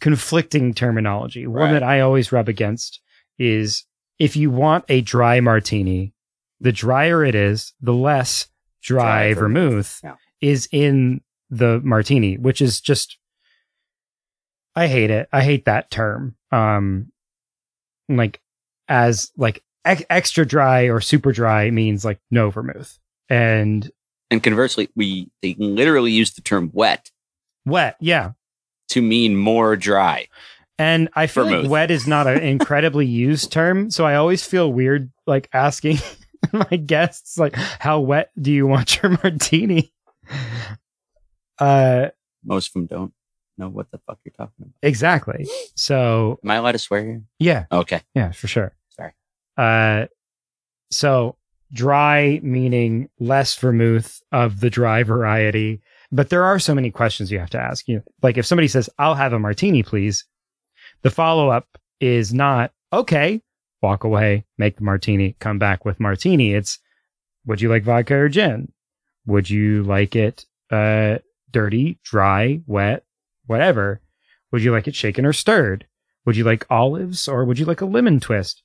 conflicting 0.00 0.74
terminology. 0.74 1.46
Right. 1.46 1.62
One 1.62 1.72
that 1.72 1.84
I 1.84 2.00
always 2.00 2.32
rub 2.32 2.48
against 2.48 3.00
is 3.38 3.84
if 4.18 4.34
you 4.34 4.50
want 4.50 4.84
a 4.88 5.02
dry 5.02 5.38
martini, 5.38 6.12
the 6.60 6.72
drier 6.72 7.24
it 7.24 7.36
is, 7.36 7.74
the 7.80 7.94
less 7.94 8.48
dry, 8.82 9.32
dry 9.32 9.34
vermouth 9.34 10.00
yeah. 10.02 10.16
is 10.40 10.68
in 10.72 11.20
the 11.48 11.80
martini, 11.84 12.36
which 12.36 12.60
is 12.60 12.80
just 12.80 13.16
I 14.74 14.88
hate 14.88 15.10
it. 15.10 15.28
I 15.32 15.42
hate 15.44 15.66
that 15.66 15.92
term. 15.92 16.34
Um 16.50 17.12
like 18.08 18.40
as 18.88 19.30
like 19.36 19.62
ex- 19.84 20.02
extra 20.10 20.44
dry 20.44 20.88
or 20.88 21.00
super 21.00 21.30
dry 21.30 21.70
means 21.70 22.04
like 22.04 22.18
no 22.32 22.50
vermouth. 22.50 22.98
And 23.28 23.88
And 24.30 24.42
conversely, 24.42 24.88
we 24.94 25.30
they 25.42 25.54
literally 25.58 26.12
use 26.12 26.32
the 26.34 26.42
term 26.42 26.70
wet 26.72 27.10
wet, 27.64 27.96
yeah. 28.00 28.32
to 28.90 29.02
mean 29.02 29.36
more 29.36 29.76
dry. 29.76 30.28
And 30.78 31.08
I 31.14 31.26
feel 31.26 31.44
Vermouth. 31.44 31.62
like 31.64 31.70
wet 31.70 31.90
is 31.90 32.06
not 32.06 32.26
an 32.26 32.38
incredibly 32.42 33.06
used 33.06 33.50
term, 33.52 33.90
so 33.90 34.04
I 34.04 34.14
always 34.16 34.44
feel 34.44 34.72
weird 34.72 35.10
like 35.26 35.48
asking 35.52 35.98
my 36.52 36.76
guests 36.76 37.36
like 37.38 37.54
how 37.56 38.00
wet 38.00 38.30
do 38.40 38.52
you 38.52 38.66
want 38.66 39.02
your 39.02 39.18
martini? 39.22 39.92
Uh 41.58 42.08
Most 42.44 42.68
of 42.68 42.72
them 42.74 42.86
don't 42.86 43.12
know 43.56 43.68
what 43.68 43.90
the 43.90 43.98
fuck 44.06 44.18
you're 44.24 44.32
talking 44.36 44.52
about. 44.60 44.70
exactly. 44.82 45.46
So, 45.74 46.38
Am 46.44 46.50
I 46.50 46.56
allowed 46.56 46.72
to 46.72 46.78
swear 46.78 47.02
here? 47.02 47.22
yeah, 47.38 47.64
Okay. 47.72 48.02
yeah, 48.14 48.30
for 48.32 48.46
sure. 48.46 48.74
Sorry. 48.90 49.12
Uh 49.56 50.06
so 50.90 51.36
dry 51.72 52.40
meaning 52.42 53.08
less 53.18 53.56
vermouth 53.56 54.20
of 54.32 54.60
the 54.60 54.70
dry 54.70 55.02
variety, 55.02 55.80
but 56.10 56.30
there 56.30 56.44
are 56.44 56.58
so 56.58 56.74
many 56.74 56.90
questions 56.90 57.30
you 57.30 57.38
have 57.38 57.50
to 57.50 57.60
ask. 57.60 57.86
You 57.88 57.96
know, 57.96 58.02
like 58.22 58.38
if 58.38 58.46
somebody 58.46 58.68
says, 58.68 58.88
"I'll 58.98 59.14
have 59.14 59.32
a 59.32 59.38
martini, 59.38 59.82
please," 59.82 60.24
the 61.02 61.10
follow 61.10 61.50
up 61.50 61.66
is 62.00 62.32
not 62.32 62.72
okay. 62.92 63.42
Walk 63.82 64.04
away, 64.04 64.44
make 64.56 64.76
the 64.76 64.84
martini, 64.84 65.36
come 65.38 65.58
back 65.58 65.84
with 65.84 66.00
martini. 66.00 66.54
It's 66.54 66.78
would 67.46 67.60
you 67.60 67.68
like 67.68 67.84
vodka 67.84 68.14
or 68.14 68.28
gin? 68.28 68.72
Would 69.26 69.48
you 69.48 69.82
like 69.82 70.16
it 70.16 70.44
uh, 70.70 71.18
dirty, 71.50 71.98
dry, 72.02 72.60
wet, 72.66 73.04
whatever? 73.46 74.00
Would 74.52 74.62
you 74.62 74.72
like 74.72 74.88
it 74.88 74.94
shaken 74.94 75.26
or 75.26 75.32
stirred? 75.32 75.86
Would 76.24 76.36
you 76.36 76.44
like 76.44 76.66
olives 76.70 77.28
or 77.28 77.44
would 77.44 77.58
you 77.58 77.66
like 77.66 77.80
a 77.80 77.86
lemon 77.86 78.20
twist? 78.20 78.62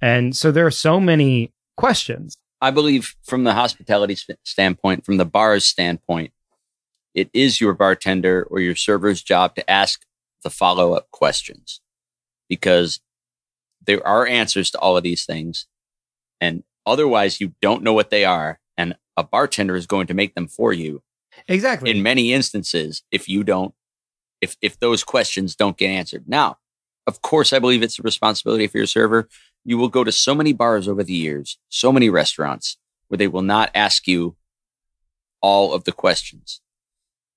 And 0.00 0.36
so 0.36 0.50
there 0.50 0.66
are 0.66 0.70
so 0.70 0.98
many 0.98 1.52
questions. 1.76 2.36
I 2.60 2.70
believe 2.70 3.16
from 3.24 3.44
the 3.44 3.54
hospitality 3.54 4.14
st- 4.14 4.38
standpoint, 4.44 5.04
from 5.04 5.16
the 5.16 5.24
bar's 5.24 5.64
standpoint, 5.64 6.32
it 7.14 7.28
is 7.32 7.60
your 7.60 7.74
bartender 7.74 8.46
or 8.50 8.60
your 8.60 8.76
server's 8.76 9.22
job 9.22 9.54
to 9.56 9.70
ask 9.70 10.04
the 10.44 10.50
follow 10.50 10.92
up 10.94 11.10
questions 11.10 11.80
because 12.48 13.00
there 13.84 14.06
are 14.06 14.26
answers 14.26 14.70
to 14.70 14.78
all 14.78 14.96
of 14.96 15.02
these 15.02 15.24
things. 15.24 15.66
And 16.40 16.62
otherwise, 16.86 17.40
you 17.40 17.54
don't 17.60 17.82
know 17.82 17.92
what 17.92 18.10
they 18.10 18.24
are. 18.24 18.60
And 18.76 18.96
a 19.16 19.24
bartender 19.24 19.76
is 19.76 19.86
going 19.86 20.06
to 20.06 20.14
make 20.14 20.34
them 20.34 20.48
for 20.48 20.72
you 20.72 21.02
Exactly. 21.48 21.90
in 21.90 22.02
many 22.02 22.32
instances 22.32 23.02
if 23.10 23.28
you 23.28 23.44
don't, 23.44 23.74
if, 24.40 24.56
if 24.62 24.78
those 24.78 25.04
questions 25.04 25.54
don't 25.54 25.76
get 25.76 25.88
answered. 25.90 26.24
Now, 26.26 26.58
of 27.06 27.22
course, 27.22 27.52
I 27.52 27.58
believe 27.58 27.82
it's 27.82 27.98
a 27.98 28.02
responsibility 28.02 28.66
for 28.66 28.78
your 28.78 28.86
server. 28.86 29.28
You 29.64 29.78
will 29.78 29.88
go 29.88 30.04
to 30.04 30.12
so 30.12 30.34
many 30.34 30.52
bars 30.52 30.88
over 30.88 31.02
the 31.02 31.12
years, 31.12 31.58
so 31.68 31.92
many 31.92 32.08
restaurants 32.08 32.76
where 33.08 33.18
they 33.18 33.28
will 33.28 33.42
not 33.42 33.70
ask 33.74 34.06
you 34.06 34.36
all 35.40 35.72
of 35.74 35.84
the 35.84 35.92
questions. 35.92 36.60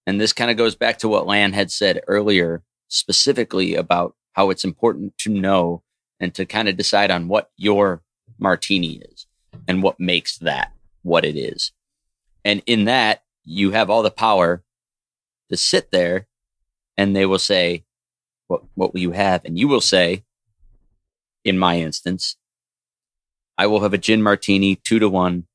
And 0.06 0.22
this 0.22 0.34
kind 0.34 0.52
of 0.52 0.58
goes 0.58 0.76
back 0.76 1.00
to 1.00 1.08
what 1.08 1.26
Lan 1.26 1.54
had 1.54 1.72
said 1.72 2.02
earlier, 2.08 2.64
specifically 2.88 3.76
about 3.76 4.16
how 4.34 4.50
it's 4.50 4.64
important 4.64 5.18
to 5.20 5.30
know 5.30 5.82
and 6.20 6.34
to 6.36 6.46
kind 6.46 6.70
of 6.70 6.78
decide 6.78 7.10
on 7.10 7.28
what 7.28 7.50
your 7.58 8.04
martini 8.38 9.02
is 9.12 9.26
and 9.68 9.82
what 9.82 10.00
makes 10.00 10.38
that 10.38 10.74
what 11.02 11.26
it 11.26 11.38
is. 11.38 11.72
And 12.44 12.62
in 12.66 12.86
that, 12.86 13.24
you 13.44 13.72
have 13.72 13.90
all 13.90 14.04
the 14.04 14.12
power 14.12 14.64
to 15.50 15.58
sit 15.58 15.92
there 15.92 16.28
and 16.98 17.16
they 17.16 17.26
will 17.26 17.40
say, 17.40 17.85
what, 18.48 18.64
what 18.76 18.94
will 18.94 19.02
you 19.02 19.12
have? 19.12 19.44
And 19.46 19.58
you 19.58 19.68
will 19.68 19.82
say, 19.82 20.24
in 21.44 21.58
my 21.58 21.80
instance, 21.80 22.38
I 23.58 23.68
will 23.68 23.82
have 23.82 23.94
a 23.94 23.98
gin 23.98 24.22
martini, 24.22 24.76
two 24.76 25.00
to 25.00 25.10
one, 25.10 25.46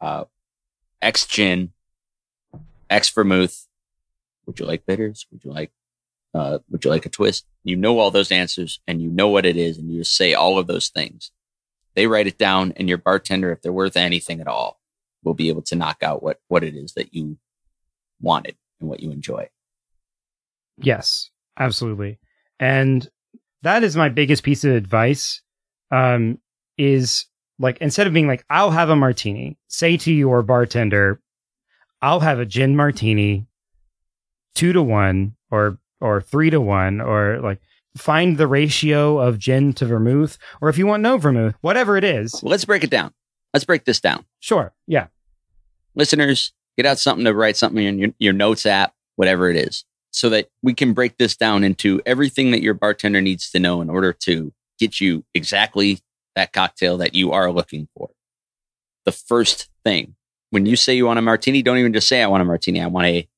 uh, 0.00 0.24
X 1.00 1.26
gin, 1.26 1.72
X 2.90 3.10
vermouth. 3.10 3.66
Would 4.46 4.58
you 4.58 4.66
like 4.66 4.86
bitters? 4.86 5.26
Would 5.30 5.44
you 5.44 5.52
like, 5.52 5.70
uh, 6.34 6.58
would 6.70 6.84
you 6.84 6.90
like 6.90 7.06
a 7.06 7.10
twist? 7.10 7.46
You 7.64 7.76
know 7.76 7.98
all 7.98 8.10
those 8.10 8.32
answers 8.32 8.80
and 8.86 9.00
you 9.00 9.08
know 9.08 9.28
what 9.28 9.46
it 9.46 9.56
is 9.56 9.78
and 9.78 9.90
you 9.90 10.00
just 10.00 10.16
say 10.16 10.34
all 10.34 10.58
of 10.58 10.66
those 10.66 10.88
things. 10.88 11.30
They 11.94 12.06
write 12.06 12.26
it 12.26 12.38
down 12.38 12.72
and 12.76 12.88
your 12.88 12.98
bartender, 12.98 13.52
if 13.52 13.62
they're 13.62 13.72
worth 13.72 13.96
anything 13.96 14.40
at 14.40 14.46
all, 14.46 14.80
will 15.24 15.34
be 15.34 15.48
able 15.48 15.62
to 15.62 15.74
knock 15.74 16.02
out 16.02 16.22
what, 16.22 16.40
what 16.48 16.62
it 16.62 16.74
is 16.74 16.92
that 16.94 17.14
you 17.14 17.38
wanted 18.20 18.56
and 18.80 18.88
what 18.88 19.00
you 19.00 19.10
enjoy. 19.10 19.48
Yes, 20.78 21.30
absolutely. 21.58 22.18
And 22.58 23.08
that 23.62 23.82
is 23.84 23.96
my 23.96 24.08
biggest 24.08 24.42
piece 24.42 24.64
of 24.64 24.72
advice. 24.72 25.42
Um, 25.90 26.38
is 26.78 27.26
like 27.58 27.78
instead 27.80 28.06
of 28.06 28.12
being 28.12 28.26
like, 28.26 28.44
I'll 28.50 28.70
have 28.70 28.90
a 28.90 28.96
martini, 28.96 29.56
say 29.68 29.96
to 29.98 30.12
your 30.12 30.42
bartender, 30.42 31.20
I'll 32.02 32.20
have 32.20 32.38
a 32.38 32.44
gin 32.44 32.76
martini, 32.76 33.46
two 34.54 34.72
to 34.72 34.82
one 34.82 35.36
or 35.50 35.78
or 36.00 36.20
three 36.20 36.50
to 36.50 36.60
one, 36.60 37.00
or 37.00 37.40
like 37.40 37.60
find 37.96 38.36
the 38.36 38.46
ratio 38.46 39.18
of 39.18 39.38
gin 39.38 39.72
to 39.74 39.86
vermouth, 39.86 40.36
or 40.60 40.68
if 40.68 40.76
you 40.76 40.86
want 40.86 41.02
no 41.02 41.16
vermouth, 41.16 41.54
whatever 41.62 41.96
it 41.96 42.04
is. 42.04 42.40
Well, 42.42 42.50
let's 42.50 42.66
break 42.66 42.84
it 42.84 42.90
down. 42.90 43.12
Let's 43.54 43.64
break 43.64 43.84
this 43.86 44.00
down. 44.00 44.26
Sure. 44.40 44.74
Yeah. 44.86 45.06
listeners, 45.94 46.52
get 46.76 46.84
out 46.84 46.98
something 46.98 47.24
to 47.24 47.32
write 47.32 47.56
something 47.56 47.82
in 47.82 47.98
your, 47.98 48.10
your 48.18 48.32
notes 48.34 48.66
app, 48.66 48.92
whatever 49.14 49.48
it 49.48 49.56
is, 49.56 49.86
so 50.16 50.30
that 50.30 50.48
we 50.62 50.72
can 50.72 50.94
break 50.94 51.18
this 51.18 51.36
down 51.36 51.62
into 51.62 52.00
everything 52.06 52.50
that 52.50 52.62
your 52.62 52.72
bartender 52.72 53.20
needs 53.20 53.50
to 53.50 53.58
know 53.58 53.82
in 53.82 53.90
order 53.90 54.14
to 54.14 54.50
get 54.78 54.98
you 54.98 55.22
exactly 55.34 56.00
that 56.34 56.54
cocktail 56.54 56.96
that 56.96 57.14
you 57.14 57.32
are 57.32 57.52
looking 57.52 57.86
for. 57.94 58.08
The 59.04 59.12
first 59.12 59.68
thing, 59.84 60.14
when 60.48 60.64
you 60.64 60.74
say 60.74 60.94
you 60.96 61.04
want 61.04 61.18
a 61.18 61.22
martini, 61.22 61.60
don't 61.60 61.76
even 61.76 61.92
just 61.92 62.08
say, 62.08 62.22
I 62.22 62.28
want 62.28 62.40
a 62.40 62.46
martini. 62.46 62.80
I 62.80 62.86
want 62.86 63.06
a 63.08 63.28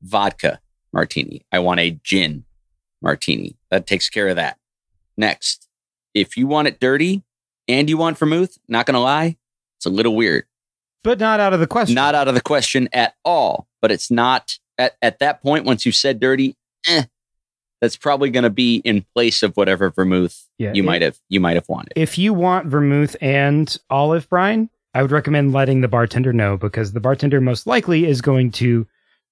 vodka 0.00 0.60
martini. 0.94 1.44
I 1.52 1.58
want 1.58 1.80
a 1.80 1.90
gin 2.02 2.46
martini. 3.02 3.58
That 3.70 3.86
takes 3.86 4.08
care 4.08 4.28
of 4.28 4.36
that. 4.36 4.56
Next, 5.18 5.68
if 6.14 6.38
you 6.38 6.46
want 6.46 6.68
it 6.68 6.80
dirty 6.80 7.22
and 7.68 7.90
you 7.90 7.98
want 7.98 8.16
vermouth, 8.16 8.56
not 8.66 8.86
going 8.86 8.94
to 8.94 9.00
lie, 9.00 9.36
it's 9.76 9.84
a 9.84 9.90
little 9.90 10.16
weird 10.16 10.46
But 11.02 11.18
not 11.18 11.38
out 11.38 11.52
of 11.52 11.60
the 11.60 11.66
question. 11.66 11.94
not 11.94 12.14
out 12.14 12.28
of 12.28 12.34
the 12.34 12.40
question 12.40 12.88
at 12.94 13.14
all. 13.26 13.68
But 13.82 13.92
it's 13.92 14.10
not 14.10 14.58
at, 14.78 14.96
at 15.02 15.18
that 15.20 15.42
point, 15.42 15.64
once 15.64 15.86
you 15.86 15.92
said 15.92 16.20
dirty, 16.20 16.56
eh, 16.88 17.04
that's 17.80 17.96
probably 17.96 18.30
going 18.30 18.44
to 18.44 18.50
be 18.50 18.76
in 18.76 19.04
place 19.14 19.42
of 19.42 19.56
whatever 19.56 19.90
vermouth 19.90 20.46
yeah, 20.58 20.72
you 20.72 20.82
might 20.82 21.02
have 21.02 21.18
you 21.28 21.40
might 21.40 21.56
have 21.56 21.68
wanted. 21.68 21.92
if 21.96 22.16
you 22.16 22.32
want 22.32 22.66
vermouth 22.66 23.16
and 23.20 23.76
olive 23.90 24.28
brine, 24.28 24.70
I 24.94 25.02
would 25.02 25.10
recommend 25.10 25.52
letting 25.52 25.80
the 25.80 25.88
bartender 25.88 26.32
know 26.32 26.56
because 26.56 26.92
the 26.92 27.00
bartender 27.00 27.40
most 27.40 27.66
likely 27.66 28.06
is 28.06 28.20
going 28.20 28.52
to 28.52 28.86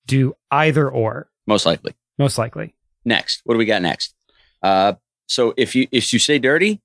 do 0.06 0.34
either 0.50 0.88
or. 0.88 1.28
Most 1.46 1.66
likely. 1.66 1.94
Most 2.18 2.36
likely. 2.38 2.74
Next, 3.04 3.40
what 3.44 3.54
do 3.54 3.58
we 3.58 3.64
got 3.64 3.82
next? 3.82 4.14
Uh, 4.62 4.94
so 5.26 5.54
if 5.56 5.74
you 5.74 5.88
if 5.90 6.12
you 6.12 6.18
say 6.18 6.38
dirty, 6.38 6.80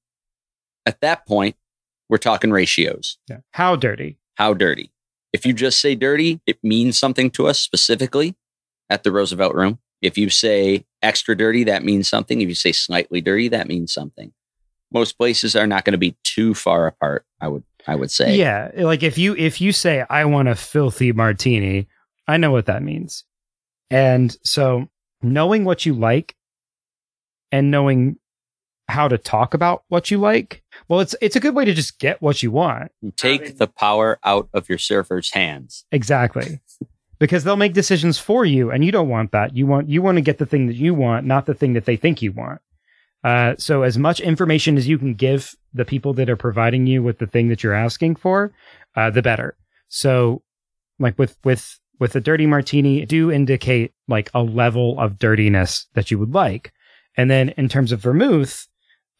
at 0.85 1.01
that 1.01 1.27
point, 1.27 1.55
we're 2.07 2.17
talking 2.17 2.51
ratios. 2.51 3.17
Yeah. 3.29 3.39
How 3.51 3.75
dirty? 3.75 4.17
How 4.35 4.53
dirty? 4.53 4.91
If 5.33 5.45
you 5.45 5.53
just 5.53 5.81
say 5.81 5.95
dirty, 5.95 6.39
it 6.47 6.63
means 6.63 6.97
something 6.97 7.29
to 7.31 7.47
us 7.47 7.59
specifically 7.59 8.35
at 8.89 9.03
the 9.03 9.11
Roosevelt 9.11 9.55
Room. 9.55 9.79
If 10.01 10.17
you 10.17 10.29
say 10.29 10.85
extra 11.01 11.35
dirty, 11.35 11.63
that 11.65 11.83
means 11.83 12.07
something. 12.07 12.41
If 12.41 12.47
you 12.47 12.55
say 12.55 12.71
slightly 12.71 13.21
dirty, 13.21 13.47
that 13.49 13.67
means 13.67 13.93
something. 13.93 14.31
Most 14.91 15.17
places 15.17 15.55
are 15.55 15.67
not 15.67 15.85
going 15.85 15.93
to 15.93 15.97
be 15.97 16.15
too 16.23 16.53
far 16.53 16.87
apart. 16.87 17.25
I 17.41 17.47
would 17.47 17.63
I 17.87 17.95
would 17.95 18.11
say. 18.11 18.35
Yeah, 18.35 18.71
like 18.75 19.01
if 19.01 19.17
you 19.17 19.35
if 19.35 19.61
you 19.61 19.71
say 19.71 20.05
I 20.09 20.25
want 20.25 20.49
a 20.49 20.55
filthy 20.55 21.11
martini, 21.13 21.87
I 22.27 22.37
know 22.37 22.51
what 22.51 22.65
that 22.65 22.83
means. 22.83 23.23
And 23.89 24.35
so 24.43 24.89
knowing 25.21 25.63
what 25.63 25.85
you 25.85 25.93
like 25.93 26.35
and 27.51 27.71
knowing 27.71 28.17
how 28.89 29.07
to 29.07 29.17
talk 29.17 29.53
about 29.53 29.83
what 29.87 30.11
you 30.11 30.17
like, 30.17 30.63
well 30.89 30.99
it's 30.99 31.15
it's 31.21 31.35
a 31.35 31.39
good 31.39 31.55
way 31.55 31.65
to 31.65 31.73
just 31.73 31.97
get 31.97 32.21
what 32.21 32.43
you 32.43 32.51
want. 32.51 32.91
You 33.01 33.11
take 33.11 33.57
the 33.57 33.67
power 33.67 34.19
out 34.23 34.49
of 34.53 34.67
your 34.69 34.77
surfer's 34.77 35.31
hands. 35.31 35.85
Exactly. 35.91 36.59
Because 37.19 37.43
they'll 37.43 37.55
make 37.55 37.73
decisions 37.73 38.19
for 38.19 38.45
you 38.45 38.71
and 38.71 38.83
you 38.83 38.91
don't 38.91 39.09
want 39.09 39.31
that. 39.31 39.55
You 39.55 39.65
want 39.65 39.89
you 39.89 40.01
want 40.01 40.17
to 40.17 40.21
get 40.21 40.37
the 40.37 40.45
thing 40.45 40.67
that 40.67 40.75
you 40.75 40.93
want, 40.93 41.25
not 41.25 41.45
the 41.45 41.53
thing 41.53 41.73
that 41.73 41.85
they 41.85 41.95
think 41.95 42.21
you 42.21 42.31
want. 42.31 42.61
Uh, 43.23 43.55
so 43.57 43.81
as 43.81 43.97
much 43.97 44.19
information 44.19 44.77
as 44.77 44.87
you 44.87 44.97
can 44.97 45.13
give 45.13 45.55
the 45.73 45.85
people 45.85 46.13
that 46.13 46.29
are 46.29 46.37
providing 46.37 46.87
you 46.87 47.01
with 47.01 47.17
the 47.17 47.27
thing 47.27 47.49
that 47.49 47.63
you're 47.63 47.73
asking 47.73 48.15
for, 48.15 48.53
uh, 48.95 49.09
the 49.09 49.21
better. 49.21 49.57
So 49.89 50.43
like 50.99 51.17
with 51.17 51.37
with 51.43 51.79
with 51.99 52.15
a 52.15 52.21
dirty 52.21 52.45
martini, 52.45 53.05
do 53.05 53.31
indicate 53.31 53.93
like 54.07 54.29
a 54.33 54.43
level 54.43 54.99
of 54.99 55.17
dirtiness 55.17 55.87
that 55.93 56.11
you 56.11 56.19
would 56.19 56.33
like. 56.33 56.71
And 57.15 57.29
then 57.31 57.49
in 57.57 57.67
terms 57.67 57.91
of 57.91 57.99
vermouth, 57.99 58.67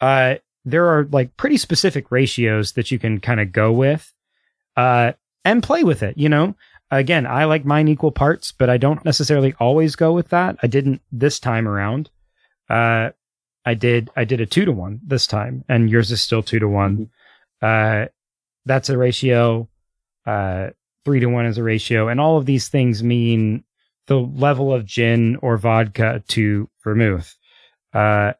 uh, 0.00 0.36
there 0.64 0.86
are 0.86 1.08
like 1.10 1.36
pretty 1.36 1.56
specific 1.56 2.10
ratios 2.12 2.72
that 2.72 2.90
you 2.90 2.98
can 2.98 3.20
kind 3.20 3.40
of 3.40 3.50
go 3.50 3.72
with, 3.72 4.12
uh, 4.76 5.12
and 5.44 5.62
play 5.62 5.82
with 5.82 6.02
it. 6.04 6.16
You 6.16 6.28
know, 6.28 6.54
again, 6.90 7.26
I 7.26 7.44
like 7.44 7.64
mine 7.64 7.88
equal 7.88 8.12
parts, 8.12 8.52
but 8.52 8.70
I 8.70 8.76
don't 8.78 9.04
necessarily 9.04 9.54
always 9.60 9.96
go 9.96 10.12
with 10.12 10.28
that. 10.28 10.56
I 10.62 10.66
didn't 10.66 11.02
this 11.12 11.38
time 11.38 11.68
around. 11.68 12.10
Uh, 12.68 13.10
I 13.64 13.74
did 13.74 14.10
I 14.16 14.24
did 14.24 14.40
a 14.40 14.46
two 14.46 14.64
to 14.64 14.72
one 14.72 15.00
this 15.06 15.26
time, 15.26 15.64
and 15.68 15.90
yours 15.90 16.10
is 16.10 16.22
still 16.22 16.42
two 16.42 16.58
to 16.58 16.68
one. 16.68 17.10
uh, 17.60 18.06
that's 18.64 18.90
a 18.90 18.98
ratio. 18.98 19.68
Uh, 20.26 20.68
three 21.04 21.20
to 21.20 21.26
one 21.26 21.46
is 21.46 21.58
a 21.58 21.62
ratio, 21.62 22.08
and 22.08 22.20
all 22.20 22.36
of 22.36 22.46
these 22.46 22.68
things 22.68 23.02
mean 23.02 23.64
the 24.06 24.18
level 24.18 24.72
of 24.72 24.86
gin 24.86 25.36
or 25.36 25.56
vodka 25.56 26.22
to 26.28 26.68
vermouth. 26.84 27.36
Uh, 27.92 28.32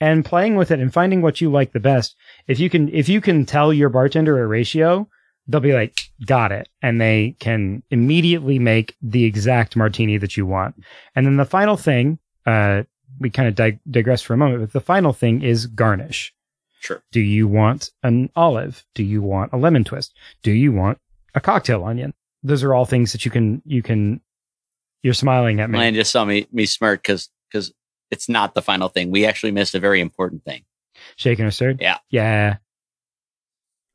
and 0.00 0.24
playing 0.24 0.56
with 0.56 0.72
it 0.72 0.80
and 0.80 0.92
finding 0.92 1.22
what 1.22 1.40
you 1.40 1.50
like 1.50 1.72
the 1.72 1.80
best. 1.80 2.16
If 2.48 2.58
you 2.58 2.68
can, 2.68 2.88
if 2.88 3.08
you 3.08 3.20
can 3.20 3.46
tell 3.46 3.72
your 3.72 3.88
bartender 3.88 4.42
a 4.42 4.46
ratio, 4.46 5.08
they'll 5.48 5.60
be 5.60 5.72
like, 5.72 5.98
got 6.26 6.52
it. 6.52 6.68
And 6.82 7.00
they 7.00 7.36
can 7.38 7.82
immediately 7.90 8.58
make 8.58 8.96
the 9.02 9.24
exact 9.24 9.76
martini 9.76 10.16
that 10.18 10.36
you 10.36 10.46
want. 10.46 10.74
And 11.14 11.26
then 11.26 11.36
the 11.36 11.44
final 11.44 11.76
thing, 11.76 12.18
uh, 12.46 12.82
we 13.18 13.30
kind 13.30 13.48
of 13.48 13.54
dig- 13.54 13.80
digress 13.90 14.22
for 14.22 14.34
a 14.34 14.36
moment, 14.36 14.60
but 14.60 14.72
the 14.72 14.80
final 14.80 15.12
thing 15.12 15.42
is 15.42 15.66
garnish. 15.66 16.32
Sure. 16.80 17.02
Do 17.12 17.20
you 17.20 17.46
want 17.46 17.90
an 18.02 18.30
olive? 18.34 18.84
Do 18.94 19.04
you 19.04 19.22
want 19.22 19.52
a 19.52 19.56
lemon 19.56 19.84
twist? 19.84 20.16
Do 20.42 20.50
you 20.50 20.72
want 20.72 20.98
a 21.34 21.40
cocktail 21.40 21.84
onion? 21.84 22.14
Those 22.42 22.64
are 22.64 22.74
all 22.74 22.84
things 22.86 23.12
that 23.12 23.24
you 23.24 23.30
can, 23.30 23.62
you 23.64 23.82
can, 23.82 24.20
you're 25.02 25.14
smiling 25.14 25.60
at 25.60 25.70
me. 25.70 25.78
Ryan 25.78 25.94
just 25.94 26.10
saw 26.10 26.24
me 26.24 26.46
me 26.52 26.66
smirk 26.66 27.02
because 27.02 27.28
because 27.50 27.72
it's 28.10 28.28
not 28.28 28.54
the 28.54 28.62
final 28.62 28.88
thing. 28.88 29.10
We 29.10 29.26
actually 29.26 29.52
missed 29.52 29.74
a 29.74 29.80
very 29.80 30.00
important 30.00 30.44
thing, 30.44 30.64
Shaken 31.16 31.44
or 31.44 31.50
stirred? 31.50 31.80
Yeah. 31.80 31.98
Yeah. 32.10 32.56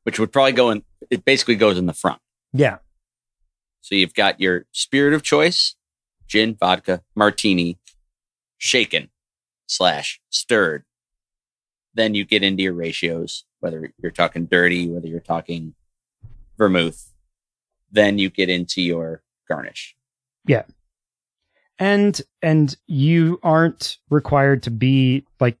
which 0.04 0.18
would 0.18 0.32
probably 0.32 0.52
go 0.52 0.70
in. 0.70 0.82
It 1.10 1.24
basically 1.24 1.56
goes 1.56 1.78
in 1.78 1.86
the 1.86 1.92
front. 1.92 2.20
Yeah. 2.52 2.78
So 3.80 3.94
you've 3.94 4.14
got 4.14 4.40
your 4.40 4.66
spirit 4.72 5.14
of 5.14 5.22
choice, 5.22 5.74
gin, 6.26 6.56
vodka, 6.58 7.02
martini, 7.14 7.78
shaken 8.58 9.10
slash 9.66 10.20
stirred. 10.30 10.84
Then 11.94 12.14
you 12.14 12.24
get 12.24 12.42
into 12.42 12.62
your 12.62 12.74
ratios, 12.74 13.44
whether 13.60 13.92
you're 14.02 14.12
talking 14.12 14.46
dirty, 14.46 14.88
whether 14.88 15.06
you're 15.06 15.20
talking 15.20 15.74
vermouth. 16.56 17.12
Then 17.90 18.18
you 18.18 18.28
get 18.28 18.50
into 18.50 18.82
your 18.82 19.22
garnish. 19.48 19.96
Yeah. 20.46 20.64
And 21.78 22.20
and 22.42 22.76
you 22.86 23.38
aren't 23.42 23.98
required 24.10 24.64
to 24.64 24.70
be 24.70 25.24
like 25.40 25.56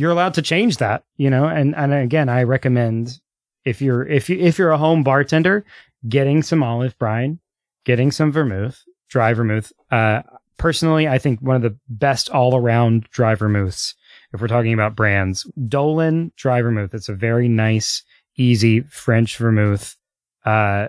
you're 0.00 0.10
allowed 0.10 0.34
to 0.34 0.42
change 0.42 0.78
that 0.78 1.04
you 1.18 1.28
know 1.28 1.44
and 1.44 1.76
and 1.76 1.92
again 1.92 2.28
i 2.30 2.42
recommend 2.42 3.20
if 3.64 3.80
you're 3.82 4.06
if 4.06 4.28
you 4.28 4.38
if 4.38 4.58
you're 4.58 4.70
a 4.70 4.78
home 4.78 5.02
bartender 5.02 5.64
getting 6.08 6.42
some 6.42 6.62
olive 6.62 6.98
brine 6.98 7.38
getting 7.84 8.10
some 8.10 8.32
vermouth 8.32 8.82
dry 9.08 9.32
vermouth 9.32 9.72
uh 9.90 10.22
personally 10.56 11.08
i 11.08 11.18
think 11.18 11.40
one 11.40 11.56
of 11.56 11.62
the 11.62 11.76
best 11.88 12.30
all 12.30 12.56
around 12.56 13.04
dry 13.10 13.34
vermouths 13.34 13.94
if 14.32 14.40
we're 14.40 14.48
talking 14.48 14.72
about 14.72 14.96
brands 14.96 15.50
Dolin 15.68 16.32
dry 16.36 16.62
vermouth 16.62 16.94
it's 16.94 17.08
a 17.08 17.14
very 17.14 17.48
nice 17.48 18.02
easy 18.36 18.80
french 18.82 19.36
vermouth 19.36 19.96
uh 20.44 20.88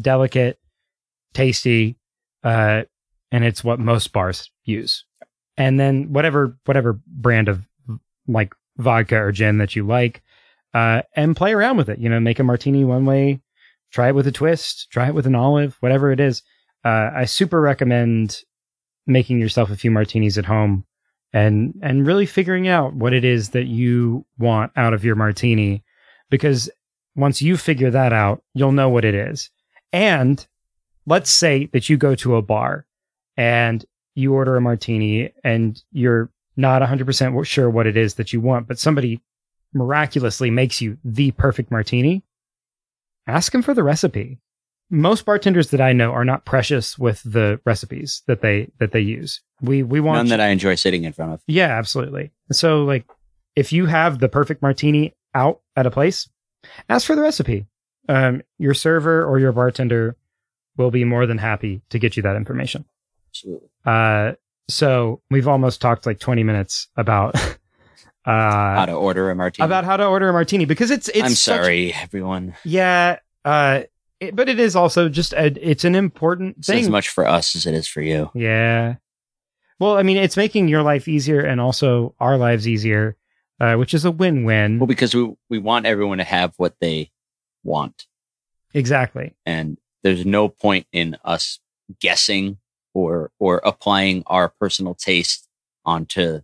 delicate 0.00 0.58
tasty 1.34 1.96
uh 2.44 2.82
and 3.32 3.44
it's 3.44 3.64
what 3.64 3.80
most 3.80 4.12
bars 4.12 4.50
use. 4.64 5.04
And 5.56 5.80
then 5.80 6.12
whatever 6.12 6.56
whatever 6.66 7.00
brand 7.06 7.48
of 7.48 7.66
like 8.28 8.54
vodka 8.76 9.16
or 9.16 9.32
gin 9.32 9.58
that 9.58 9.74
you 9.74 9.84
like, 9.86 10.22
uh, 10.74 11.02
and 11.14 11.36
play 11.36 11.52
around 11.52 11.76
with 11.76 11.88
it. 11.88 11.98
You 11.98 12.08
know, 12.08 12.20
make 12.20 12.38
a 12.38 12.44
martini 12.44 12.84
one 12.84 13.04
way, 13.04 13.40
try 13.90 14.08
it 14.08 14.14
with 14.14 14.26
a 14.26 14.32
twist, 14.32 14.88
try 14.90 15.08
it 15.08 15.14
with 15.14 15.26
an 15.26 15.34
olive, 15.34 15.76
whatever 15.80 16.12
it 16.12 16.20
is. 16.20 16.42
Uh, 16.84 17.10
I 17.14 17.24
super 17.26 17.60
recommend 17.60 18.40
making 19.06 19.38
yourself 19.38 19.70
a 19.70 19.76
few 19.76 19.90
martinis 19.90 20.38
at 20.38 20.44
home 20.44 20.84
and 21.32 21.74
and 21.82 22.06
really 22.06 22.26
figuring 22.26 22.68
out 22.68 22.94
what 22.94 23.12
it 23.12 23.24
is 23.24 23.50
that 23.50 23.66
you 23.66 24.24
want 24.38 24.72
out 24.76 24.94
of 24.94 25.04
your 25.04 25.16
martini 25.16 25.82
because 26.30 26.70
once 27.14 27.42
you 27.42 27.56
figure 27.56 27.90
that 27.90 28.12
out, 28.12 28.42
you'll 28.54 28.72
know 28.72 28.88
what 28.88 29.04
it 29.04 29.14
is. 29.14 29.50
And 29.92 30.44
let's 31.06 31.30
say 31.30 31.66
that 31.72 31.88
you 31.90 31.96
go 31.96 32.14
to 32.16 32.36
a 32.36 32.42
bar 32.42 32.86
and 33.36 33.84
you 34.14 34.34
order 34.34 34.56
a 34.56 34.60
martini 34.60 35.32
and 35.44 35.82
you're 35.92 36.30
not 36.56 36.82
100% 36.82 37.46
sure 37.46 37.70
what 37.70 37.86
it 37.86 37.96
is 37.96 38.14
that 38.14 38.32
you 38.32 38.40
want, 38.40 38.66
but 38.66 38.78
somebody 38.78 39.20
miraculously 39.74 40.50
makes 40.50 40.80
you 40.80 40.98
the 41.04 41.30
perfect 41.32 41.70
martini, 41.70 42.24
ask 43.26 43.54
him 43.54 43.62
for 43.62 43.74
the 43.74 43.82
recipe. 43.82 44.38
Most 44.90 45.24
bartenders 45.24 45.70
that 45.70 45.80
I 45.80 45.92
know 45.94 46.12
are 46.12 46.24
not 46.24 46.44
precious 46.44 46.98
with 46.98 47.22
the 47.24 47.58
recipes 47.64 48.22
that 48.26 48.42
they 48.42 48.70
that 48.78 48.92
they 48.92 49.00
use. 49.00 49.40
We 49.62 49.82
we 49.82 50.00
want 50.00 50.18
None 50.18 50.28
that 50.28 50.40
I 50.40 50.48
enjoy 50.48 50.74
sitting 50.74 51.04
in 51.04 51.12
front 51.12 51.32
of. 51.32 51.40
yeah, 51.46 51.78
absolutely. 51.78 52.30
So 52.50 52.84
like 52.84 53.06
if 53.56 53.72
you 53.72 53.86
have 53.86 54.18
the 54.18 54.28
perfect 54.28 54.60
martini 54.60 55.14
out 55.34 55.60
at 55.76 55.86
a 55.86 55.90
place, 55.90 56.28
ask 56.90 57.06
for 57.06 57.16
the 57.16 57.22
recipe. 57.22 57.66
Um, 58.08 58.42
your 58.58 58.74
server 58.74 59.24
or 59.24 59.38
your 59.38 59.52
bartender 59.52 60.16
will 60.76 60.90
be 60.90 61.04
more 61.04 61.24
than 61.26 61.38
happy 61.38 61.80
to 61.90 61.98
get 61.98 62.16
you 62.16 62.22
that 62.24 62.36
information. 62.36 62.84
Absolutely. 63.30 63.68
Uh, 63.86 64.32
so 64.68 65.22
we've 65.30 65.48
almost 65.48 65.80
talked 65.80 66.04
like 66.06 66.18
20 66.18 66.42
minutes 66.44 66.88
about 66.96 67.34
How 68.24 68.82
uh 68.82 68.86
to 68.86 68.92
order 68.92 69.30
a 69.30 69.34
martini. 69.34 69.64
about 69.66 69.84
how 69.84 69.96
to 69.96 70.06
order 70.06 70.28
a 70.28 70.32
martini 70.32 70.64
because 70.64 70.90
it's 70.90 71.08
it's 71.08 71.22
I'm 71.22 71.30
such- 71.30 71.56
sorry, 71.64 71.92
everyone. 71.94 72.54
yeah, 72.64 73.18
uh 73.44 73.82
it, 74.20 74.36
but 74.36 74.48
it 74.48 74.60
is 74.60 74.76
also 74.76 75.08
just 75.08 75.32
a, 75.32 75.46
it's 75.68 75.84
an 75.84 75.94
important 75.96 76.58
It's 76.58 76.68
thing. 76.68 76.78
as 76.78 76.88
much 76.88 77.08
for 77.08 77.26
us 77.26 77.56
as 77.56 77.66
it 77.66 77.74
is 77.74 77.88
for 77.88 78.00
you. 78.00 78.30
Yeah. 78.34 78.96
Well, 79.80 79.98
I 79.98 80.04
mean, 80.04 80.16
it's 80.16 80.36
making 80.36 80.68
your 80.68 80.84
life 80.84 81.08
easier 81.08 81.40
and 81.40 81.60
also 81.60 82.14
our 82.20 82.36
lives 82.36 82.68
easier, 82.68 83.16
uh, 83.58 83.74
which 83.74 83.94
is 83.94 84.04
a 84.04 84.12
win-win. 84.12 84.78
Well, 84.78 84.86
because 84.86 85.12
we 85.12 85.34
we 85.50 85.58
want 85.58 85.86
everyone 85.86 86.18
to 86.18 86.24
have 86.24 86.54
what 86.56 86.76
they 86.80 87.10
want, 87.64 88.06
exactly. 88.74 89.34
and 89.44 89.78
there's 90.04 90.24
no 90.24 90.48
point 90.48 90.86
in 90.92 91.16
us 91.24 91.58
guessing 92.00 92.58
or 92.94 93.32
or 93.40 93.60
applying 93.64 94.22
our 94.26 94.48
personal 94.48 94.94
taste 94.94 95.48
onto 95.84 96.42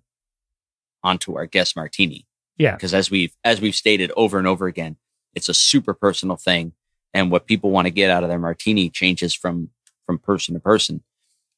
onto 1.03 1.37
our 1.37 1.47
guest 1.47 1.77
martini. 1.77 2.27
Yeah. 2.57 2.75
Because 2.75 2.95
as 2.95 3.11
we've 3.11 3.35
as 3.45 3.61
we've 3.61 3.75
stated 3.75 4.11
over 4.17 4.39
and 4.39 4.47
over 4.47 4.67
again, 4.67 4.97
it's 5.35 5.49
a 5.49 5.55
super 5.55 5.95
personal 5.95 6.37
thing, 6.37 6.73
and 7.15 7.31
what 7.31 7.47
people 7.47 7.71
want 7.71 7.87
to 7.87 7.91
get 7.93 8.11
out 8.11 8.23
of 8.25 8.29
their 8.29 8.39
martini 8.39 8.91
changes 8.91 9.35
from 9.35 9.71
from 10.07 10.19
person 10.19 10.55
to 10.55 10.61
person. 10.61 11.03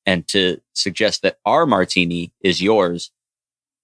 And 0.06 0.26
to 0.28 0.60
suggest 0.72 1.22
that 1.22 1.38
our 1.44 1.66
martini 1.66 2.32
is 2.42 2.60
yours 2.62 3.10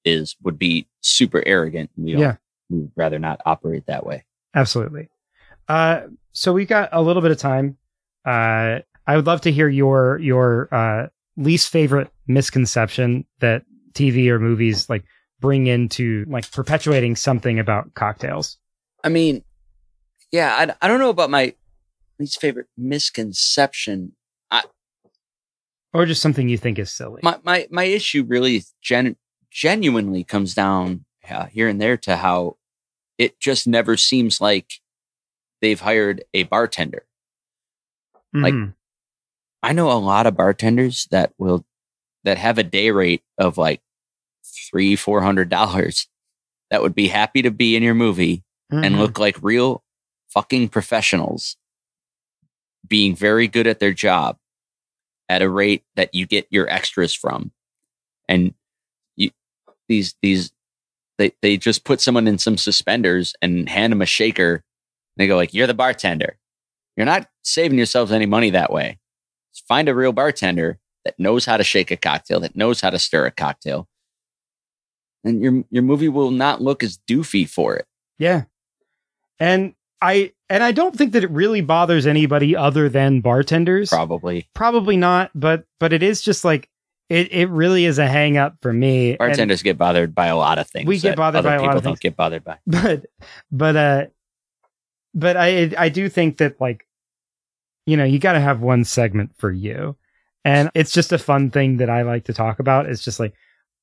is 0.05 0.37
would 0.43 0.59
be 0.59 0.87
super 1.01 1.43
arrogant. 1.47 1.91
We 1.97 2.13
don't- 2.13 2.21
Yeah. 2.21 2.37
we 2.71 2.79
would 2.81 2.93
rather 2.97 3.19
not 3.19 3.41
operate 3.47 3.87
that 3.87 4.05
way. 4.07 4.25
Absolutely. 4.55 5.09
Uh, 5.69 6.03
so 6.33 6.53
we 6.53 6.65
got 6.65 6.89
a 6.93 7.03
little 7.03 7.23
bit 7.23 7.31
of 7.33 7.39
time. 7.39 7.77
Uh, 8.25 8.81
I 9.07 9.17
would 9.17 9.27
love 9.27 9.41
to 9.43 9.53
hear 9.53 9.69
your 9.69 10.19
your 10.19 10.69
uh, 10.75 11.09
least 11.37 11.71
favorite 11.71 12.11
misconception 12.27 13.25
that 13.41 13.65
TV 13.93 14.29
or 14.29 14.39
movies 14.39 14.89
like 14.89 15.05
bring 15.41 15.67
into 15.67 16.25
like 16.29 16.51
perpetuating 16.51 17.17
something 17.17 17.59
about 17.59 17.95
cocktails. 17.95 18.59
I 19.05 19.09
mean, 19.09 19.45
yeah, 20.33 20.55
I, 20.55 20.85
I 20.85 20.89
don't 20.89 20.99
know 21.01 21.11
about 21.11 21.31
my 21.31 21.55
least 22.19 22.41
favorite 22.41 22.67
misconception. 22.77 24.13
Or 25.93 26.05
just 26.05 26.21
something 26.21 26.49
you 26.49 26.59
think 26.59 26.79
is 26.79 26.93
silly. 26.93 27.21
My 27.23 27.39
my 27.43 27.67
my 27.71 27.85
issue 27.85 28.23
really 28.25 28.65
gen- 28.83 29.17
genuinely 29.51 30.25
comes 30.25 30.53
down 30.55 31.07
uh, 31.31 31.47
here 31.47 31.69
and 31.69 31.81
there 31.81 31.97
to 31.99 32.17
how 32.17 32.57
it 33.17 33.41
just 33.41 33.67
never 33.67 33.97
seems 33.97 34.39
like 34.41 34.73
they've 35.63 35.81
hired 35.81 36.23
a 36.35 36.43
bartender. 36.43 37.07
like- 38.35 38.53
Mhm. 38.53 38.75
I 39.63 39.73
know 39.73 39.91
a 39.91 39.95
lot 39.95 40.27
of 40.27 40.37
bartenders 40.37 41.07
that 41.11 41.33
will 41.39 41.65
that 42.25 42.37
have 42.37 42.59
a 42.59 42.63
day 42.63 42.91
rate 42.91 43.23
of 43.39 43.57
like 43.57 43.81
three 44.71 44.97
four 44.97 45.21
hundred 45.23 45.49
dollars 45.49 46.07
that 46.71 46.83
would 46.83 46.95
be 46.95 47.09
happy 47.09 47.43
to 47.43 47.51
be 47.51 47.77
in 47.77 47.83
your 47.83 47.95
movie 47.95 48.43
and 48.71 48.97
Mhm. 48.97 48.99
look 48.99 49.19
like 49.19 49.37
real 49.43 49.85
fucking 50.29 50.69
professionals 50.69 51.57
being 52.87 53.15
very 53.17 53.49
good 53.49 53.67
at 53.67 53.79
their 53.81 53.93
job 53.93 54.39
at 55.29 55.43
a 55.43 55.49
rate 55.49 55.85
that 55.97 56.15
you 56.15 56.27
get 56.27 56.47
your 56.51 56.69
extras 56.69 57.13
from. 57.15 57.53
And 58.29 58.55
you 59.17 59.31
these 59.89 60.15
these 60.23 60.53
they 61.19 61.33
they 61.43 61.57
just 61.57 61.85
put 61.85 62.01
someone 62.01 62.27
in 62.29 62.39
some 62.39 62.57
suspenders 62.57 63.35
and 63.41 63.69
hand 63.69 63.93
them 63.93 64.03
a 64.03 64.07
shaker. 64.07 64.55
And 64.55 64.63
they 65.17 65.27
go 65.27 65.37
like 65.37 65.55
you're 65.55 65.67
the 65.67 65.75
bartender. 65.75 66.39
You're 66.97 67.07
not 67.07 67.29
saving 67.43 67.79
yourselves 67.79 68.13
any 68.13 68.27
money 68.27 68.51
that 68.51 68.73
way. 68.73 68.99
Just 69.55 69.67
find 69.67 69.89
a 69.89 69.95
real 69.95 70.13
bartender 70.13 70.79
that 71.05 71.19
knows 71.19 71.45
how 71.47 71.57
to 71.57 71.65
shake 71.65 71.91
a 71.91 71.97
cocktail 71.97 72.41
that 72.41 72.57
knows 72.57 72.81
how 72.81 72.91
to 72.91 72.99
stir 72.99 73.27
a 73.27 73.31
cocktail 73.31 73.89
and 75.27 75.43
your 75.43 75.65
your 75.71 75.83
movie 75.83 76.09
will 76.09 76.31
not 76.31 76.63
look 76.63 76.83
as 76.83 76.99
doofy 77.09 77.47
for 77.49 77.77
it 77.77 77.87
Yeah. 78.19 78.45
And 79.39 79.75
I 80.01 80.33
and 80.49 80.63
I 80.63 80.73
don't 80.73 80.97
think 80.97 81.13
that 81.13 81.25
it 81.25 81.31
really 81.31 81.61
bothers 81.61 82.07
anybody 82.07 82.55
other 82.57 82.89
than 82.89 83.21
bartenders. 83.21 83.91
probably 83.91 84.49
Probably 84.55 84.97
not, 84.97 85.31
but 85.35 85.65
but 85.81 85.93
it 85.93 86.03
is 86.03 86.23
just 86.23 86.45
like 86.45 86.71
it 87.11 87.33
it 87.33 87.47
really 87.51 87.85
is 87.85 87.99
a 87.99 88.07
hang 88.07 88.37
up 88.37 88.57
for 88.63 88.73
me. 88.73 89.11
And- 89.11 89.19
Bartenders 89.19 89.63
get 89.63 89.77
bothered 89.79 90.15
by 90.15 90.27
a 90.29 90.37
lot 90.37 90.59
of 90.59 90.69
things. 90.69 90.87
We 90.87 90.99
get 90.99 91.17
bothered 91.17 91.41
other 91.41 91.49
by 91.51 91.55
a 91.57 91.59
lot 91.59 91.65
people 91.65 91.79
of 91.79 91.85
don't 91.85 91.93
things. 91.95 92.01
get 92.01 92.17
bothered 92.17 92.45
by. 92.45 92.59
but 92.67 93.07
but 93.51 93.77
uh 93.77 94.07
but 95.15 95.37
I 95.37 95.73
I 95.77 95.89
do 95.89 96.09
think 96.09 96.39
that 96.39 96.61
like 96.61 96.87
you 97.87 97.97
know 97.97 98.05
you 98.05 98.19
got 98.19 98.33
to 98.33 98.41
have 98.41 98.61
one 98.61 98.85
segment 98.85 99.31
for 99.39 99.51
you, 99.51 99.97
and 100.45 100.71
it's 100.75 100.93
just 100.93 101.13
a 101.13 101.19
fun 101.19 101.51
thing 101.51 101.77
that 101.79 101.89
I 101.91 102.03
like 102.03 102.25
to 102.25 102.33
talk 102.35 102.59
about. 102.59 102.87
It's 102.87 103.03
just 103.05 103.21
like 103.21 103.35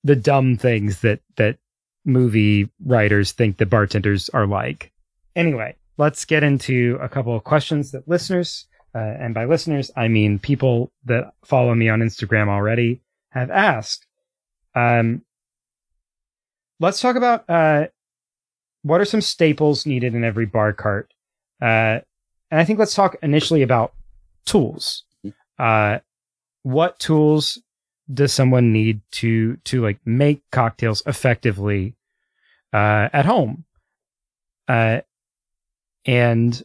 the 0.04 0.16
dumb 0.16 0.58
things 0.58 1.02
that 1.02 1.22
that 1.38 1.58
movie 2.06 2.70
writers 2.86 3.32
think 3.32 3.58
the 3.58 3.66
bartenders 3.66 4.30
are 4.30 4.46
like. 4.46 4.92
Anyway, 5.36 5.76
let's 5.98 6.26
get 6.26 6.44
into 6.44 6.98
a 7.02 7.10
couple 7.10 7.36
of 7.36 7.44
questions 7.44 7.92
that 7.92 8.08
listeners, 8.08 8.68
uh, 8.94 9.00
and 9.00 9.34
by 9.34 9.46
listeners 9.46 9.92
I 9.96 10.08
mean 10.08 10.40
people 10.40 10.92
that 11.06 11.34
follow 11.46 11.74
me 11.74 11.90
on 11.90 12.00
Instagram 12.00 12.48
already, 12.48 13.02
have 13.30 13.50
asked. 13.50 14.06
Um, 14.76 15.24
let's 16.80 17.00
talk 17.02 17.16
about 17.16 17.50
uh, 17.50 17.88
what 18.82 19.02
are 19.02 19.06
some 19.06 19.22
staples 19.22 19.86
needed 19.86 20.14
in 20.14 20.24
every 20.24 20.46
bar 20.46 20.74
cart, 20.74 21.14
uh, 21.62 22.00
and 22.52 22.60
I 22.60 22.66
think 22.66 22.80
let's 22.80 22.96
talk 22.96 23.16
initially 23.24 23.62
about 23.62 23.94
tools. 24.46 25.04
Uh, 25.58 26.00
what 26.64 27.00
tools 27.00 27.62
does 28.12 28.34
someone 28.34 28.72
need 28.74 29.02
to 29.12 29.58
to 29.66 29.82
like 29.82 30.00
make 30.06 30.42
cocktails 30.52 31.04
effectively 31.06 31.96
uh, 32.74 33.10
at 33.14 33.26
home? 33.26 33.66
Uh, 34.68 35.02
and 36.06 36.64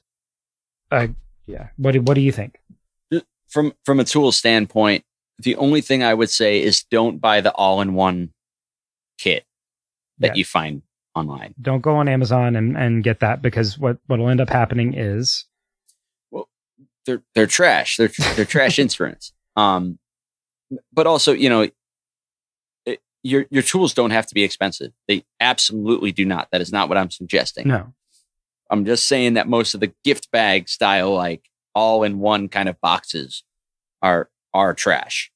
uh, 0.91 1.09
yeah, 1.47 1.69
what 1.77 1.93
do, 1.93 2.01
what 2.03 2.15
do 2.15 2.21
you 2.21 2.33
think? 2.33 2.59
From 3.49 3.73
from 3.85 3.99
a 4.01 4.05
tool 4.05 4.31
standpoint, 4.33 5.05
the 5.39 5.57
only 5.57 5.81
thing 5.81 6.03
I 6.03 6.13
would 6.15 6.31
say 6.31 6.61
is 6.63 6.85
don't 6.91 7.19
buy 7.19 7.41
the 7.41 7.53
all-in-one 7.53 8.33
kit 9.19 9.45
that 10.19 10.29
Yeah. 10.29 10.35
you 10.35 10.45
find 10.45 10.83
online. 11.15 11.55
Don't 11.61 11.81
go 11.81 11.97
on 11.97 12.09
Amazon 12.09 12.57
and, 12.57 12.77
and 12.77 13.03
get 13.03 13.21
that 13.21 13.41
because 13.41 13.79
what 13.79 13.99
what'll 14.07 14.29
end 14.29 14.41
up 14.41 14.51
happening 14.51 14.93
is 14.95 15.47
well, 16.31 16.49
They're 17.07 17.23
they're 17.35 17.47
trash. 17.47 17.97
They're 17.97 18.11
they're 18.37 18.45
trash 18.45 18.79
instruments. 18.87 19.33
Um, 19.57 19.99
but 20.93 21.07
also, 21.07 21.33
you 21.33 21.49
know, 21.49 21.69
it, 22.87 23.01
your 23.23 23.47
your 23.51 23.63
tools 23.63 23.95
don't 23.95 24.11
have 24.11 24.27
to 24.27 24.35
be 24.35 24.43
expensive. 24.43 24.93
They 25.07 25.25
absolutely 25.41 26.13
do 26.13 26.25
not. 26.25 26.49
That 26.51 26.61
is 26.61 26.73
not 26.73 26.89
what 26.89 26.99
I'm 26.99 27.11
suggesting. 27.11 27.69
no, 27.69 27.93
I'm 28.71 28.85
just 28.85 29.07
saying 29.07 29.35
that 29.35 29.49
most 29.49 29.75
of 29.75 29.81
the 29.81 29.93
gift 30.05 30.31
bag 30.31 30.69
style, 30.69 31.15
like 31.15 31.43
all 31.75 32.03
in 32.03 32.19
one 32.19 32.49
kind 32.49 32.69
of 32.69 32.81
boxes, 32.81 33.45
are 34.03 34.31
are 34.53 34.75
trash, 34.75 35.31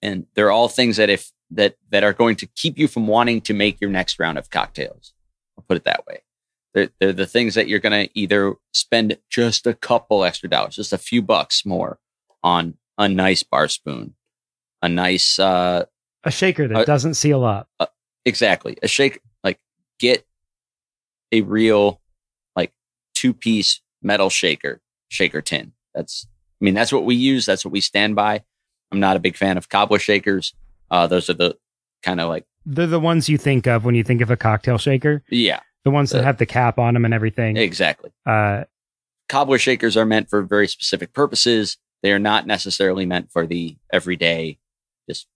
and 0.00 0.26
they're 0.34 0.50
all 0.50 0.68
things 0.68 0.96
that 0.96 1.10
if 1.10 1.30
that 1.50 1.76
that 1.90 2.04
are 2.04 2.12
going 2.12 2.36
to 2.36 2.46
keep 2.46 2.78
you 2.78 2.88
from 2.88 3.06
wanting 3.06 3.40
to 3.42 3.54
make 3.54 3.80
your 3.80 3.90
next 3.90 4.18
round 4.18 4.38
of 4.38 4.50
cocktails. 4.50 5.12
I'll 5.56 5.64
put 5.68 5.76
it 5.76 5.84
that 5.84 6.06
way. 6.06 6.22
They're, 6.74 6.88
they're 6.98 7.12
the 7.12 7.26
things 7.26 7.54
that 7.54 7.68
you're 7.68 7.78
going 7.78 8.06
to 8.06 8.18
either 8.18 8.54
spend 8.72 9.18
just 9.28 9.66
a 9.66 9.74
couple 9.74 10.24
extra 10.24 10.48
dollars, 10.48 10.76
just 10.76 10.92
a 10.92 10.98
few 10.98 11.20
bucks 11.20 11.66
more 11.66 11.98
on 12.42 12.78
a 12.96 13.08
nice 13.08 13.42
bar 13.42 13.68
spoon, 13.68 14.14
a 14.82 14.88
nice 14.88 15.38
uh, 15.38 15.84
a 16.24 16.30
shaker 16.30 16.68
that 16.68 16.76
Uh, 16.76 16.84
doesn't 16.84 17.14
seal 17.14 17.44
up. 17.44 17.68
exactly 18.24 18.76
a 18.82 18.88
shake 18.88 19.20
like 19.42 19.58
get 19.98 20.24
a 21.32 21.40
real 21.42 22.00
like 22.56 22.72
two 23.14 23.32
piece 23.34 23.80
metal 24.02 24.30
shaker 24.30 24.80
shaker 25.08 25.40
tin 25.42 25.72
that's 25.94 26.26
i 26.60 26.64
mean 26.64 26.74
that's 26.74 26.92
what 26.92 27.04
we 27.04 27.14
use 27.14 27.46
that's 27.46 27.64
what 27.64 27.72
we 27.72 27.80
stand 27.80 28.14
by 28.14 28.42
i'm 28.92 29.00
not 29.00 29.16
a 29.16 29.20
big 29.20 29.36
fan 29.36 29.56
of 29.58 29.68
cobbler 29.68 29.98
shakers 29.98 30.54
uh 30.90 31.06
those 31.06 31.28
are 31.30 31.34
the 31.34 31.56
kind 32.02 32.20
of 32.20 32.28
like 32.28 32.44
They're 32.66 32.86
the 32.86 33.00
ones 33.00 33.28
you 33.28 33.38
think 33.38 33.66
of 33.66 33.84
when 33.84 33.94
you 33.94 34.02
think 34.04 34.20
of 34.22 34.30
a 34.30 34.36
cocktail 34.36 34.78
shaker. 34.78 35.22
yeah 35.30 35.60
The 35.84 35.90
ones 35.90 36.10
that 36.10 36.20
Uh, 36.20 36.24
have 36.24 36.38
the 36.38 36.46
cap 36.46 36.78
on 36.78 36.94
them 36.94 37.04
and 37.04 37.14
everything. 37.14 37.56
exactly 37.56 38.10
Uh, 38.26 38.64
cobbler 39.28 39.58
shakers 39.58 39.96
are 39.96 40.06
meant 40.06 40.28
for 40.30 40.42
very 40.42 40.68
specific 40.68 41.12
purposes 41.12 41.76
they 42.02 42.12
are 42.12 42.18
not 42.18 42.46
necessarily 42.46 43.06
meant 43.06 43.30
for 43.32 43.46
the 43.46 43.76
everyday 43.92 44.58
just 45.08 45.26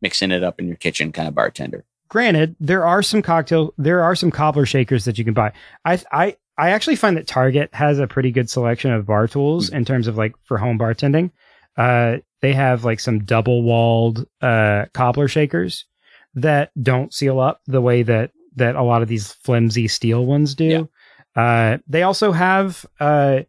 mixing 0.00 0.30
it 0.30 0.44
up 0.44 0.60
in 0.60 0.66
your 0.66 0.76
kitchen 0.76 1.12
kind 1.12 1.28
of 1.28 1.34
bartender 1.34 1.84
granted, 2.14 2.54
there 2.60 2.86
are 2.86 3.02
some 3.02 3.22
cocktail, 3.22 3.74
there 3.76 4.02
are 4.02 4.14
some 4.14 4.30
cobbler 4.30 4.64
shakers 4.64 5.04
that 5.04 5.18
you 5.18 5.24
can 5.24 5.34
buy. 5.34 5.52
I, 5.84 6.00
I, 6.12 6.36
I 6.56 6.70
actually 6.70 6.94
find 6.94 7.16
that 7.16 7.26
Target 7.26 7.70
has 7.74 7.98
a 7.98 8.06
pretty 8.06 8.30
good 8.30 8.48
selection 8.48 8.92
of 8.92 9.04
bar 9.04 9.26
tools 9.26 9.68
in 9.68 9.84
terms 9.84 10.06
of 10.06 10.16
like 10.16 10.32
for 10.44 10.56
home 10.56 10.78
bartending. 10.78 11.32
Uh, 11.76 12.18
they 12.40 12.52
have 12.52 12.84
like 12.84 13.00
some 13.00 13.24
double 13.24 13.64
walled 13.64 14.28
uh, 14.40 14.84
cobbler 14.94 15.26
shakers 15.26 15.86
that 16.34 16.70
don't 16.80 17.12
seal 17.12 17.40
up 17.40 17.60
the 17.66 17.80
way 17.80 18.04
that 18.04 18.30
that 18.54 18.76
a 18.76 18.82
lot 18.84 19.02
of 19.02 19.08
these 19.08 19.32
flimsy 19.32 19.88
steel 19.88 20.24
ones 20.24 20.54
do. 20.54 20.88
Uh, 21.34 21.78
they 21.88 22.04
also 22.04 22.30
have, 22.30 22.86
uh, 23.00 23.40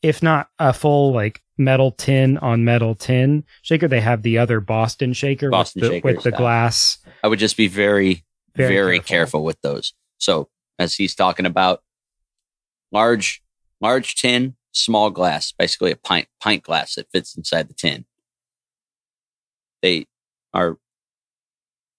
if 0.00 0.22
not 0.22 0.48
a 0.58 0.72
full 0.72 1.12
like 1.12 1.42
metal 1.58 1.90
tin 1.92 2.38
on 2.38 2.64
metal 2.64 2.94
tin 2.94 3.44
shaker, 3.62 3.88
they 3.88 4.00
have 4.00 4.22
the 4.22 4.38
other 4.38 4.60
Boston 4.60 5.12
shaker 5.12 5.50
Boston 5.50 5.82
with 5.82 5.90
the, 5.90 6.00
with 6.00 6.22
the 6.22 6.32
glass. 6.32 6.98
I 7.24 7.28
would 7.28 7.38
just 7.38 7.56
be 7.56 7.68
very, 7.68 8.24
Very 8.54 8.74
very, 8.74 8.98
careful. 8.98 9.08
careful. 9.08 9.44
with 9.44 9.60
those. 9.62 9.94
So 10.18 10.48
as 10.78 10.94
he's 10.94 11.14
talking 11.14 11.46
about 11.46 11.82
large, 12.92 13.42
large 13.80 14.14
tin, 14.14 14.56
small 14.72 15.10
glass, 15.10 15.52
basically 15.52 15.90
a 15.92 15.96
pint 15.96 16.28
pint 16.40 16.62
glass 16.62 16.94
that 16.96 17.10
fits 17.12 17.36
inside 17.36 17.68
the 17.68 17.74
tin. 17.74 18.04
They 19.82 20.06
are 20.52 20.78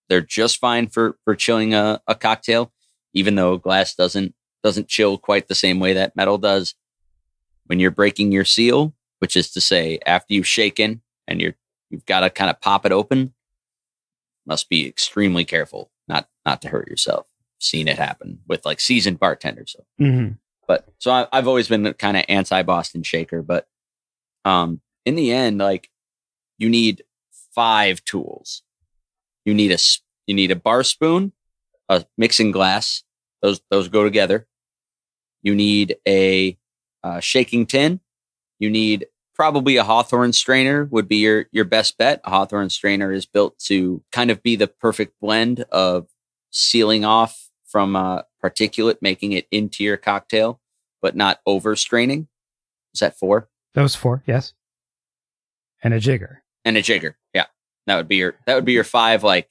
they're 0.10 0.22
just 0.22 0.60
fine 0.60 0.88
for 0.88 1.18
for 1.24 1.36
chilling 1.36 1.74
a, 1.74 2.02
a 2.08 2.16
cocktail, 2.16 2.72
even 3.14 3.36
though 3.36 3.58
glass 3.58 3.94
doesn't 3.96 4.34
doesn't 4.64 4.88
chill 4.88 5.18
quite 5.18 5.48
the 5.48 5.56
same 5.56 5.80
way 5.80 5.94
that 5.94 6.16
metal 6.16 6.38
does. 6.38 6.76
When 7.66 7.80
you're 7.80 7.92
breaking 7.92 8.32
your 8.32 8.46
seal, 8.46 8.94
which 9.20 9.36
is 9.36 9.52
to 9.52 9.62
say 9.62 10.00
after 10.06 10.34
you've 10.34 10.48
shaken 10.48 11.02
and 11.28 11.42
you're 11.42 11.56
you've 11.90 12.06
got 12.06 12.22
to 12.22 12.30
kind 12.30 12.50
of 12.50 12.62
pop 12.62 12.86
it 12.86 12.92
open, 12.92 13.34
must 14.46 14.70
be 14.70 14.88
extremely 14.88 15.46
careful 15.46 15.92
not 16.08 16.28
not 16.46 16.62
to 16.62 16.70
hurt 16.70 16.88
yourself. 16.88 17.28
Seen 17.60 17.88
it 17.88 17.98
happen 17.98 18.40
with 18.48 18.66
like 18.66 18.80
seasoned 18.80 19.20
bartenders. 19.20 19.76
So, 19.78 19.86
hmm 19.98 20.28
but 20.68 20.86
so 21.00 21.12
I, 21.12 21.28
I've 21.32 21.48
always 21.48 21.70
been 21.70 21.94
kind 21.94 22.18
of 22.18 22.26
anti 22.28 22.62
Boston 22.62 23.02
shaker, 23.02 23.42
but 23.42 23.68
um, 24.46 24.82
in 25.06 25.16
the 25.16 25.32
end, 25.32 25.58
like 25.58 25.90
you 26.58 26.70
need 26.70 27.04
five 27.56 28.04
tools. 28.04 28.64
You 29.46 29.54
need 29.54 29.72
a 29.72 29.78
you 30.28 30.36
need 30.36 30.52
a 30.52 30.56
bar 30.56 30.84
spoon, 30.84 31.32
a 31.88 32.06
mixing 32.18 32.52
glass. 32.52 33.04
Those 33.42 33.62
those 33.72 33.88
go 33.88 34.04
together. 34.04 34.46
You 35.42 35.56
need 35.56 35.98
a 36.08 36.58
uh, 37.04 37.22
shaking 37.22 37.66
tin. 37.66 38.02
You 38.60 38.70
need 38.70 39.08
probably 39.36 39.78
a 39.78 39.84
Hawthorne 39.84 40.34
strainer 40.34 40.86
would 40.86 41.08
be 41.08 41.18
your 41.18 41.46
your 41.52 41.66
best 41.66 41.98
bet. 41.98 42.22
A 42.24 42.30
Hawthorne 42.30 42.70
strainer 42.70 43.12
is 43.12 43.26
built 43.26 43.58
to 43.60 44.04
kind 44.12 44.32
of 44.32 44.42
be 44.42 44.56
the 44.56 44.68
perfect 44.68 45.14
blend 45.22 45.62
of 45.72 46.08
sealing 46.50 47.06
off 47.06 47.50
from 47.66 47.96
uh, 47.96 48.24
particulate, 48.44 48.98
making 49.02 49.34
it 49.34 49.48
into 49.52 49.84
your 49.84 49.98
cocktail, 49.98 50.60
but 51.02 51.16
not 51.16 51.40
over 51.46 51.76
straining. 51.76 52.28
Is 52.94 53.02
that 53.02 53.18
four? 53.18 53.50
That 53.76 53.84
was 53.84 53.96
four, 53.96 54.24
yes. 54.26 54.54
And 55.84 55.94
a 55.94 56.00
jigger. 56.00 56.42
And 56.66 56.76
a 56.76 56.82
jigger. 56.82 57.16
Yeah, 57.34 57.46
that 57.86 57.96
would 57.96 58.08
be 58.08 58.18
your 58.18 58.36
that 58.48 58.56
would 58.56 58.66
be 58.66 58.74
your 58.74 58.84
five 58.84 59.24
like 59.24 59.50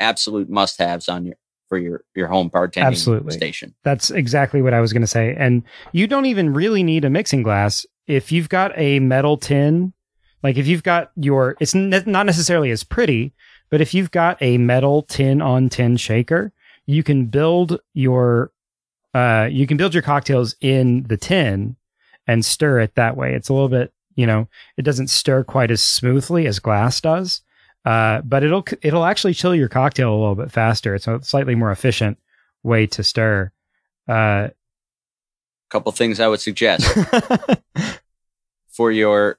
absolute 0.00 0.50
must 0.50 0.78
haves 0.78 1.08
on 1.08 1.24
your 1.24 1.36
for 1.68 1.78
your 1.78 2.04
your 2.14 2.28
home 2.28 2.50
bartending 2.50 2.84
Absolutely. 2.84 3.32
station. 3.32 3.74
That's 3.84 4.10
exactly 4.10 4.60
what 4.60 4.74
I 4.74 4.80
was 4.80 4.92
going 4.92 5.02
to 5.02 5.08
say. 5.08 5.34
And 5.38 5.62
you 5.92 6.06
don't 6.06 6.26
even 6.26 6.52
really 6.52 6.82
need 6.82 7.04
a 7.04 7.10
mixing 7.10 7.42
glass 7.42 7.86
if 8.06 8.32
you've 8.32 8.48
got 8.48 8.72
a 8.76 9.00
metal 9.00 9.36
tin. 9.36 9.92
Like 10.42 10.58
if 10.58 10.66
you've 10.66 10.82
got 10.82 11.10
your, 11.16 11.56
it's 11.58 11.74
ne- 11.74 12.02
not 12.04 12.26
necessarily 12.26 12.70
as 12.70 12.84
pretty, 12.84 13.32
but 13.70 13.80
if 13.80 13.94
you've 13.94 14.10
got 14.10 14.36
a 14.42 14.58
metal 14.58 15.02
tin 15.02 15.40
on 15.40 15.68
tin 15.70 15.96
shaker, 15.96 16.52
you 16.86 17.02
can 17.02 17.26
build 17.26 17.80
your, 17.94 18.52
uh, 19.14 19.48
you 19.50 19.66
can 19.66 19.78
build 19.78 19.94
your 19.94 20.02
cocktails 20.02 20.54
in 20.60 21.04
the 21.04 21.16
tin 21.16 21.76
and 22.26 22.44
stir 22.44 22.80
it 22.80 22.94
that 22.94 23.16
way. 23.16 23.32
It's 23.34 23.48
a 23.48 23.54
little 23.54 23.70
bit, 23.70 23.92
you 24.16 24.26
know, 24.26 24.48
it 24.76 24.82
doesn't 24.82 25.08
stir 25.08 25.44
quite 25.44 25.70
as 25.70 25.82
smoothly 25.82 26.46
as 26.46 26.58
glass 26.58 27.00
does. 27.00 27.40
Uh, 27.84 28.22
but 28.22 28.42
it'll 28.42 28.64
it'll 28.80 29.04
actually 29.04 29.34
chill 29.34 29.54
your 29.54 29.68
cocktail 29.68 30.10
a 30.10 30.16
little 30.16 30.34
bit 30.34 30.50
faster. 30.50 30.94
It's 30.94 31.06
a 31.06 31.20
slightly 31.22 31.54
more 31.54 31.70
efficient 31.70 32.18
way 32.62 32.86
to 32.86 33.02
stir. 33.02 33.52
Uh, 34.08 34.48
couple 35.70 35.90
things 35.92 36.20
I 36.20 36.28
would 36.28 36.40
suggest 36.40 36.86
for 38.68 38.90
your 38.92 39.38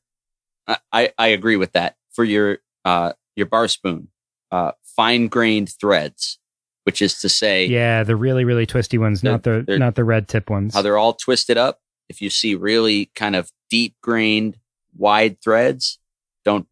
I- 0.92 1.14
I, 1.18 1.28
agree 1.28 1.58
with 1.58 1.74
that. 1.74 1.96
For 2.14 2.24
your 2.24 2.60
uh 2.84 3.14
your 3.36 3.46
bar 3.46 3.68
spoon, 3.68 4.08
uh 4.52 4.72
fine 4.84 5.28
grained 5.28 5.70
threads, 5.80 6.40
which 6.84 7.02
is 7.02 7.20
to 7.22 7.30
say 7.30 7.66
yeah, 7.68 8.04
the 8.04 8.16
really 8.16 8.46
really 8.46 8.66
twisty 8.66 8.98
ones, 8.98 9.24
not 9.24 9.44
the 9.44 9.64
not 9.78 9.96
the 9.96 10.04
red 10.04 10.28
tip 10.28 10.50
ones. 10.50 10.74
how 10.74 10.82
they're 10.82 10.98
all 10.98 11.14
twisted 11.14 11.58
up. 11.58 11.82
If 12.10 12.22
you 12.22 12.30
see 12.30 12.56
really 12.56 13.12
kind 13.16 13.36
of 13.36 13.52
deep 13.70 13.96
grained 14.02 14.58
wide 14.98 15.42
threads, 15.42 16.00
don't 16.46 16.68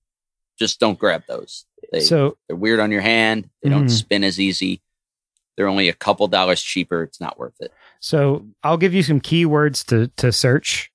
just 0.57 0.79
don't 0.79 0.97
grab 0.97 1.23
those. 1.27 1.65
They 1.91 1.99
so 1.99 2.37
they're 2.47 2.55
weird 2.55 2.79
on 2.79 2.91
your 2.91 3.01
hand. 3.01 3.49
They 3.61 3.69
don't 3.69 3.85
Mhm. 3.85 3.91
spin 3.91 4.23
as 4.23 4.39
easy. 4.39 4.81
They're 5.57 5.67
only 5.67 5.89
a 5.89 5.93
couple 5.93 6.27
dollars 6.29 6.63
cheaper. 6.63 7.03
It's 7.03 7.21
not 7.21 7.37
worth 7.37 7.59
it. 7.59 7.71
So 8.03 8.45
I'll 8.63 8.75
give 8.75 8.93
you 8.93 9.01
some 9.01 9.21
keywords 9.21 9.85
to 9.85 10.07
to 10.17 10.31
search 10.33 10.91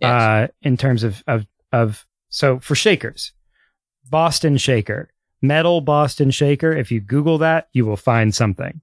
Yes. 0.00 0.10
uh, 0.10 0.46
in 0.60 0.76
terms 0.76 1.04
of, 1.04 1.22
of 1.26 1.46
of 1.72 2.04
so 2.30 2.58
for 2.58 2.74
shakers, 2.74 3.32
Boston 4.10 4.56
Shaker, 4.56 5.08
metal 5.40 5.80
Boston 5.80 6.30
Shaker. 6.32 6.72
If 6.72 6.90
you 6.90 7.00
Google 7.00 7.38
that, 7.38 7.68
you 7.72 7.86
will 7.86 7.96
find 7.96 8.34
something. 8.34 8.80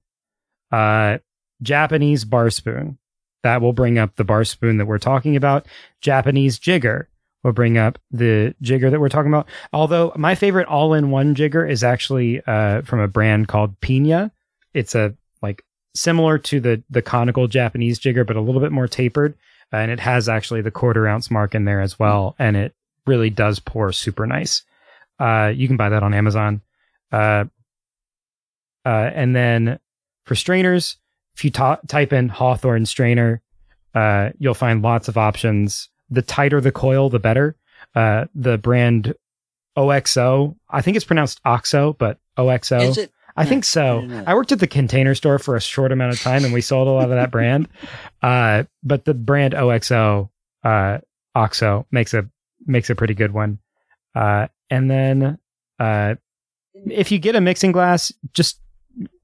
Uh, 0.71 1.17
Japanese 1.61 2.23
bar 2.25 2.49
spoon. 2.49 2.97
That 3.43 3.61
will 3.61 3.73
bring 3.73 3.97
up 3.99 4.15
the 4.15 4.23
bar 4.23 4.43
spoon 4.45 4.77
that 4.77 4.85
we're 4.87 4.97
talking 4.97 5.35
about. 5.35 5.67
Japanese 6.01 6.57
jigger 6.59 7.09
will 7.43 7.53
bring 7.53 7.77
up 7.77 7.99
the 8.09 8.55
jigger 8.61 8.89
that 8.89 8.99
we're 8.99 9.09
talking 9.09 9.31
about. 9.31 9.47
Although 9.71 10.13
my 10.15 10.33
favorite 10.33 10.67
all-in-one 10.67 11.35
jigger 11.35 11.65
is 11.65 11.83
actually 11.83 12.41
uh, 12.47 12.81
from 12.81 12.99
a 13.01 13.07
brand 13.07 13.47
called 13.47 13.79
Pina. 13.81 14.31
It's 14.73 14.95
a 14.95 15.15
similar 15.95 16.37
to 16.37 16.59
the 16.59 16.83
the 16.89 17.01
conical 17.01 17.47
Japanese 17.47 17.97
jigger, 17.99 18.23
but 18.23 18.35
a 18.35 18.41
little 18.41 18.61
bit 18.61 18.71
more 18.71 18.87
tapered, 18.87 19.33
uh, 19.73 19.77
and 19.77 19.91
it 19.91 19.99
has 19.99 20.29
actually 20.29 20.61
the 20.61 20.71
quarter 20.71 21.07
ounce 21.07 21.31
mark 21.31 21.55
in 21.55 21.65
there 21.65 21.81
as 21.81 21.97
well, 21.97 22.35
and 22.37 22.55
it 22.55 22.75
really 23.07 23.29
does 23.29 23.59
pour 23.59 23.91
super 23.91 24.27
nice. 24.27 24.63
Uh, 25.19 25.51
you 25.55 25.67
can 25.67 25.77
buy 25.77 25.89
that 25.89 26.03
on 26.03 26.13
Amazon. 26.13 26.61
Uh, 27.11 27.45
uh, 28.85 29.09
and 29.13 29.35
then 29.35 29.79
for 30.25 30.35
strainers, 30.35 30.97
if 31.35 31.43
you 31.43 31.51
ta- 31.51 31.79
type 31.87 32.13
in 32.13 32.29
Hawthorne 32.29 32.85
strainer, 32.85 33.41
uh, 33.93 34.29
you'll 34.37 34.53
find 34.53 34.81
lots 34.81 35.07
of 35.07 35.17
options. 35.17 35.89
The 36.09 36.21
tighter 36.21 36.61
the 36.61 36.71
coil, 36.71 37.09
the 37.09 37.19
better. 37.19 37.55
Uh, 37.95 38.25
the 38.35 38.57
brand 38.57 39.13
OXO, 39.75 40.55
I 40.69 40.81
think 40.81 40.97
it's 40.97 41.05
pronounced 41.05 41.39
OXO, 41.45 41.93
but 41.93 42.19
OXO. 42.37 42.79
Is 42.79 42.97
it? 42.97 43.11
I 43.35 43.45
think 43.45 43.65
so. 43.65 44.01
didn't. 44.01 44.27
I 44.27 44.33
worked 44.33 44.51
at 44.51 44.59
the 44.59 44.67
container 44.67 45.13
store 45.15 45.39
for 45.39 45.55
a 45.55 45.61
short 45.61 45.91
amount 45.91 46.13
of 46.13 46.21
time 46.21 46.45
and 46.45 46.53
we 46.53 46.61
sold 46.61 46.87
a 46.87 46.91
lot 46.91 47.05
of 47.05 47.09
that 47.11 47.31
brand. 47.31 47.67
Uh, 48.23 48.63
but 48.81 49.05
the 49.05 49.13
brand 49.13 49.53
OXO, 49.53 50.31
uh, 50.63 50.97
OXO 51.35 51.85
makes 51.91 52.11
a, 52.15 52.27
makes 52.65 52.89
a 52.89 52.95
pretty 52.95 53.13
good 53.13 53.31
one. 53.31 53.59
Uh, 54.15 54.47
and 54.71 54.89
then, 54.89 55.37
uh, 55.77 56.15
if 56.89 57.11
you 57.11 57.19
get 57.19 57.35
a 57.35 57.41
mixing 57.41 57.71
glass, 57.71 58.11
just 58.33 58.59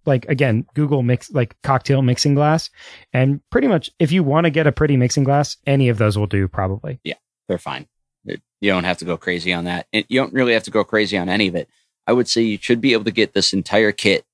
like 0.05 0.25
again, 0.25 0.65
Google 0.75 1.01
mix, 1.01 1.31
like 1.31 1.59
cocktail 1.63 2.01
mixing 2.01 2.35
glass. 2.35 2.69
And 3.13 3.41
pretty 3.49 3.67
much 3.67 3.89
if 3.97 4.11
you 4.11 4.23
want 4.23 4.45
to 4.45 4.51
get 4.51 4.67
a 4.67 4.71
pretty 4.71 4.97
mixing 4.97 5.23
glass, 5.23 5.57
any 5.65 5.89
of 5.89 5.97
those 5.97 6.17
will 6.17 6.27
do 6.27 6.47
probably. 6.47 6.99
Yeah, 7.03 7.15
they're 7.47 7.57
fine. 7.57 7.87
You 8.25 8.69
don't 8.69 8.83
have 8.83 8.97
to 8.97 9.05
go 9.05 9.17
crazy 9.17 9.51
on 9.51 9.63
that. 9.63 9.87
You 9.91 10.19
don't 10.19 10.33
really 10.33 10.53
have 10.53 10.63
to 10.63 10.71
go 10.71 10.83
crazy 10.83 11.17
on 11.17 11.27
any 11.27 11.47
of 11.47 11.55
it. 11.55 11.67
I 12.07 12.13
would 12.13 12.27
say 12.27 12.41
you 12.41 12.57
should 12.59 12.81
be 12.81 12.93
able 12.93 13.05
to 13.05 13.11
get 13.11 13.33
this 13.33 13.53
entire 13.53 13.91
kit 13.91 14.25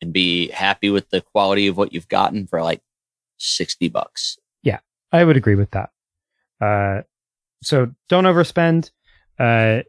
and 0.00 0.12
be 0.12 0.48
happy 0.48 0.90
with 0.90 1.08
the 1.10 1.20
quality 1.20 1.66
of 1.68 1.76
what 1.76 1.92
you've 1.92 2.08
gotten 2.08 2.46
for 2.46 2.62
like 2.62 2.82
60 3.38 3.88
bucks. 3.88 4.36
Yeah, 4.62 4.80
I 5.12 5.24
would 5.24 5.36
agree 5.36 5.54
with 5.54 5.70
that. 5.70 5.90
Uh, 6.60 7.02
so 7.62 7.92
don't 8.08 8.24
overspend. 8.24 8.90
Uh, 9.38 9.82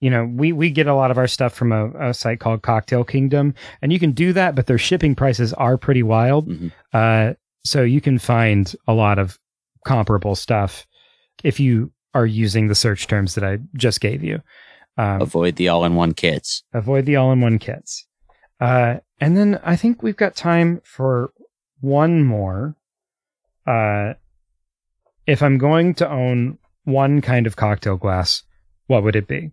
you 0.00 0.10
know, 0.10 0.24
we 0.26 0.52
we 0.52 0.70
get 0.70 0.86
a 0.86 0.94
lot 0.94 1.10
of 1.10 1.16
our 1.18 1.26
stuff 1.26 1.54
from 1.54 1.72
a, 1.72 2.10
a 2.10 2.14
site 2.14 2.40
called 2.40 2.62
Cocktail 2.62 3.04
Kingdom, 3.04 3.54
and 3.80 3.92
you 3.92 3.98
can 3.98 4.12
do 4.12 4.32
that, 4.34 4.54
but 4.54 4.66
their 4.66 4.76
shipping 4.78 5.14
prices 5.14 5.52
are 5.54 5.78
pretty 5.78 6.02
wild. 6.02 6.48
Mhm. 6.48 6.72
Uh, 6.92 7.34
so 7.64 7.82
you 7.82 8.00
can 8.02 8.18
find 8.18 8.74
a 8.86 8.92
lot 8.92 9.18
of 9.18 9.38
comparable 9.86 10.34
stuff 10.34 10.86
if 11.42 11.58
you 11.58 11.90
are 12.12 12.26
using 12.26 12.68
the 12.68 12.74
search 12.74 13.06
terms 13.06 13.34
that 13.34 13.44
I 13.44 13.58
just 13.76 14.00
gave 14.00 14.22
you. 14.22 14.42
Um, 14.96 15.22
Avoid 15.22 15.56
the 15.56 15.68
all 15.68 15.84
in 15.84 15.94
one 15.96 16.14
kits. 16.14 16.62
avoid 16.72 17.04
the 17.06 17.16
all-in-one 17.16 17.58
kits. 17.58 18.06
Uh, 18.60 18.96
and 19.20 19.36
then 19.36 19.60
I 19.64 19.74
think 19.76 20.02
we've 20.02 20.16
got 20.16 20.36
time 20.36 20.80
for 20.84 21.32
one 21.80 22.22
more. 22.22 22.76
Uh, 23.66 24.14
if 25.26 25.42
I'm 25.42 25.58
going 25.58 25.94
to 25.94 26.08
own 26.08 26.58
one 26.84 27.20
kind 27.22 27.46
of 27.46 27.56
cocktail 27.56 27.96
glass, 27.96 28.42
what 28.86 29.02
would 29.02 29.16
it 29.16 29.26
be? 29.26 29.50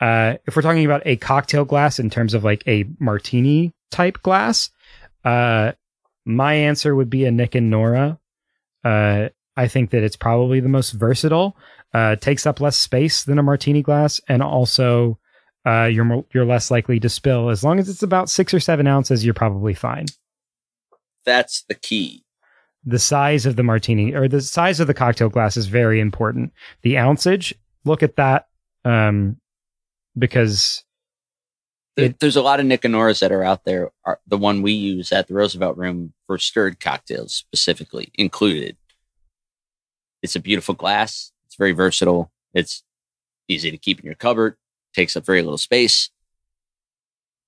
Uh, 0.00 0.34
if 0.46 0.56
we're 0.56 0.62
talking 0.62 0.84
about 0.84 1.02
a 1.04 1.16
cocktail 1.16 1.64
glass 1.64 1.98
in 1.98 2.08
terms 2.10 2.34
of 2.34 2.42
like 2.44 2.62
a 2.66 2.84
martini 2.98 3.72
type 3.90 4.22
glass, 4.22 4.70
uh, 5.24 5.72
my 6.24 6.54
answer 6.54 6.94
would 6.94 7.10
be 7.10 7.24
a 7.24 7.30
Nick 7.30 7.54
and 7.54 7.70
Nora. 7.70 8.18
Uh, 8.84 9.28
I 9.56 9.68
think 9.68 9.90
that 9.90 10.02
it's 10.04 10.16
probably 10.16 10.60
the 10.60 10.68
most 10.68 10.92
versatile. 10.92 11.56
Uh, 11.94 12.16
takes 12.16 12.46
up 12.46 12.60
less 12.60 12.76
space 12.76 13.24
than 13.24 13.38
a 13.38 13.42
martini 13.42 13.82
glass, 13.82 14.20
and 14.28 14.42
also 14.42 15.18
uh, 15.66 15.84
you're 15.84 16.04
more, 16.04 16.24
you're 16.34 16.44
less 16.44 16.70
likely 16.70 17.00
to 17.00 17.08
spill. 17.08 17.48
As 17.48 17.64
long 17.64 17.78
as 17.78 17.88
it's 17.88 18.02
about 18.02 18.28
six 18.28 18.52
or 18.52 18.60
seven 18.60 18.86
ounces, 18.86 19.24
you're 19.24 19.32
probably 19.34 19.72
fine. 19.74 20.04
That's 21.24 21.62
the 21.62 21.74
key. 21.74 22.24
The 22.84 22.98
size 22.98 23.46
of 23.46 23.56
the 23.56 23.62
martini 23.62 24.14
or 24.14 24.28
the 24.28 24.40
size 24.42 24.80
of 24.80 24.86
the 24.86 24.94
cocktail 24.94 25.28
glass 25.30 25.56
is 25.56 25.66
very 25.66 25.98
important. 26.00 26.52
The 26.82 26.94
ounceage, 26.94 27.52
look 27.84 28.02
at 28.02 28.16
that, 28.16 28.46
um, 28.84 29.38
because 30.16 30.84
It- 31.96 32.20
There's 32.20 32.36
a 32.36 32.42
lot 32.42 32.60
of 32.60 32.66
Nick 32.66 32.84
and 32.84 32.94
Noras 32.94 33.18
that 33.20 33.32
are 33.32 33.42
out 33.42 33.64
there. 33.64 33.90
Are 34.04 34.20
the 34.26 34.38
one 34.38 34.62
we 34.62 34.72
use 34.72 35.10
at 35.10 35.26
the 35.26 35.34
Roosevelt 35.34 35.76
Room 35.76 36.12
for 36.26 36.38
stirred 36.38 36.78
cocktails 36.80 37.34
specifically 37.34 38.12
included. 38.14 38.76
It's 40.22 40.36
a 40.36 40.40
beautiful 40.40 40.74
glass. 40.74 41.32
Very 41.58 41.72
versatile. 41.72 42.30
It's 42.54 42.82
easy 43.48 43.70
to 43.70 43.78
keep 43.78 44.00
in 44.00 44.06
your 44.06 44.14
cupboard. 44.14 44.56
Takes 44.94 45.16
up 45.16 45.26
very 45.26 45.42
little 45.42 45.58
space. 45.58 46.10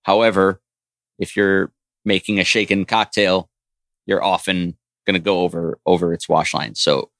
However, 0.02 0.61
if 1.18 1.36
you're 1.36 1.72
making 2.04 2.38
a 2.38 2.44
shaken 2.44 2.84
cocktail, 2.84 3.48
you're 4.06 4.24
often 4.24 4.76
going 5.06 5.14
to 5.14 5.24
go 5.24 5.40
over 5.40 5.78
over 5.86 6.12
its 6.12 6.28
wash 6.28 6.54
line. 6.54 6.74
So, 6.74 7.11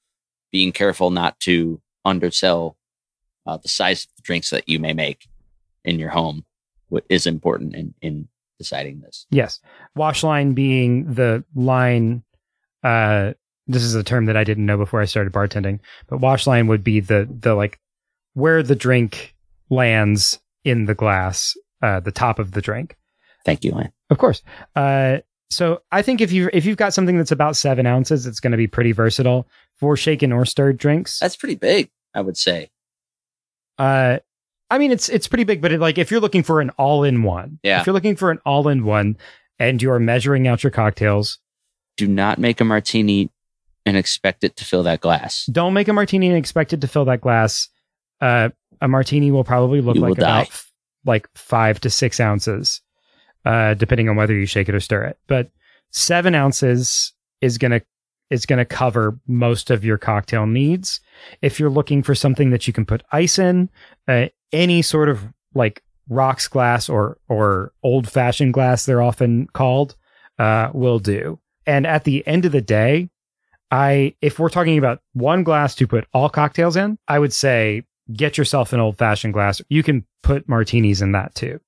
being 0.51 0.71
careful 0.71 1.11
not 1.11 1.39
to 1.41 1.81
undersell 2.03 2.77
uh, 3.45 3.57
the 3.57 3.69
size 3.69 4.03
of 4.05 4.09
the 4.17 4.21
drinks 4.23 4.49
that 4.49 4.67
you 4.67 4.79
may 4.79 4.93
make 4.93 5.27
in 5.85 5.99
your 5.99 6.09
home 6.09 6.45
is 7.09 7.25
important 7.25 7.75
in 7.75 7.93
in 8.01 8.27
deciding 8.57 9.01
this. 9.01 9.25
Yes. 9.29 9.59
Wash 9.95 10.23
line 10.23 10.53
being 10.53 11.13
the 11.13 11.43
line 11.55 12.23
uh 12.83 13.33
this 13.71 13.83
is 13.83 13.95
a 13.95 14.03
term 14.03 14.25
that 14.25 14.37
I 14.37 14.43
didn't 14.43 14.65
know 14.65 14.77
before 14.77 15.01
I 15.01 15.05
started 15.05 15.33
bartending, 15.33 15.79
but 16.07 16.19
wash 16.19 16.45
line 16.47 16.67
would 16.67 16.83
be 16.83 16.99
the 16.99 17.27
the 17.29 17.55
like 17.55 17.79
where 18.33 18.61
the 18.63 18.75
drink 18.75 19.33
lands 19.69 20.39
in 20.63 20.85
the 20.85 20.95
glass, 20.95 21.55
uh 21.81 21.99
the 21.99 22.11
top 22.11 22.39
of 22.39 22.51
the 22.51 22.61
drink. 22.61 22.95
Thank 23.45 23.63
you, 23.63 23.71
Lynn. 23.71 23.91
Of 24.09 24.17
course. 24.17 24.41
Uh 24.75 25.17
so 25.49 25.81
I 25.91 26.01
think 26.01 26.21
if 26.21 26.31
you 26.31 26.49
if 26.53 26.65
you've 26.65 26.77
got 26.77 26.93
something 26.93 27.17
that's 27.17 27.31
about 27.31 27.55
seven 27.57 27.85
ounces, 27.85 28.25
it's 28.25 28.39
going 28.39 28.51
to 28.51 28.57
be 28.57 28.67
pretty 28.67 28.93
versatile 28.93 29.47
for 29.75 29.97
shaken 29.97 30.31
or 30.31 30.45
stirred 30.45 30.77
drinks. 30.77 31.19
That's 31.19 31.35
pretty 31.35 31.55
big, 31.55 31.89
I 32.13 32.21
would 32.21 32.37
say. 32.37 32.69
Uh, 33.77 34.19
I 34.69 34.77
mean, 34.77 34.91
it's 34.91 35.09
it's 35.09 35.27
pretty 35.27 35.43
big, 35.43 35.61
but 35.61 35.73
it, 35.73 35.79
like 35.81 35.97
if 35.97 36.09
you're 36.11 36.21
looking 36.21 36.43
for 36.43 36.61
an 36.61 36.69
all-in-one, 36.77 37.59
Yeah. 37.63 37.81
if 37.81 37.85
you're 37.87 37.93
looking 37.93 38.15
for 38.15 38.31
an 38.31 38.39
all-in-one, 38.45 39.17
and 39.59 39.81
you 39.81 39.91
are 39.91 39.99
measuring 39.99 40.47
out 40.47 40.63
your 40.63 40.71
cocktails, 40.71 41.39
Do 41.97 42.07
not 42.07 42.37
make 42.39 42.61
a 42.61 42.63
martini 42.63 43.29
and 43.85 43.97
expect 43.97 44.43
it 44.43 44.55
to 44.57 44.65
fill 44.65 44.83
that 44.83 45.01
glass. 45.01 45.45
don't 45.51 45.73
make 45.73 45.87
a 45.87 45.93
martini 45.93 46.27
and 46.27 46.37
expect 46.37 46.73
it 46.73 46.81
to 46.81 46.87
fill 46.87 47.05
that 47.05 47.21
glass. 47.21 47.67
Uh, 48.19 48.49
a 48.81 48.87
martini 48.87 49.31
will 49.31 49.43
probably 49.43 49.81
look 49.81 49.95
You 49.95 50.01
like 50.01 50.17
about 50.17 50.47
f- 50.47 50.71
like 51.05 51.27
five 51.35 51.79
to 51.81 51.89
six 51.89 52.19
ounces, 52.19 52.81
uh, 53.45 53.73
depending 53.73 54.09
on 54.09 54.15
whether 54.15 54.33
you 54.33 54.45
shake 54.45 54.69
it 54.69 54.75
or 54.75 54.79
stir 54.79 55.03
it. 55.05 55.19
But 55.27 55.49
seven 55.91 56.35
ounces 56.35 57.13
is 57.41 57.57
gonna 57.57 57.81
is 58.29 58.45
gonna 58.45 58.65
cover 58.65 59.19
most 59.27 59.71
of 59.71 59.83
your 59.83 59.97
cocktail 59.97 60.45
needs. 60.45 60.99
If 61.41 61.59
you're 61.59 61.69
looking 61.69 62.03
for 62.03 62.15
something 62.15 62.51
that 62.51 62.67
you 62.67 62.73
can 62.73 62.85
put 62.85 63.03
ice 63.11 63.39
in, 63.39 63.69
uh, 64.07 64.27
any 64.53 64.81
sort 64.81 65.09
of 65.09 65.23
like 65.53 65.83
rocks 66.07 66.47
glass 66.47 66.89
or 66.89 67.17
or 67.27 67.73
old 67.83 68.09
fashioned 68.09 68.53
glass, 68.53 68.85
they're 68.85 69.01
often 69.01 69.47
called, 69.53 69.95
uh, 70.39 70.69
will 70.73 70.99
do. 70.99 71.39
And 71.65 71.85
at 71.85 72.03
the 72.03 72.25
end 72.27 72.45
of 72.45 72.51
the 72.51 72.61
day, 72.61 73.09
I 73.71 74.15
if 74.21 74.37
we're 74.37 74.49
talking 74.49 74.77
about 74.77 75.01
one 75.13 75.43
glass 75.43 75.75
to 75.75 75.87
put 75.87 76.05
all 76.13 76.29
cocktails 76.29 76.75
in, 76.75 76.97
I 77.07 77.17
would 77.19 77.33
say 77.33 77.83
get 78.13 78.37
yourself 78.37 78.73
an 78.73 78.79
old 78.81 78.97
fashioned 78.97 79.33
glass. 79.33 79.61
You 79.69 79.81
can 79.83 80.05
put 80.23 80.47
martinis 80.49 81.01
in 81.01 81.13
that 81.13 81.33
too. 81.35 81.59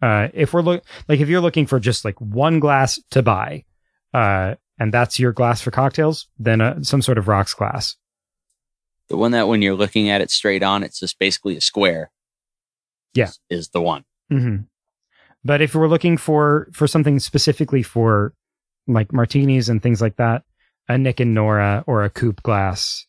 Uh, 0.00 0.28
if 0.34 0.52
we're 0.52 0.62
look 0.62 0.84
like 1.08 1.20
if 1.20 1.28
you're 1.28 1.40
looking 1.40 1.66
for 1.66 1.78
just 1.78 2.04
like 2.04 2.20
one 2.20 2.58
glass 2.58 2.98
to 3.12 3.22
buy, 3.22 3.64
uh, 4.12 4.56
and 4.78 4.92
that's 4.92 5.20
your 5.20 5.32
glass 5.32 5.60
for 5.60 5.70
cocktails, 5.70 6.26
then 6.38 6.60
uh, 6.60 6.82
some 6.82 7.00
sort 7.02 7.18
of 7.18 7.28
rocks 7.28 7.54
glass. 7.54 7.96
The 9.08 9.16
one 9.16 9.30
that 9.32 9.46
when 9.46 9.62
you're 9.62 9.74
looking 9.76 10.08
at 10.08 10.20
it 10.20 10.30
straight 10.30 10.62
on, 10.64 10.82
it's 10.82 10.98
just 10.98 11.18
basically 11.20 11.56
a 11.56 11.60
square. 11.60 12.10
Yeah. 13.14 13.26
is- 13.28 13.38
is 13.50 13.68
the 13.68 13.82
one. 13.82 14.04
hmm 14.30 14.56
But 15.44 15.60
if 15.60 15.74
we're 15.76 15.86
looking 15.88 16.16
for 16.16 16.68
for 16.72 16.88
something 16.88 17.20
specifically 17.20 17.82
for 17.84 18.32
like 18.88 19.12
martinis 19.12 19.68
and 19.68 19.80
things 19.80 20.00
like 20.00 20.16
that, 20.16 20.42
a 20.88 20.98
Nick 20.98 21.20
and 21.20 21.34
Nora 21.34 21.84
or 21.86 22.04
a 22.04 22.10
coupe 22.10 22.42
glass 22.42 23.06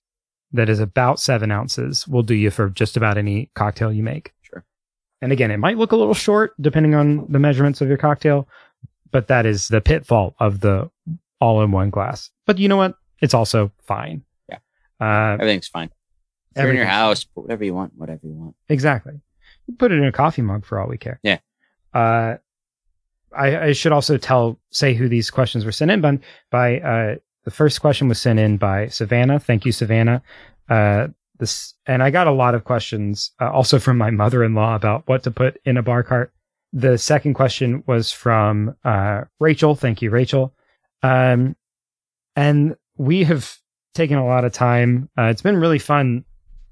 that 0.52 0.70
is 0.70 0.80
about 0.80 1.20
seven 1.20 1.52
ounces 1.52 2.08
will 2.08 2.24
do 2.24 2.36
you 2.36 2.52
for 2.52 2.70
just 2.70 2.96
about 2.96 3.18
any 3.18 3.50
cocktail 3.56 3.92
you 3.92 4.04
make. 4.04 4.34
Sure. 4.42 4.64
And 5.22 5.32
again, 5.32 5.52
it 5.52 5.58
might 5.58 5.78
look 5.78 5.92
a 5.92 5.96
little 5.96 6.14
short 6.14 6.54
depending 6.62 6.94
on 6.94 7.26
the 7.32 7.40
measurements 7.40 7.82
of 7.82 7.88
your 7.88 7.98
cocktail, 7.98 8.48
but 9.12 9.28
that 9.28 9.46
is 9.46 9.68
the 9.68 9.82
pitfall 9.82 10.36
of 10.40 10.60
the 10.60 10.90
all 11.42 11.62
in 11.64 11.72
one 11.72 11.90
glass. 11.90 12.30
But 12.46 12.60
you 12.60 12.68
know 12.68 12.78
what? 12.78 12.96
It's 13.20 13.34
also 13.34 13.72
fine. 13.82 14.24
Yeah. 14.50 14.60
Uh, 15.00 15.34
Everything's 15.34 15.68
fine. 15.68 15.90
If 16.56 16.62
you're 16.62 16.72
in 16.72 16.78
your 16.78 16.86
house, 16.86 17.24
put 17.24 17.42
whatever 17.42 17.66
you 17.66 17.74
want, 17.74 17.94
whatever 17.96 18.22
you 18.24 18.34
want. 18.34 18.56
Exactly. 18.70 19.14
Put 19.80 19.92
it 19.92 19.98
in 19.98 20.06
a 20.06 20.12
coffee 20.12 20.44
mug 20.44 20.66
for 20.66 20.80
all 20.80 20.88
we 20.88 20.98
care. 21.00 21.20
Yeah. 21.24 21.40
Uh, 21.94 22.36
I, 23.36 23.58
I 23.58 23.72
should 23.72 23.92
also 23.92 24.18
tell 24.18 24.60
say 24.70 24.94
who 24.94 25.10
these 25.10 25.32
questions 25.32 25.66
were 25.66 25.72
sent 25.72 25.90
in 25.90 26.02
by. 26.02 26.20
By 26.52 26.80
uh, 26.80 27.16
the 27.46 27.52
first 27.52 27.82
question 27.82 28.08
was 28.08 28.20
sent 28.22 28.40
in 28.40 28.58
by 28.58 28.88
Savannah. 28.88 29.40
Thank 29.40 29.66
you, 29.66 29.72
Savannah. 29.72 30.22
Uh, 30.70 31.08
this 31.40 31.74
and 31.86 32.02
I 32.04 32.10
got 32.12 32.28
a 32.28 32.32
lot 32.32 32.56
of 32.56 32.64
questions 32.64 33.32
uh, 33.42 33.50
also 33.52 33.80
from 33.80 33.98
my 33.98 34.12
mother-in-law 34.12 34.76
about 34.76 35.04
what 35.08 35.24
to 35.24 35.32
put 35.32 35.60
in 35.66 35.78
a 35.78 35.82
bar 35.84 36.04
cart. 36.04 36.32
The 36.72 36.98
second 36.98 37.34
question 37.36 37.84
was 37.86 38.12
from 38.12 38.76
uh, 38.84 39.22
Rachel. 39.40 39.76
Thank 39.76 40.02
you, 40.02 40.10
Rachel. 40.10 40.54
Um, 41.02 41.56
and 42.36 42.76
we 42.98 43.24
have 43.26 43.58
taken 43.94 44.18
a 44.18 44.26
lot 44.26 44.46
of 44.46 44.54
time. 44.54 45.10
Uh, 45.18 45.24
it's 45.26 45.42
been 45.42 45.58
really 45.58 45.80
fun 45.80 46.24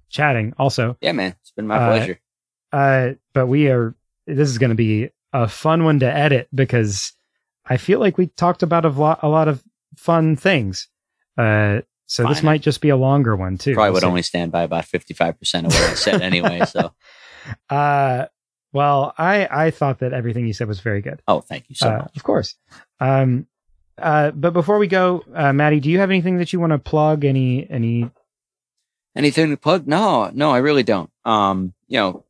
chatting. 0.10 0.54
Also, 0.58 0.98
Yeah, 1.02 1.12
man. 1.12 1.36
It's 1.42 1.52
been 1.52 1.68
my 1.68 1.78
Uh, 1.78 1.88
pleasure. 1.88 2.20
uh, 2.72 3.10
but 3.34 3.48
we 3.48 3.68
are. 3.70 3.96
This 4.28 4.50
is 4.50 4.58
going 4.58 4.70
to 4.70 4.76
be 4.76 5.10
a 5.34 5.48
fun 5.48 5.84
one 5.84 6.00
to 6.00 6.12
edit 6.12 6.48
because 6.54 7.14
I 7.66 7.78
feel 7.78 8.00
like 8.00 8.18
we 8.18 8.28
talked 8.28 8.64
about 8.64 8.86
a 8.86 8.90
lot, 8.90 9.20
a 9.24 9.28
lot 9.28 9.48
of 9.48 9.64
fun 9.96 10.36
things. 10.36 10.88
Uh, 11.38 11.82
so 12.06 12.28
this 12.28 12.44
might 12.44 12.62
just 12.62 12.82
be 12.82 12.90
a 12.90 12.98
longer 12.98 13.36
one 13.38 13.58
too. 13.58 13.74
Probably 13.74 13.92
would 13.92 14.02
see. 14.02 14.08
only 14.08 14.22
stand 14.22 14.52
by 14.52 14.64
about 14.64 14.86
55% 14.86 15.66
of 15.66 15.74
what 15.74 15.76
I 15.76 15.94
said 15.94 16.22
anyway. 16.22 16.62
So, 16.66 16.94
Uh, 17.70 18.26
well, 18.74 19.14
I 19.18 19.48
I 19.50 19.72
thought 19.72 20.00
that 20.00 20.14
everything 20.14 20.48
you 20.48 20.54
said 20.54 20.68
was 20.68 20.80
very 20.80 21.02
good. 21.02 21.22
oh, 21.28 21.42
thank 21.42 21.70
you 21.70 21.76
so 21.76 21.90
uh, 21.90 21.98
much. 22.00 22.16
Of 22.16 22.24
course. 22.24 22.56
Um, 23.00 23.48
uh, 23.98 24.32
but 24.32 24.54
before 24.54 24.78
we 24.78 24.88
go, 24.88 25.24
uh, 25.34 25.54
Maddie, 25.54 25.80
do 25.80 25.90
you 25.90 26.00
have 26.00 26.10
anything 26.10 26.38
that 26.38 26.54
you 26.54 26.60
want 26.60 26.72
to 26.72 26.80
plug? 26.80 27.26
Any 27.26 27.70
any? 27.70 28.10
Anything 29.16 29.50
to 29.50 29.58
plug? 29.58 29.88
No, 29.88 30.30
no, 30.34 30.52
I 30.52 30.60
really 30.60 30.84
don't. 30.84 31.10
Um, 31.26 31.74
you 31.88 31.98
know, 31.98 32.24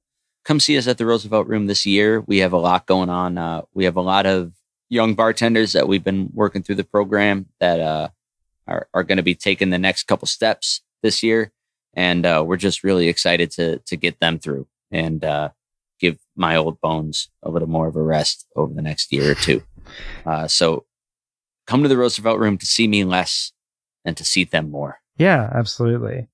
come 0.44 0.60
see 0.60 0.78
us 0.78 0.88
at 0.88 0.98
the 0.98 1.06
Roosevelt 1.06 1.48
Room 1.48 1.68
this 1.68 1.86
year. 1.86 2.22
We 2.22 2.40
have 2.40 2.54
a 2.54 2.58
lot 2.58 2.88
going 2.88 3.10
on. 3.10 3.38
Uh, 3.38 3.62
we 3.74 3.86
have 3.86 3.96
a 3.96 4.02
lot 4.02 4.26
of 4.26 4.54
young 4.92 5.16
bartenders 5.16 5.72
that 5.72 5.88
we've 5.88 6.04
been 6.04 6.30
working 6.34 6.62
through 6.62 6.76
the 6.76 6.84
program 6.84 7.48
that 7.60 7.80
uh, 7.80 8.10
are 8.68 8.88
are 8.94 9.04
going 9.04 9.18
to 9.18 9.24
be 9.24 9.34
taking 9.34 9.72
the 9.72 9.80
next 9.80 10.04
couple 10.04 10.28
steps 10.28 10.82
this 11.02 11.24
year, 11.24 11.52
and 11.96 12.26
uh, 12.26 12.44
we're 12.46 12.58
just 12.58 12.84
really 12.84 13.08
excited 13.08 13.50
to 13.52 13.80
to 13.80 13.96
get 13.96 14.20
them 14.20 14.38
through 14.38 14.68
and 14.92 15.24
uh, 15.24 15.50
give 16.00 16.20
my 16.36 16.56
old 16.58 16.80
bones 16.82 17.30
a 17.42 17.50
little 17.50 17.70
more 17.70 17.88
of 17.88 17.96
a 17.96 18.04
rest 18.04 18.46
over 18.56 18.74
the 18.74 18.82
next 18.82 19.12
year 19.12 19.32
or 19.32 19.36
two. 19.36 19.64
Uh, 20.26 20.48
so, 20.48 20.86
come 21.66 21.82
to 21.82 21.90
the 21.90 21.98
Roosevelt 21.98 22.40
Room 22.40 22.58
to 22.58 22.66
see 22.66 22.88
me 22.88 23.04
less 23.04 23.54
and 24.06 24.16
to 24.18 24.26
see 24.26 24.44
them 24.44 24.70
more. 24.70 25.00
Yeah, 25.18 25.50
absolutely. 25.54 26.28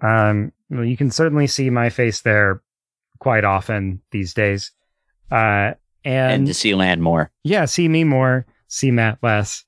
Um, 0.00 0.52
well, 0.70 0.84
you 0.84 0.96
can 0.96 1.10
certainly 1.10 1.46
see 1.46 1.70
my 1.70 1.90
face 1.90 2.20
there 2.20 2.62
quite 3.18 3.44
often 3.44 4.00
these 4.12 4.32
days. 4.32 4.72
Uh, 5.30 5.72
and 6.04 6.32
and 6.32 6.46
to 6.46 6.54
see 6.54 6.74
land 6.74 7.02
more. 7.02 7.30
yeah, 7.44 7.64
see 7.64 7.88
me 7.88 8.04
more, 8.04 8.46
see 8.68 8.90
Matt 8.90 9.18
less. 9.22 9.64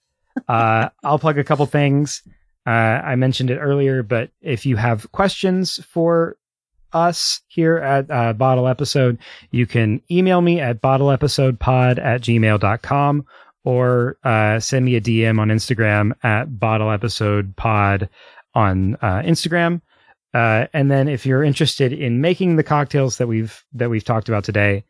Uh, 0.49 0.89
I'll 1.05 1.19
plug 1.19 1.39
a 1.39 1.45
couple 1.45 1.67
things. 1.67 2.23
Uh, 2.67 2.71
I 2.71 3.17
mentioned 3.17 3.51
it 3.51 3.59
earlier, 3.59 4.03
but 4.03 4.31
if 4.41 4.65
you 4.65 4.77
have 4.77 5.11
questions 5.13 5.85
for 5.85 6.37
us 6.93 7.41
here 7.49 7.79
at 7.79 8.11
uh, 8.11 8.33
Bottle 8.35 8.69
Episode, 8.69 9.19
you 9.51 9.67
can 9.67 10.01
email 10.11 10.41
me 10.41 10.61
at 10.61 10.81
bottleepisodepod 10.81 11.99
at 11.99 12.21
gmail.com 12.21 13.27
or 13.65 14.17
uh, 14.25 14.61
send 14.61 14.85
me 14.85 14.97
a 14.97 15.01
DM 15.01 15.41
on 15.41 15.49
Instagram 15.49 16.13
at 16.23 16.49
bottleepisodepod 16.49 18.09
on 18.55 18.95
uh, 18.97 19.23
Instagram. 19.23 19.81
Uh, 20.35 20.67
and 20.73 20.91
then 20.91 21.09
if 21.09 21.27
you're 21.27 21.45
interested 21.45 21.93
in 21.93 22.21
making 22.21 22.57
the 22.57 22.63
cocktails 22.63 23.19
that 23.19 23.27
we've 23.27 23.65
that 23.75 23.91
we've 23.91 24.05
talked 24.05 24.29
about 24.29 24.45
today, 24.45 24.85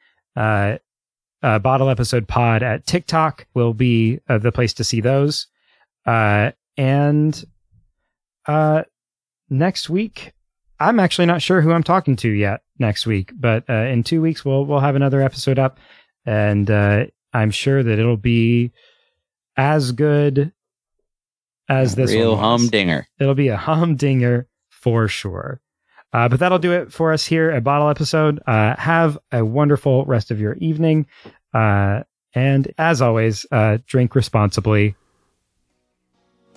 uh, 1.42 1.58
bottle 1.58 1.88
episode 1.90 2.28
pod 2.28 2.62
at 2.62 2.86
TikTok 2.86 3.46
will 3.54 3.74
be 3.74 4.20
uh, 4.28 4.38
the 4.38 4.52
place 4.52 4.74
to 4.74 4.84
see 4.84 5.00
those. 5.00 5.46
Uh, 6.06 6.52
and 6.76 7.44
uh, 8.46 8.82
next 9.50 9.90
week, 9.90 10.32
I'm 10.80 10.98
actually 10.98 11.26
not 11.26 11.42
sure 11.42 11.60
who 11.60 11.72
I'm 11.72 11.82
talking 11.82 12.16
to 12.16 12.28
yet 12.28 12.62
next 12.78 13.06
week, 13.06 13.32
but 13.34 13.68
uh, 13.68 13.72
in 13.72 14.02
two 14.02 14.20
weeks 14.20 14.44
we'll 14.44 14.66
we'll 14.66 14.80
have 14.80 14.96
another 14.96 15.22
episode 15.22 15.58
up, 15.58 15.78
and 16.26 16.70
uh, 16.70 17.06
I'm 17.32 17.50
sure 17.50 17.82
that 17.82 17.98
it'll 17.98 18.16
be 18.16 18.72
as 19.56 19.92
good 19.92 20.52
as 21.68 21.94
this 21.94 22.10
Real 22.10 22.36
humdinger. 22.36 23.06
it'll 23.20 23.34
be 23.34 23.48
a 23.48 23.56
humdinger 23.56 24.48
for 24.70 25.08
sure. 25.08 25.60
Uh, 26.12 26.28
but 26.28 26.40
that'll 26.40 26.58
do 26.58 26.72
it 26.72 26.92
for 26.92 27.12
us 27.12 27.24
here 27.24 27.50
at 27.50 27.64
Bottle 27.64 27.88
Episode. 27.88 28.40
Uh, 28.46 28.76
have 28.76 29.18
a 29.30 29.44
wonderful 29.44 30.04
rest 30.04 30.30
of 30.30 30.38
your 30.38 30.54
evening. 30.54 31.06
Uh, 31.54 32.02
and 32.34 32.72
as 32.78 33.00
always, 33.00 33.46
uh, 33.50 33.78
drink 33.86 34.14
responsibly. 34.14 34.94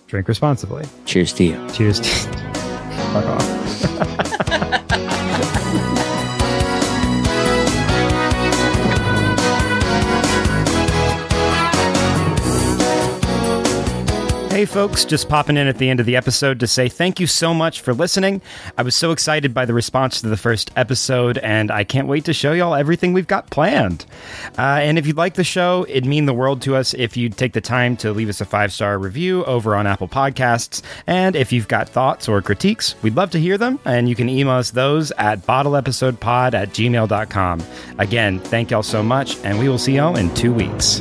Drink 0.08 0.28
responsibly. 0.28 0.86
Cheers 1.06 1.34
to 1.34 1.44
you. 1.44 1.70
Cheers. 1.72 2.00
Fuck 3.14 3.26
off. 3.26 4.42
Folks, 14.66 15.06
just 15.06 15.30
popping 15.30 15.58
in 15.58 15.68
at 15.68 15.78
the 15.78 15.90
end 15.90 16.00
of 16.00 16.06
the 16.06 16.16
episode 16.16 16.60
to 16.60 16.68
say 16.68 16.90
thank 16.90 17.20
you 17.20 17.28
so 17.28 17.54
much 17.54 17.82
for 17.82 17.94
listening. 17.94 18.42
I 18.78 18.82
was 18.82 18.96
so 18.96 19.12
excited 19.12 19.54
by 19.54 19.66
the 19.66 19.74
response 19.74 20.22
to 20.22 20.30
the 20.30 20.38
first 20.38 20.72
episode, 20.76 21.38
and 21.40 21.72
I 21.72 21.84
can't 21.84 22.08
wait 22.08 22.26
to 22.26 22.34
show 22.34 22.54
y'all 22.54 22.76
everything 22.76 23.14
we've 23.14 23.28
got 23.28 23.50
planned. 23.50 24.06
Uh, 24.58 24.80
and 24.82 24.98
if 24.98 25.08
you'd 25.08 25.18
like 25.18 25.36
the 25.36 25.44
show, 25.44 25.86
it'd 25.88 26.06
mean 26.06 26.26
the 26.26 26.34
world 26.34 26.62
to 26.64 26.76
us 26.76 26.94
if 26.94 27.16
you'd 27.16 27.38
take 27.38 27.54
the 27.54 27.62
time 27.62 27.96
to 27.98 28.12
leave 28.12 28.30
us 28.30 28.42
a 28.42 28.46
five 28.46 28.74
star 28.74 28.98
review 29.00 29.46
over 29.46 29.76
on 29.76 29.88
Apple 29.88 30.08
Podcasts. 30.08 30.82
And 31.08 31.36
if 31.36 31.52
you've 31.52 31.68
got 31.68 31.88
thoughts 31.88 32.28
or 32.28 32.42
critiques, 32.42 32.96
we'd 33.02 33.16
love 33.16 33.32
to 33.32 33.40
hear 33.40 33.58
them, 33.58 33.80
and 33.86 34.10
you 34.10 34.16
can 34.16 34.30
email 34.30 34.56
us 34.56 34.72
those 34.72 35.12
at 35.12 35.42
bottleepisodepod 35.42 36.54
at 36.54 36.70
gmail.com. 36.70 37.64
Again, 38.00 38.40
thank 38.40 38.72
y'all 38.72 38.84
so 38.84 39.02
much, 39.02 39.38
and 39.44 39.60
we 39.60 39.70
will 39.70 39.78
see 39.78 39.96
y'all 39.96 40.18
in 40.18 40.34
two 40.34 40.54
weeks. 40.54 41.00